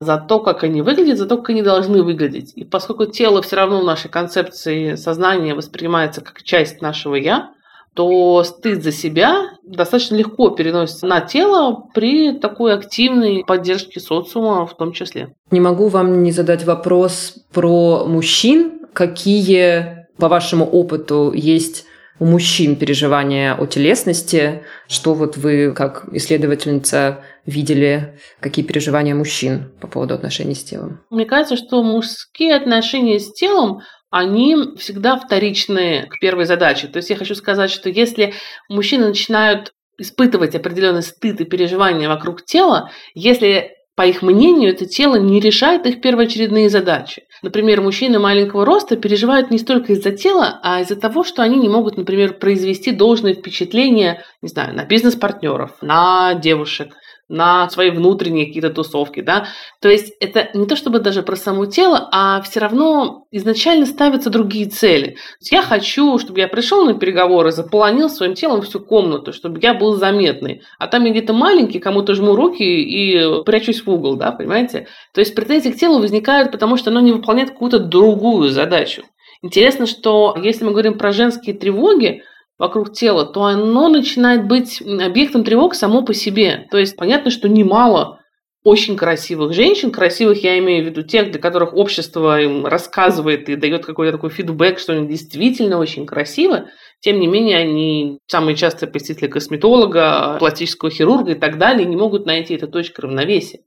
за 0.00 0.16
то, 0.16 0.40
как 0.40 0.64
они 0.64 0.80
выглядят, 0.80 1.18
за 1.18 1.26
то, 1.26 1.36
как 1.36 1.50
они 1.50 1.62
должны 1.62 2.02
выглядеть. 2.02 2.52
И 2.56 2.64
поскольку 2.64 3.04
тело 3.04 3.42
все 3.42 3.56
равно 3.56 3.80
в 3.80 3.84
нашей 3.84 4.10
концепции 4.10 4.94
сознания 4.94 5.54
воспринимается 5.54 6.22
как 6.22 6.42
часть 6.42 6.80
нашего 6.80 7.14
«я», 7.16 7.50
то 7.92 8.42
стыд 8.44 8.82
за 8.82 8.92
себя 8.92 9.50
достаточно 9.62 10.14
легко 10.14 10.50
переносится 10.50 11.06
на 11.06 11.20
тело 11.20 11.88
при 11.92 12.32
такой 12.32 12.72
активной 12.72 13.44
поддержке 13.44 14.00
социума 14.00 14.66
в 14.66 14.76
том 14.76 14.92
числе. 14.92 15.34
Не 15.50 15.60
могу 15.60 15.88
вам 15.88 16.22
не 16.22 16.32
задать 16.32 16.64
вопрос 16.64 17.34
про 17.52 18.04
мужчин. 18.06 18.78
Какие, 18.92 20.06
по 20.16 20.28
вашему 20.28 20.64
опыту, 20.64 21.32
есть 21.34 21.84
у 22.20 22.26
мужчин 22.26 22.76
переживания 22.76 23.54
о 23.54 23.66
телесности? 23.66 24.62
Что 24.86 25.14
вот 25.14 25.36
вы, 25.36 25.72
как 25.72 26.04
исследовательница, 26.12 27.24
видели, 27.46 28.18
какие 28.38 28.64
переживания 28.64 29.14
мужчин 29.14 29.72
по 29.80 29.88
поводу 29.88 30.14
отношений 30.14 30.54
с 30.54 30.62
телом? 30.62 31.00
Мне 31.10 31.24
кажется, 31.24 31.56
что 31.56 31.82
мужские 31.82 32.54
отношения 32.54 33.18
с 33.18 33.32
телом 33.32 33.80
они 34.10 34.56
всегда 34.76 35.18
вторичны 35.18 36.06
к 36.08 36.20
первой 36.20 36.44
задаче. 36.44 36.88
То 36.88 36.98
есть 36.98 37.10
я 37.10 37.16
хочу 37.16 37.34
сказать, 37.34 37.70
что 37.70 37.88
если 37.88 38.34
мужчины 38.68 39.08
начинают 39.08 39.72
испытывать 39.98 40.54
определенный 40.54 41.02
стыд 41.02 41.40
и 41.40 41.44
переживания 41.44 42.08
вокруг 42.08 42.44
тела, 42.44 42.90
если 43.14 43.72
по 44.00 44.06
их 44.06 44.22
мнению, 44.22 44.70
это 44.70 44.86
тело 44.86 45.16
не 45.16 45.40
решает 45.40 45.86
их 45.86 46.00
первоочередные 46.00 46.70
задачи. 46.70 47.24
Например, 47.42 47.80
мужчины 47.80 48.18
маленького 48.18 48.64
роста 48.64 48.96
переживают 48.96 49.50
не 49.50 49.58
столько 49.58 49.92
из-за 49.92 50.12
тела, 50.12 50.60
а 50.62 50.80
из-за 50.80 50.96
того, 50.96 51.24
что 51.24 51.42
они 51.42 51.58
не 51.58 51.68
могут, 51.68 51.96
например, 51.96 52.34
произвести 52.34 52.90
должное 52.90 53.34
впечатление, 53.34 54.22
не 54.42 54.48
знаю, 54.48 54.74
на 54.74 54.84
бизнес-партнеров, 54.84 55.72
на 55.80 56.34
девушек, 56.34 56.94
на 57.30 57.70
свои 57.70 57.90
внутренние 57.90 58.46
какие-то 58.46 58.70
тусовки, 58.70 59.20
да. 59.20 59.46
То 59.80 59.88
есть 59.88 60.12
это 60.20 60.50
не 60.52 60.66
то 60.66 60.74
чтобы 60.76 60.98
даже 60.98 61.22
про 61.22 61.36
само 61.36 61.66
тело, 61.66 62.08
а 62.12 62.42
все 62.42 62.60
равно 62.60 63.26
изначально 63.30 63.86
ставятся 63.86 64.30
другие 64.30 64.66
цели. 64.66 65.16
я 65.50 65.62
хочу, 65.62 66.18
чтобы 66.18 66.40
я 66.40 66.48
пришел 66.48 66.84
на 66.84 66.94
переговоры, 66.94 67.52
заполонил 67.52 68.10
своим 68.10 68.34
телом 68.34 68.62
всю 68.62 68.80
комнату, 68.80 69.32
чтобы 69.32 69.60
я 69.62 69.74
был 69.74 69.94
заметный. 69.94 70.62
А 70.78 70.88
там 70.88 71.04
я 71.04 71.12
где-то 71.12 71.32
маленький, 71.32 71.78
кому-то 71.78 72.14
жму 72.14 72.34
руки 72.34 72.64
и 72.64 73.44
прячусь 73.44 73.86
в 73.86 73.90
угол, 73.90 74.16
да, 74.16 74.32
понимаете? 74.32 74.88
То 75.14 75.20
есть 75.20 75.34
претензии 75.34 75.70
к 75.70 75.76
телу 75.76 76.00
возникают, 76.00 76.50
потому 76.50 76.76
что 76.76 76.90
оно 76.90 77.00
не 77.00 77.12
выполняет 77.12 77.50
какую-то 77.50 77.78
другую 77.78 78.50
задачу. 78.50 79.02
Интересно, 79.42 79.86
что 79.86 80.36
если 80.42 80.64
мы 80.64 80.72
говорим 80.72 80.98
про 80.98 81.12
женские 81.12 81.54
тревоги, 81.54 82.24
вокруг 82.60 82.92
тела, 82.92 83.24
то 83.24 83.44
оно 83.44 83.88
начинает 83.88 84.46
быть 84.46 84.82
объектом 84.82 85.44
тревог 85.44 85.74
само 85.74 86.02
по 86.02 86.12
себе. 86.12 86.68
То 86.70 86.76
есть 86.76 86.94
понятно, 86.94 87.30
что 87.30 87.48
немало 87.48 88.20
очень 88.62 88.98
красивых 88.98 89.54
женщин, 89.54 89.90
красивых 89.90 90.44
я 90.44 90.58
имею 90.58 90.84
в 90.84 90.88
виду 90.88 91.02
тех, 91.02 91.30
для 91.30 91.40
которых 91.40 91.72
общество 91.72 92.38
им 92.38 92.66
рассказывает 92.66 93.48
и 93.48 93.56
дает 93.56 93.86
какой-то 93.86 94.12
такой 94.12 94.28
фидбэк, 94.28 94.78
что 94.78 94.92
они 94.92 95.08
действительно 95.08 95.78
очень 95.78 96.04
красивы, 96.04 96.66
тем 97.00 97.18
не 97.18 97.26
менее 97.28 97.56
они 97.56 98.18
самые 98.26 98.54
частые 98.56 98.90
посетители 98.90 99.28
косметолога, 99.28 100.36
пластического 100.38 100.90
хирурга 100.90 101.32
и 101.32 101.36
так 101.36 101.56
далее 101.56 101.86
не 101.86 101.96
могут 101.96 102.26
найти 102.26 102.56
эту 102.56 102.68
точку 102.68 103.00
равновесия, 103.00 103.60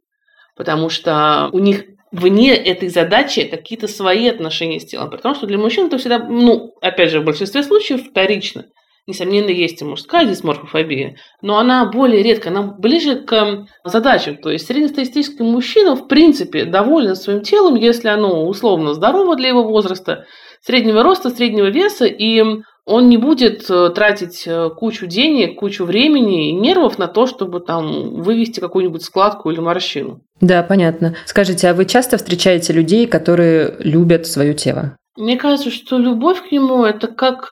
потому 0.56 0.90
что 0.90 1.50
у 1.52 1.58
них 1.58 1.86
вне 2.12 2.56
этой 2.56 2.90
задачи 2.90 3.46
какие-то 3.46 3.88
свои 3.88 4.28
отношения 4.28 4.80
с 4.80 4.86
телом. 4.86 5.10
Потому 5.10 5.34
что 5.34 5.48
для 5.48 5.58
мужчин 5.58 5.88
это 5.88 5.98
всегда, 5.98 6.20
ну, 6.20 6.76
опять 6.80 7.10
же, 7.10 7.22
в 7.22 7.26
большинстве 7.26 7.64
случаев 7.64 8.08
вторично. 8.08 8.66
Несомненно, 9.06 9.50
есть 9.50 9.82
и 9.82 9.86
мужская 9.86 10.26
дисморфофобия, 10.26 11.18
но 11.42 11.58
она 11.58 11.86
более 11.92 12.24
редко, 12.24 12.50
она 12.50 12.62
ближе 12.62 13.16
к 13.16 13.66
задачам. 13.84 14.38
То 14.38 14.50
есть 14.50 14.66
среднестатистический 14.66 15.44
мужчина, 15.44 15.96
в 15.96 16.08
принципе, 16.08 16.64
доволен 16.64 17.16
своим 17.16 17.42
телом, 17.42 17.76
если 17.76 18.08
оно 18.08 18.48
условно 18.48 18.94
здорово 18.94 19.36
для 19.36 19.50
его 19.50 19.64
возраста, 19.64 20.26
среднего 20.62 21.04
роста, 21.04 21.30
среднего 21.30 21.70
веса, 21.70 22.06
и 22.06 22.42
он 22.86 23.10
не 23.10 23.18
будет 23.18 23.70
э, 23.70 23.90
тратить 23.90 24.44
э, 24.46 24.70
кучу 24.70 25.06
денег, 25.08 25.60
кучу 25.60 25.86
времени 25.86 26.50
и 26.50 26.54
нервов 26.54 26.98
на 26.98 27.08
то, 27.08 27.28
чтобы 27.28 27.62
там 27.62 28.22
вывести 28.22 28.60
какую-нибудь 28.60 29.04
складку 29.04 29.52
или 29.52 29.60
морщину. 29.60 30.22
Да, 30.42 30.64
понятно. 30.64 31.16
Скажите, 31.26 31.70
а 31.70 31.74
вы 31.74 31.86
часто 31.86 32.18
встречаете 32.18 32.74
людей, 32.74 33.08
которые 33.08 33.76
любят 33.80 34.28
свое 34.28 34.54
тело? 34.54 34.98
Мне 35.18 35.38
кажется, 35.38 35.72
что 35.72 35.98
любовь 35.98 36.48
к 36.48 36.52
нему– 36.52 36.84
это 36.86 37.08
как 37.08 37.52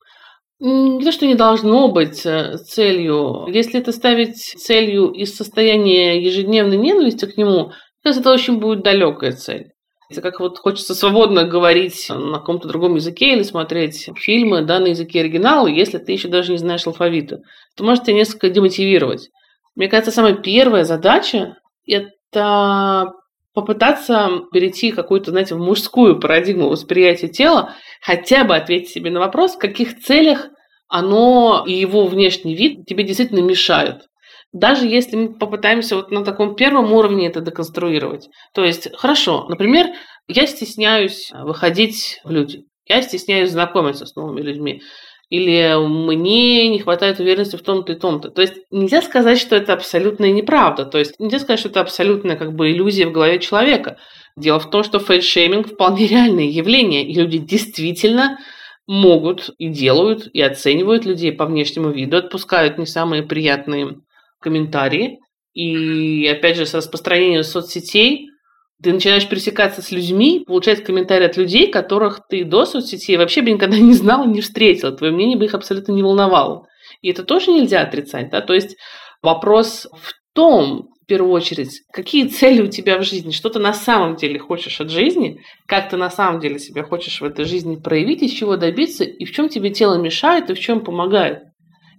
не 0.62 1.04
то, 1.04 1.12
что 1.12 1.26
не 1.26 1.36
должно 1.36 1.88
быть 1.88 2.26
э, 2.26 2.58
целью. 2.58 3.48
Если 3.48 3.80
это 3.80 3.92
ставить 3.92 4.38
целью 4.38 5.12
из 5.12 5.36
состояния 5.36 6.22
ежедневной 6.22 6.78
ненависти 6.78 7.26
к 7.26 7.36
нему, 7.36 7.72
кажется, 8.04 8.22
это 8.22 8.32
очень 8.32 8.60
будет 8.60 8.84
далекая 8.84 9.32
цель. 9.32 9.72
Это 10.12 10.22
как 10.22 10.40
вот 10.40 10.60
хочется 10.60 10.94
свободно 10.94 11.46
говорить 11.46 12.08
на 12.10 12.38
каком-то 12.40 12.68
другом 12.68 12.96
языке 12.96 13.34
или 13.34 13.44
смотреть 13.44 14.10
фильмы 14.18 14.62
да, 14.62 14.80
на 14.80 14.88
языке 14.88 15.22
оригинала, 15.22 15.68
если 15.68 15.98
ты 15.98 16.12
еще 16.12 16.28
даже 16.28 16.52
не 16.52 16.58
знаешь 16.58 16.86
алфавита. 16.86 17.40
Это 17.74 17.84
может 17.84 18.04
тебя 18.04 18.18
несколько 18.18 18.50
демотивировать. 18.50 19.30
Мне 19.76 19.88
кажется, 19.88 20.12
самая 20.12 20.34
первая 20.34 20.84
задача– 20.84 21.56
это 21.88 23.14
попытаться 23.54 24.42
перейти 24.52 24.92
какую-то, 24.92 25.32
знаете, 25.32 25.56
в 25.56 25.60
мужскую 25.60 26.20
парадигму 26.20 26.70
восприятия 26.70 27.28
тела, 27.28 27.74
хотя 28.02 28.44
бы 28.44 28.56
ответить 28.56 28.90
себе 28.90 29.12
на 29.12 29.20
вопрос, 29.20 29.56
в 29.56 29.60
каких 29.60 30.00
целях 30.00 30.50
оно 30.90 31.64
и 31.66 31.72
его 31.72 32.06
внешний 32.06 32.56
вид 32.56 32.86
тебе 32.86 33.04
действительно 33.04 33.40
мешают. 33.40 34.08
Даже 34.52 34.86
если 34.86 35.16
мы 35.16 35.34
попытаемся 35.34 35.96
вот 35.96 36.12
на 36.12 36.26
таком 36.26 36.56
первом 36.56 36.92
уровне 36.92 37.28
это 37.28 37.40
деконструировать. 37.40 38.28
То 38.54 38.66
есть, 38.66 38.90
хорошо, 38.98 39.46
например, 39.48 39.88
я 40.28 40.46
стесняюсь 40.46 41.32
выходить 41.32 42.20
в 42.26 42.32
люди, 42.32 42.66
я 42.86 43.02
стесняюсь 43.02 43.52
знакомиться 43.52 44.06
с 44.06 44.16
новыми 44.16 44.42
людьми, 44.42 44.82
или 45.30 45.74
мне 45.88 46.68
не 46.68 46.80
хватает 46.80 47.22
уверенности 47.22 47.56
в 47.56 47.62
том-то 47.62 47.94
и 47.94 47.96
том-то. 47.96 48.32
То 48.32 48.42
есть 48.42 48.56
нельзя 48.70 49.02
сказать, 49.02 49.40
что 49.40 49.56
это 49.56 49.72
абсолютная 49.72 50.32
неправда. 50.32 50.84
То 50.84 51.00
есть 51.00 51.18
нельзя 51.20 51.40
сказать, 51.40 51.60
что 51.60 51.70
это 51.70 51.80
абсолютная 51.80 52.36
как 52.36 52.54
бы 52.54 52.70
иллюзия 52.70 53.08
в 53.08 53.14
голове 53.14 53.40
человека. 53.40 53.98
Дело 54.38 54.60
в 54.60 54.70
том, 54.70 54.84
что 54.84 55.00
face 55.00 55.27
shaming 55.27 55.74
вполне 55.74 56.08
реальное 56.08 56.46
явление, 56.46 57.06
и 57.06 57.14
люди 57.14 57.38
действительно 57.38 58.40
могут 58.88 59.52
и 59.58 59.70
делают, 59.70 60.28
и 60.34 60.42
оценивают 60.42 61.06
людей 61.06 61.32
по 61.32 61.46
внешнему 61.46 61.92
виду, 61.92 62.18
отпускают 62.18 62.78
не 62.78 62.86
самые 62.86 63.24
приятные 63.24 63.98
комментарии. 64.40 65.20
И 65.54 66.28
опять 66.28 66.58
же, 66.58 66.66
с 66.66 66.74
распространением 66.74 67.44
соцсетей 67.44 68.30
ты 68.82 68.94
начинаешь 68.94 69.28
пересекаться 69.28 69.82
с 69.82 69.92
людьми, 69.92 70.44
получать 70.46 70.84
комментарии 70.84 71.26
от 71.26 71.38
людей, 71.38 71.68
которых 71.68 72.22
ты 72.28 72.44
до 72.44 72.66
соцсетей 72.66 73.18
вообще 73.18 73.42
бы 73.42 73.52
никогда 73.52 73.78
не 73.78 73.94
знала, 73.94 74.26
не 74.26 74.42
встретила. 74.42 74.92
Твое 74.92 75.14
мнение 75.14 75.38
бы 75.38 75.46
их 75.46 75.54
абсолютно 75.54 75.92
не 75.92 76.02
волновало. 76.02 76.66
И 77.02 77.10
это 77.10 77.24
тоже 77.24 77.52
нельзя 77.52 77.82
отрицать. 77.82 78.32
Да? 78.32 78.42
То 78.42 78.54
есть 78.54 78.78
вопрос 79.22 79.88
в 79.94 80.14
том, 80.34 80.90
первую 81.12 81.34
очередь, 81.34 81.82
какие 81.92 82.30
цели 82.30 82.62
у 82.62 82.68
тебя 82.68 82.98
в 82.98 83.04
жизни, 83.04 83.32
что 83.32 83.50
ты 83.50 83.60
на 83.60 83.74
самом 83.74 84.16
деле 84.16 84.40
хочешь 84.40 84.80
от 84.80 84.90
жизни, 84.90 85.42
как 85.66 85.90
ты 85.90 85.98
на 85.98 86.10
самом 86.10 86.40
деле 86.40 86.58
себя 86.58 86.84
хочешь 86.84 87.20
в 87.20 87.26
этой 87.26 87.44
жизни 87.44 87.76
проявить, 87.76 88.22
из 88.22 88.32
чего 88.32 88.56
добиться, 88.56 89.04
и 89.04 89.26
в 89.26 89.32
чем 89.34 89.50
тебе 89.50 89.72
тело 89.72 89.96
мешает, 89.96 90.50
и 90.50 90.54
в 90.54 90.60
чем 90.62 90.86
помогает. 90.86 91.44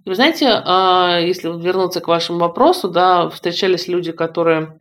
И 0.03 0.09
вы 0.09 0.15
знаете, 0.15 0.47
а, 0.49 1.19
если 1.19 1.47
вернуться 1.47 2.01
к 2.01 2.07
вашему 2.07 2.39
вопросу, 2.39 2.89
да, 2.89 3.29
встречались 3.29 3.87
люди, 3.87 4.11
которые 4.11 4.79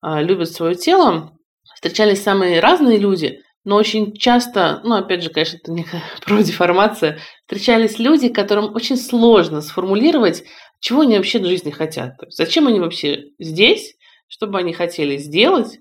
а, 0.00 0.22
любят 0.22 0.50
свое 0.50 0.74
тело, 0.74 1.30
встречались 1.76 2.20
самые 2.20 2.58
разные 2.58 2.98
люди, 2.98 3.38
но 3.62 3.76
очень 3.76 4.12
часто, 4.12 4.80
ну, 4.82 4.96
опять 4.96 5.22
же, 5.22 5.30
конечно, 5.30 5.58
это 5.62 5.70
некая 5.70 6.02
продеформация, 6.26 7.20
встречались 7.46 8.00
люди, 8.00 8.28
которым 8.28 8.74
очень 8.74 8.96
сложно 8.96 9.60
сформулировать, 9.60 10.42
чего 10.80 11.02
они 11.02 11.16
вообще 11.16 11.38
в 11.38 11.46
жизни 11.46 11.70
хотят. 11.70 12.14
Зачем 12.28 12.66
они 12.66 12.80
вообще 12.80 13.26
здесь, 13.38 13.96
что 14.28 14.46
бы 14.46 14.58
они 14.58 14.72
хотели 14.72 15.16
сделать, 15.16 15.80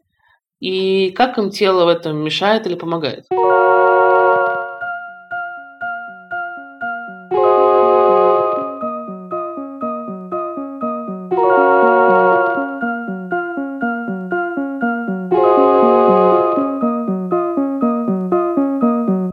и 0.60 1.12
как 1.12 1.38
им 1.38 1.52
тело 1.52 1.86
в 1.86 1.90
этом 1.90 2.18
мешает 2.24 2.66
или 2.66 2.76
помогает. 2.76 3.26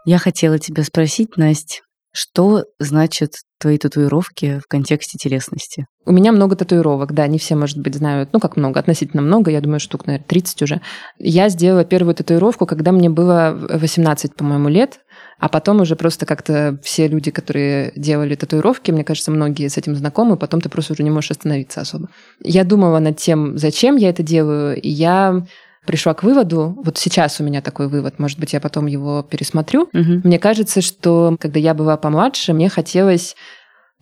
Я 0.07 0.19
хотела 0.19 0.59
тебя 0.59 0.85
спросить, 0.85 1.37
Настя, 1.39 1.81
что 2.15 2.65
значит 2.79 3.33
твои 3.59 3.77
татуировки 3.77 4.61
в 4.61 4.69
контексте 4.69 5.19
телесности? 5.19 5.87
У 6.07 6.12
меня 6.12 6.31
много 6.31 6.55
татуировок, 6.55 7.12
да, 7.12 7.27
не 7.27 7.39
все, 7.39 7.57
может 7.57 7.79
быть, 7.79 7.97
знают, 7.97 8.31
ну 8.33 8.39
как 8.39 8.57
много, 8.57 8.79
относительно 8.79 9.21
много, 9.21 9.51
я 9.51 9.61
думаю, 9.61 9.81
штук, 9.81 10.07
наверное, 10.07 10.27
30 10.29 10.62
уже. 10.62 10.81
Я 11.19 11.49
сделала 11.49 11.85
первую 11.85 12.15
татуировку, 12.15 12.67
когда 12.67 12.93
мне 12.93 13.11
было 13.11 13.59
18, 13.69 14.37
по-моему, 14.37 14.69
лет, 14.69 15.01
а 15.41 15.49
потом 15.49 15.81
уже 15.81 15.97
просто 15.97 16.25
как-то 16.25 16.79
все 16.85 17.09
люди, 17.09 17.33
которые 17.33 17.93
делали 17.97 18.37
татуировки, 18.37 18.93
мне 18.93 19.03
кажется, 19.03 19.33
многие 19.33 19.67
с 19.67 19.77
этим 19.77 19.97
знакомы, 19.97 20.37
потом 20.37 20.61
ты 20.61 20.69
просто 20.69 20.93
уже 20.93 21.03
не 21.03 21.11
можешь 21.11 21.33
остановиться 21.33 21.81
особо. 21.81 22.11
Я 22.45 22.62
думала 22.62 23.01
над 23.01 23.17
тем, 23.17 23.59
зачем 23.59 23.97
я 23.97 24.11
это 24.11 24.23
делаю, 24.23 24.81
и 24.81 24.89
я 24.89 25.45
пришла 25.87 26.14
к 26.14 26.22
выводу, 26.22 26.74
вот 26.85 26.99
сейчас 26.99 27.41
у 27.41 27.45
меня 27.45 27.61
такой 27.61 27.89
вывод, 27.89 28.18
может 28.18 28.39
быть, 28.39 28.53
я 28.53 28.61
потом 28.61 28.87
его 28.87 29.22
пересмотрю. 29.22 29.82
Угу. 29.93 30.22
Мне 30.24 30.39
кажется, 30.39 30.80
что 30.80 31.37
когда 31.39 31.59
я 31.61 31.74
была 31.74 31.97
помладше, 31.97 32.53
мне 32.53 32.68
хотелось 32.68 33.37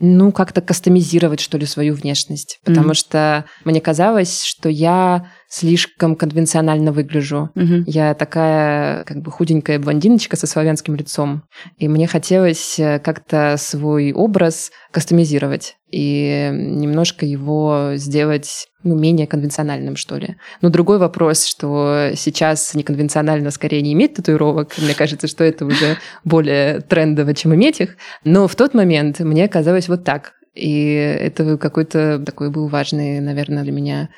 ну, 0.05 0.33
как-то 0.33 0.61
кастомизировать, 0.61 1.41
что 1.41 1.59
ли, 1.59 1.65
свою 1.65 1.95
внешность. 1.95 2.59
Потому 2.65 2.91
mm 2.91 2.95
что 2.95 3.45
мне 3.65 3.81
казалось, 3.81 4.43
что 4.45 4.69
я 4.69 5.31
слишком 5.53 6.17
конвенционально 6.17 6.93
выгляжу. 6.93 7.51
Mm-hmm. 7.55 7.85
Я 7.87 8.15
такая 8.15 9.05
как 9.05 9.21
бы 9.21 9.31
худенькая 9.31 9.79
блондиночка 9.79 10.35
со 10.35 10.47
славянским 10.47 10.95
лицом. 10.95 11.43
И 11.77 11.89
мне 11.89 12.07
хотелось 12.07 12.79
э, 12.79 12.99
как-то 12.99 13.57
свой 13.59 14.13
образ 14.13 14.71
кастомизировать 14.93 15.77
и 15.91 16.49
немножко 16.55 17.27
его 17.27 17.91
сделать 17.97 18.69
ну, 18.83 18.99
менее 18.99 19.27
конвенциональным, 19.27 19.97
что 19.97 20.17
ли. 20.17 20.37
Но 20.63 20.71
другой 20.71 20.97
вопрос, 20.97 21.45
что 21.45 22.13
сейчас 22.17 22.75
неконвенционально 22.75 23.51
скорее 23.51 23.83
не 23.83 23.93
иметь 23.93 24.15
татуировок. 24.15 24.79
Мне 24.79 24.95
кажется, 24.95 25.27
что 25.27 25.45
это 25.45 25.67
уже 25.67 25.99
более 26.25 26.81
трендово, 26.81 27.35
чем 27.35 27.55
иметь 27.55 27.79
их. 27.83 27.97
Но 28.25 28.49
в 28.49 28.57
тот 28.57 28.73
момент 28.73 29.21
мне 29.21 29.47
казалось 29.49 29.91
вот 29.91 30.03
так. 30.03 30.33
И 30.55 30.93
это 30.93 31.57
какой-то 31.57 32.23
такой 32.25 32.51
был 32.51 32.69
важный, 32.69 33.21
наверное, 33.21 33.63
для 33.63 33.73
меня 33.73 34.09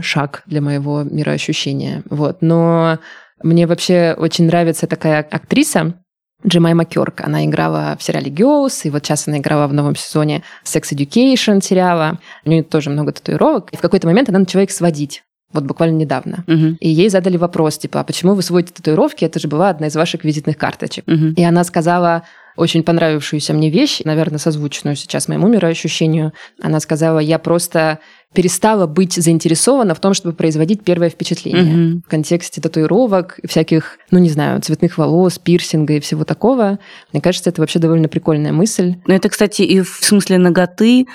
шаг 0.00 0.42
для 0.46 0.60
моего 0.60 1.02
мироощущения. 1.02 2.02
Вот. 2.08 2.38
Но 2.40 2.98
мне 3.42 3.66
вообще 3.66 4.14
очень 4.16 4.46
нравится 4.46 4.86
такая 4.86 5.20
актриса, 5.20 5.94
Джемайма 6.46 6.84
Кёрк. 6.84 7.20
Она 7.20 7.44
играла 7.44 7.96
в 7.98 8.02
сериале 8.02 8.30
Girls, 8.30 8.80
и 8.84 8.90
вот 8.90 9.04
сейчас 9.04 9.28
она 9.28 9.38
играла 9.38 9.66
в 9.68 9.72
новом 9.72 9.94
сезоне 9.94 10.42
Sex 10.64 10.92
Education 10.92 11.62
сериала. 11.62 12.18
У 12.44 12.50
нее 12.50 12.62
тоже 12.62 12.90
много 12.90 13.12
татуировок. 13.12 13.70
И 13.72 13.76
в 13.76 13.80
какой-то 13.80 14.06
момент 14.06 14.28
она 14.28 14.40
начала 14.40 14.62
их 14.62 14.70
сводить. 14.70 15.22
Вот 15.52 15.64
буквально 15.64 15.96
недавно. 15.96 16.44
Угу. 16.46 16.76
И 16.80 16.88
ей 16.88 17.08
задали 17.08 17.36
вопрос, 17.36 17.78
типа, 17.78 18.00
а 18.00 18.04
почему 18.04 18.34
вы 18.34 18.42
сводите 18.42 18.74
татуировки? 18.74 19.24
Это 19.24 19.38
же 19.38 19.48
была 19.48 19.68
одна 19.68 19.88
из 19.88 19.96
ваших 19.96 20.24
визитных 20.24 20.56
карточек. 20.56 21.04
Угу. 21.06 21.34
И 21.36 21.42
она 21.42 21.64
сказала 21.64 22.22
очень 22.56 22.82
понравившуюся 22.82 23.54
мне 23.54 23.70
вещь, 23.70 24.00
наверное, 24.04 24.38
созвучную 24.38 24.96
сейчас 24.96 25.28
моему 25.28 25.48
мироощущению. 25.48 26.32
Она 26.60 26.80
сказала, 26.80 27.18
я 27.18 27.38
просто 27.38 27.98
перестала 28.34 28.86
быть 28.86 29.14
заинтересована 29.14 29.94
в 29.94 30.00
том, 30.00 30.14
чтобы 30.14 30.34
производить 30.34 30.84
первое 30.84 31.10
впечатление. 31.10 31.94
Угу. 31.94 32.02
В 32.06 32.10
контексте 32.10 32.60
татуировок, 32.60 33.38
всяких, 33.46 33.98
ну 34.10 34.18
не 34.18 34.30
знаю, 34.30 34.60
цветных 34.60 34.98
волос, 34.98 35.38
пирсинга 35.38 35.94
и 35.94 36.00
всего 36.00 36.24
такого. 36.24 36.78
Мне 37.12 37.22
кажется, 37.22 37.50
это 37.50 37.60
вообще 37.60 37.78
довольно 37.78 38.08
прикольная 38.08 38.52
мысль. 38.52 38.96
Ну 39.06 39.14
это, 39.14 39.28
кстати, 39.28 39.62
и 39.62 39.80
в 39.80 39.98
смысле 40.00 40.38
ноготы, 40.38 41.06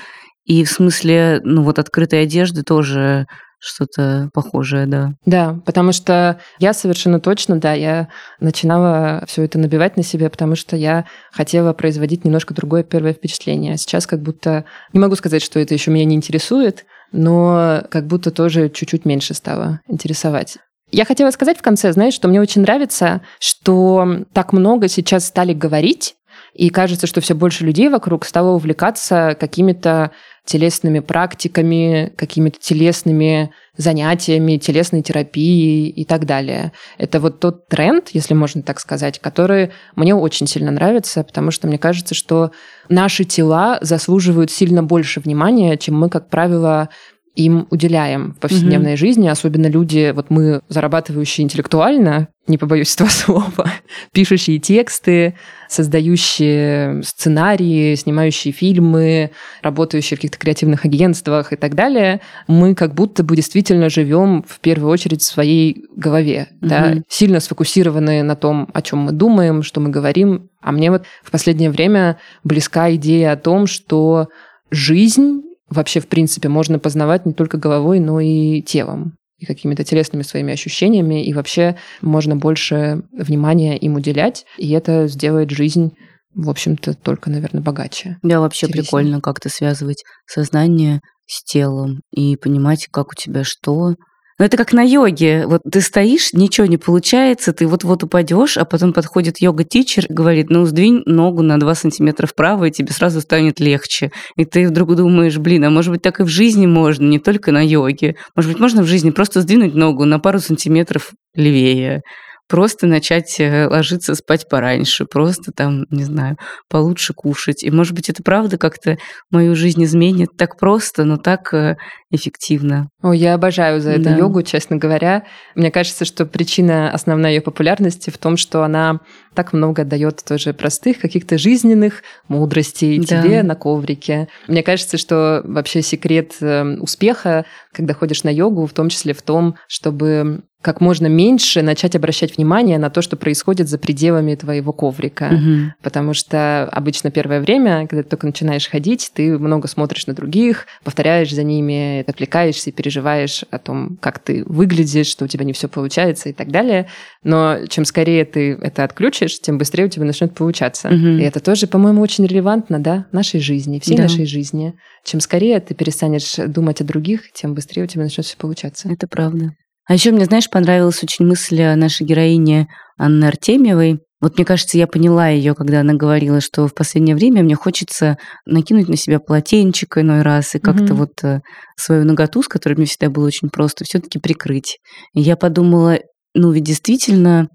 и 0.45 0.63
в 0.63 0.69
смысле, 0.69 1.41
ну 1.43 1.63
вот 1.63 1.77
открытой 1.77 2.23
одежды 2.23 2.63
тоже 2.63 3.27
что-то 3.59 4.29
похожее, 4.33 4.85
да. 4.85 5.13
Да, 5.25 5.59
потому 5.65 5.91
что 5.91 6.39
я 6.59 6.73
совершенно 6.73 7.19
точно, 7.19 7.59
да, 7.59 7.73
я 7.73 8.09
начинала 8.39 9.23
все 9.27 9.43
это 9.43 9.57
набивать 9.57 9.97
на 9.97 10.03
себе, 10.03 10.29
потому 10.29 10.55
что 10.55 10.75
я 10.75 11.05
хотела 11.31 11.73
производить 11.73 12.25
немножко 12.25 12.53
другое 12.53 12.83
первое 12.83 13.13
впечатление. 13.13 13.77
Сейчас 13.77 14.05
как 14.05 14.21
будто, 14.21 14.65
не 14.93 14.99
могу 14.99 15.15
сказать, 15.15 15.41
что 15.41 15.59
это 15.59 15.73
еще 15.73 15.91
меня 15.91 16.05
не 16.05 16.15
интересует, 16.15 16.85
но 17.11 17.83
как 17.89 18.05
будто 18.07 18.31
тоже 18.31 18.69
чуть-чуть 18.69 19.05
меньше 19.05 19.33
стало 19.33 19.81
интересовать. 19.87 20.57
Я 20.89 21.03
хотела 21.03 21.31
сказать 21.31 21.57
в 21.57 21.61
конце, 21.61 21.91
знаешь, 21.91 22.13
что 22.13 22.27
мне 22.27 22.39
очень 22.39 22.61
нравится, 22.61 23.21
что 23.39 24.23
так 24.33 24.53
много 24.53 24.87
сейчас 24.87 25.25
стали 25.25 25.53
говорить, 25.53 26.15
и 26.53 26.69
кажется, 26.69 27.07
что 27.07 27.21
все 27.21 27.35
больше 27.35 27.65
людей 27.65 27.89
вокруг 27.89 28.25
стало 28.25 28.55
увлекаться 28.55 29.35
какими-то 29.39 30.11
телесными 30.47 30.99
практиками, 30.99 32.13
какими-то 32.15 32.57
телесными 32.57 33.51
занятиями, 33.75 34.57
телесной 34.57 35.01
терапией 35.03 35.89
и 35.89 36.05
так 36.05 36.25
далее. 36.25 36.71
Это 36.97 37.19
вот 37.19 37.41
тот 37.41 37.67
тренд, 37.67 38.09
если 38.13 38.33
можно 38.33 38.61
так 38.63 38.79
сказать, 38.79 39.19
который 39.19 39.71
мне 39.95 40.15
очень 40.15 40.47
сильно 40.47 40.71
нравится, 40.71 41.23
потому 41.23 41.51
что 41.51 41.67
мне 41.67 41.77
кажется, 41.77 42.15
что 42.15 42.51
наши 42.87 43.25
тела 43.25 43.77
заслуживают 43.81 44.49
сильно 44.49 44.81
больше 44.81 45.19
внимания, 45.19 45.75
чем 45.75 45.99
мы, 45.99 46.09
как 46.09 46.29
правило, 46.29 46.89
им 47.37 47.67
уделяем 47.69 48.33
в 48.33 48.39
повседневной 48.39 48.93
mm-hmm. 48.93 48.97
жизни, 48.97 49.27
особенно 49.27 49.67
люди, 49.67 50.11
вот 50.13 50.31
мы, 50.31 50.61
зарабатывающие 50.69 51.45
интеллектуально, 51.45 52.29
не 52.47 52.57
побоюсь 52.57 52.95
этого 52.95 53.09
слова, 53.11 53.71
пишущие 54.11 54.57
тексты, 54.57 55.35
создающие 55.69 57.03
сценарии, 57.03 57.93
снимающие 57.93 58.51
фильмы, 58.51 59.31
работающие 59.61 60.17
в 60.17 60.19
каких-то 60.19 60.39
креативных 60.39 60.85
агентствах 60.85 61.53
и 61.53 61.57
так 61.57 61.75
далее, 61.75 62.21
мы 62.47 62.73
как 62.73 62.95
будто 62.95 63.23
бы 63.23 63.35
действительно 63.35 63.89
живем 63.89 64.43
в 64.47 64.59
первую 64.59 64.91
очередь 64.91 65.21
в 65.21 65.27
своей 65.27 65.85
голове, 65.95 66.47
mm-hmm. 66.49 66.67
да, 66.67 66.95
сильно 67.07 67.39
сфокусированы 67.39 68.23
на 68.23 68.35
том, 68.35 68.67
о 68.73 68.81
чем 68.81 68.99
мы 68.99 69.11
думаем, 69.11 69.61
что 69.61 69.79
мы 69.79 69.89
говорим. 69.89 70.49
А 70.61 70.71
мне 70.71 70.89
вот 70.89 71.03
в 71.23 71.29
последнее 71.29 71.69
время 71.69 72.17
близка 72.43 72.93
идея 72.95 73.33
о 73.33 73.37
том, 73.37 73.67
что 73.67 74.29
жизнь 74.71 75.43
вообще, 75.69 75.99
в 75.99 76.07
принципе, 76.07 76.49
можно 76.49 76.79
познавать 76.79 77.25
не 77.25 77.33
только 77.33 77.57
головой, 77.57 77.99
но 77.99 78.19
и 78.19 78.61
телом 78.61 79.17
и 79.37 79.45
какими-то 79.45 79.83
телесными 79.83 80.23
своими 80.23 80.53
ощущениями, 80.53 81.23
и 81.23 81.31
вообще 81.33 81.77
можно 82.01 82.35
больше 82.35 83.03
внимания 83.11 83.77
им 83.77 83.95
уделять, 83.95 84.45
и 84.57 84.71
это 84.71 85.07
сделает 85.07 85.51
жизнь 85.51 85.93
в 86.37 86.51
общем-то, 86.51 86.93
только, 86.93 87.31
наверное, 87.31 87.63
богаче. 87.63 88.17
Да, 88.21 88.39
вообще 88.39 88.67
интереснее. 88.67 88.83
прикольно 88.83 89.21
как-то 89.21 89.49
связывать 89.49 90.03
сознание 90.27 91.01
с 91.25 91.43
телом 91.43 92.01
и 92.11 92.37
понимать, 92.37 92.87
как 92.91 93.11
у 93.11 93.15
тебя 93.15 93.43
что, 93.43 93.95
но 94.39 94.45
это 94.45 94.57
как 94.57 94.73
на 94.73 94.83
йоге. 94.83 95.45
Вот 95.47 95.61
ты 95.69 95.81
стоишь, 95.81 96.33
ничего 96.33 96.67
не 96.67 96.77
получается, 96.77 97.53
ты 97.53 97.67
вот-вот 97.67 98.03
упадешь, 98.03 98.57
а 98.57 98.65
потом 98.65 98.93
подходит 98.93 99.39
йога-тичер 99.39 100.05
и 100.07 100.13
говорит, 100.13 100.49
ну, 100.49 100.65
сдвинь 100.65 101.01
ногу 101.05 101.41
на 101.41 101.59
2 101.59 101.75
сантиметра 101.75 102.27
вправо, 102.27 102.65
и 102.65 102.71
тебе 102.71 102.91
сразу 102.91 103.21
станет 103.21 103.59
легче. 103.59 104.11
И 104.35 104.45
ты 104.45 104.67
вдруг 104.67 104.95
думаешь, 104.95 105.37
блин, 105.37 105.63
а 105.65 105.69
может 105.69 105.91
быть 105.91 106.01
так 106.01 106.19
и 106.19 106.23
в 106.23 106.27
жизни 106.27 106.67
можно, 106.67 107.05
не 107.05 107.19
только 107.19 107.51
на 107.51 107.65
йоге. 107.65 108.15
Может 108.35 108.51
быть, 108.51 108.59
можно 108.59 108.83
в 108.83 108.87
жизни 108.87 109.09
просто 109.09 109.41
сдвинуть 109.41 109.73
ногу 109.73 110.05
на 110.05 110.19
пару 110.19 110.39
сантиметров 110.39 111.11
левее 111.33 112.03
просто 112.47 112.87
начать 112.87 113.39
э, 113.39 113.67
ложиться 113.67 114.15
спать 114.15 114.47
пораньше, 114.49 115.05
просто 115.05 115.51
там, 115.51 115.85
не 115.89 116.03
знаю, 116.03 116.37
получше 116.69 117.13
кушать. 117.13 117.63
И, 117.63 117.71
может 117.71 117.93
быть, 117.93 118.09
это 118.09 118.23
правда 118.23 118.57
как-то 118.57 118.97
мою 119.29 119.55
жизнь 119.55 119.83
изменит 119.83 120.29
так 120.37 120.57
просто, 120.57 121.03
но 121.03 121.17
так 121.17 121.53
э, 121.53 121.77
эффективно. 122.11 122.89
О, 123.01 123.11
я 123.11 123.33
обожаю 123.33 123.81
за 123.81 123.91
это 123.91 124.03
да. 124.03 124.17
йогу, 124.17 124.41
честно 124.41 124.77
говоря. 124.77 125.23
Мне 125.55 125.71
кажется, 125.71 126.05
что 126.05 126.25
причина 126.25 126.91
основной 126.91 127.35
ее 127.35 127.41
популярности 127.41 128.09
в 128.09 128.17
том, 128.17 128.37
что 128.37 128.63
она 128.63 129.01
так 129.33 129.53
много 129.53 129.83
дает 129.83 130.23
тоже 130.23 130.53
простых 130.53 130.99
каких-то 130.99 131.37
жизненных 131.37 132.03
мудростей 132.27 132.99
да. 132.99 133.21
тебе 133.21 133.43
на 133.43 133.55
коврике. 133.55 134.29
Мне 134.47 134.63
кажется, 134.63 134.97
что 134.97 135.41
вообще 135.43 135.81
секрет 135.81 136.35
эм, 136.41 136.81
успеха, 136.81 137.45
когда 137.73 137.93
ходишь 137.93 138.23
на 138.23 138.29
йогу, 138.29 138.65
в 138.65 138.73
том 138.73 138.89
числе 138.89 139.13
в 139.13 139.21
том, 139.21 139.55
чтобы 139.67 140.43
как 140.61 140.81
можно 140.81 141.07
меньше 141.07 141.61
начать 141.61 141.95
обращать 141.95 142.35
внимание 142.35 142.77
на 142.79 142.89
то, 142.89 143.01
что 143.01 143.15
происходит 143.15 143.69
за 143.69 143.77
пределами 143.77 144.35
твоего 144.35 144.73
коврика. 144.73 145.29
Угу. 145.31 145.73
Потому 145.83 146.13
что 146.13 146.67
обычно 146.71 147.11
первое 147.11 147.39
время, 147.39 147.87
когда 147.87 148.03
ты 148.03 148.09
только 148.09 148.25
начинаешь 148.25 148.67
ходить, 148.67 149.11
ты 149.13 149.37
много 149.37 149.67
смотришь 149.67 150.07
на 150.07 150.13
других, 150.13 150.65
повторяешь 150.83 151.31
за 151.33 151.43
ними 151.43 151.96
отвлекаешься 152.01 152.69
и 152.69 152.73
переживаешь 152.73 153.43
о 153.51 153.59
том, 153.59 153.97
как 154.01 154.19
ты 154.19 154.43
выглядишь, 154.45 155.07
что 155.07 155.25
у 155.25 155.27
тебя 155.27 155.45
не 155.45 155.53
все 155.53 155.67
получается 155.67 156.29
и 156.29 156.33
так 156.33 156.49
далее. 156.51 156.87
Но 157.23 157.65
чем 157.67 157.85
скорее 157.85 158.25
ты 158.25 158.53
это 158.61 158.83
отключишь, 158.83 159.39
тем 159.39 159.57
быстрее 159.57 159.85
у 159.85 159.89
тебя 159.89 160.05
начнет 160.05 160.33
получаться. 160.33 160.89
Мгм. 160.89 161.19
И 161.19 161.23
это 161.23 161.39
тоже, 161.39 161.67
по-моему, 161.67 162.01
очень 162.01 162.25
релевантно, 162.25 162.79
да, 162.79 163.05
нашей 163.11 163.39
жизни, 163.39 163.79
всей 163.79 163.97
Да. 163.97 164.03
нашей 164.03 164.25
жизни. 164.25 164.73
Чем 165.03 165.19
скорее 165.19 165.59
ты 165.59 165.73
перестанешь 165.73 166.35
думать 166.47 166.81
о 166.81 166.83
других, 166.83 167.31
тем 167.33 167.53
быстрее 167.53 167.83
у 167.83 167.87
тебя 167.87 168.03
начнет 168.03 168.25
все 168.25 168.37
получаться. 168.37 168.89
Это 168.89 169.07
правда. 169.07 169.51
А 169.87 169.93
еще 169.93 170.11
мне, 170.11 170.25
знаешь, 170.25 170.49
понравилась 170.49 171.01
очень 171.01 171.25
мысль 171.25 171.61
о 171.61 171.75
нашей 171.75 172.05
героине 172.05 172.67
Анны 172.97 173.25
Артемьевой. 173.25 174.01
Вот 174.19 174.37
мне 174.37 174.45
кажется, 174.45 174.77
я 174.77 174.87
поняла 174.87 175.27
ее, 175.27 175.53
когда 175.53 175.81
она 175.81 175.93
говорила, 175.93 176.41
что 176.41 176.67
в 176.67 176.73
последнее 176.73 177.15
время 177.15 177.43
мне 177.43 177.55
хочется 177.55 178.17
накинуть 178.45 178.89
на 178.89 178.97
себя 178.97 179.19
полотенчик 179.19 179.97
иной 179.97 180.23
раз 180.23 180.55
и 180.55 180.59
как-то 180.59 180.93
Мгм. 180.93 180.95
вот 180.95 181.23
э, 181.23 181.41
свою 181.75 182.03
наготу, 182.03 182.41
с 182.41 182.47
которой 182.47 182.73
мне 182.73 182.85
всегда 182.85 183.11
было 183.11 183.27
очень 183.27 183.49
просто, 183.49 183.85
все-таки 183.85 184.17
прикрыть. 184.19 184.79
И 185.13 185.21
я 185.21 185.35
подумала, 185.35 185.99
ну 186.33 186.51
ведь 186.51 186.63
действительно 186.63 187.47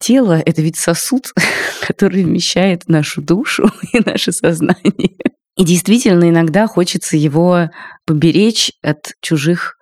тело— 0.00 0.42
это 0.44 0.60
ведь 0.60 0.76
сосуд, 0.76 1.32
который 1.86 2.24
вмещает 2.24 2.88
нашу 2.88 3.22
душу 3.22 3.70
и 3.94 4.00
наше 4.04 4.32
сознание. 4.32 5.16
И 5.56 5.64
действительно, 5.64 6.28
иногда 6.28 6.66
хочется 6.66 7.16
его 7.16 7.68
поберечь 8.06 8.72
от 8.82 9.12
чужих 9.22 9.76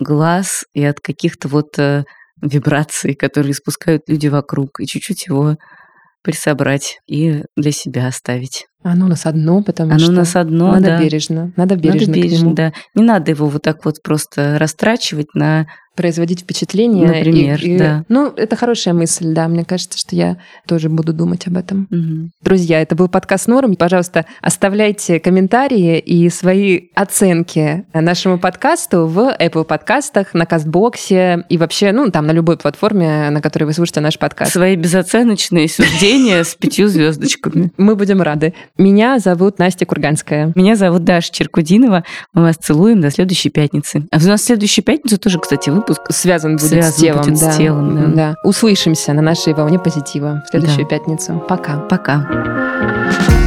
глаз 0.00 0.64
и 0.74 0.84
от 0.84 1.00
каких-то 1.00 1.48
вот 1.48 1.78
э, 1.78 2.04
вибраций, 2.42 3.14
которые 3.14 3.52
испускают 3.52 4.08
люди 4.08 4.28
вокруг, 4.28 4.80
и 4.80 4.86
чуть-чуть 4.86 5.26
его 5.26 5.56
присобрать 6.22 7.00
и 7.06 7.44
для 7.56 7.72
себя 7.72 8.06
оставить. 8.06 8.66
Оно 8.82 9.06
у 9.06 9.08
нас 9.08 9.26
одно, 9.26 9.62
потому 9.62 9.90
Оно 9.90 9.98
что 9.98 10.10
у 10.10 10.14
нас 10.14 10.36
одно, 10.36 10.72
надо 10.72 10.86
да. 10.86 11.02
бережно, 11.02 11.52
надо 11.56 11.76
бережно, 11.76 12.00
Надо 12.00 12.12
к 12.12 12.14
бережно, 12.14 12.44
нему 12.44 12.54
да. 12.54 12.72
Не 12.94 13.02
надо 13.02 13.30
его 13.32 13.48
вот 13.48 13.62
так 13.62 13.84
вот 13.84 14.02
просто 14.02 14.56
растрачивать 14.58 15.34
на... 15.34 15.66
производить 15.96 16.42
впечатление. 16.42 17.04
и- 17.04 17.08
Например, 17.08 17.60
и- 17.60 17.76
да. 17.76 18.04
Ну, 18.08 18.28
это 18.36 18.54
хорошая 18.54 18.94
мысль, 18.94 19.32
да. 19.34 19.48
Мне 19.48 19.64
кажется, 19.64 19.98
что 19.98 20.14
я 20.14 20.36
тоже 20.68 20.88
буду 20.88 21.12
думать 21.12 21.48
об 21.48 21.56
этом. 21.56 21.88
Мгм. 21.90 22.30
Друзья, 22.40 22.80
это 22.80 22.94
был 22.94 23.08
подкаст 23.08 23.48
Норм. 23.48 23.74
Пожалуйста, 23.74 24.24
оставляйте 24.40 25.18
комментарии 25.18 25.98
и 25.98 26.30
свои 26.30 26.82
оценки 26.94 27.84
нашему 27.92 28.38
подкасту 28.38 29.06
в 29.08 29.34
Apple 29.40 29.64
подкастах, 29.64 30.34
на 30.34 30.46
Кастбоксе 30.46 31.44
и 31.48 31.58
вообще, 31.58 31.90
ну, 31.90 32.12
там, 32.12 32.26
на 32.28 32.30
любой 32.32 32.58
платформе, 32.58 33.28
на 33.30 33.40
которой 33.40 33.64
вы 33.64 33.72
слушаете 33.72 33.98
наш 34.00 34.20
подкаст. 34.20 34.52
Свои 34.52 34.76
безоценочные 34.76 35.68
суждения 35.68 36.44
с 36.44 36.54
пятью 36.54 36.86
звездочками. 36.86 37.72
Мы 37.76 37.96
будем 37.96 38.22
рады. 38.22 38.54
Меня 38.78 39.18
зовут 39.18 39.58
Настя 39.58 39.86
Курганская. 39.86 40.52
Меня 40.54 40.76
зовут 40.76 41.02
Даша 41.02 41.32
Черкудинова. 41.32 42.04
Мы 42.32 42.42
вас 42.42 42.56
целуем 42.56 43.00
до 43.00 43.10
следующей 43.10 43.50
пятницы. 43.50 44.06
А 44.12 44.18
у 44.18 44.20
нас 44.28 44.40
в 44.42 44.44
следующую 44.44 44.84
пятницу 44.84 45.18
тоже, 45.18 45.40
кстати, 45.40 45.68
выпуск. 45.70 46.00
Связан 46.10 46.56
будет 46.56 46.68
Связан 46.68 46.92
с 46.92 46.96
телом. 46.96 47.22
будет 47.24 47.38
с 47.38 47.40
да. 47.40 47.56
телом, 47.56 47.96
да. 47.96 48.06
да. 48.14 48.34
Услышимся 48.44 49.12
на 49.14 49.22
нашей 49.22 49.52
волне 49.54 49.80
позитива 49.80 50.44
в 50.46 50.50
следующую 50.50 50.84
Да. 50.84 50.90
пятницу. 50.90 51.44
Пока. 51.48 51.78
Пока. 51.88 53.37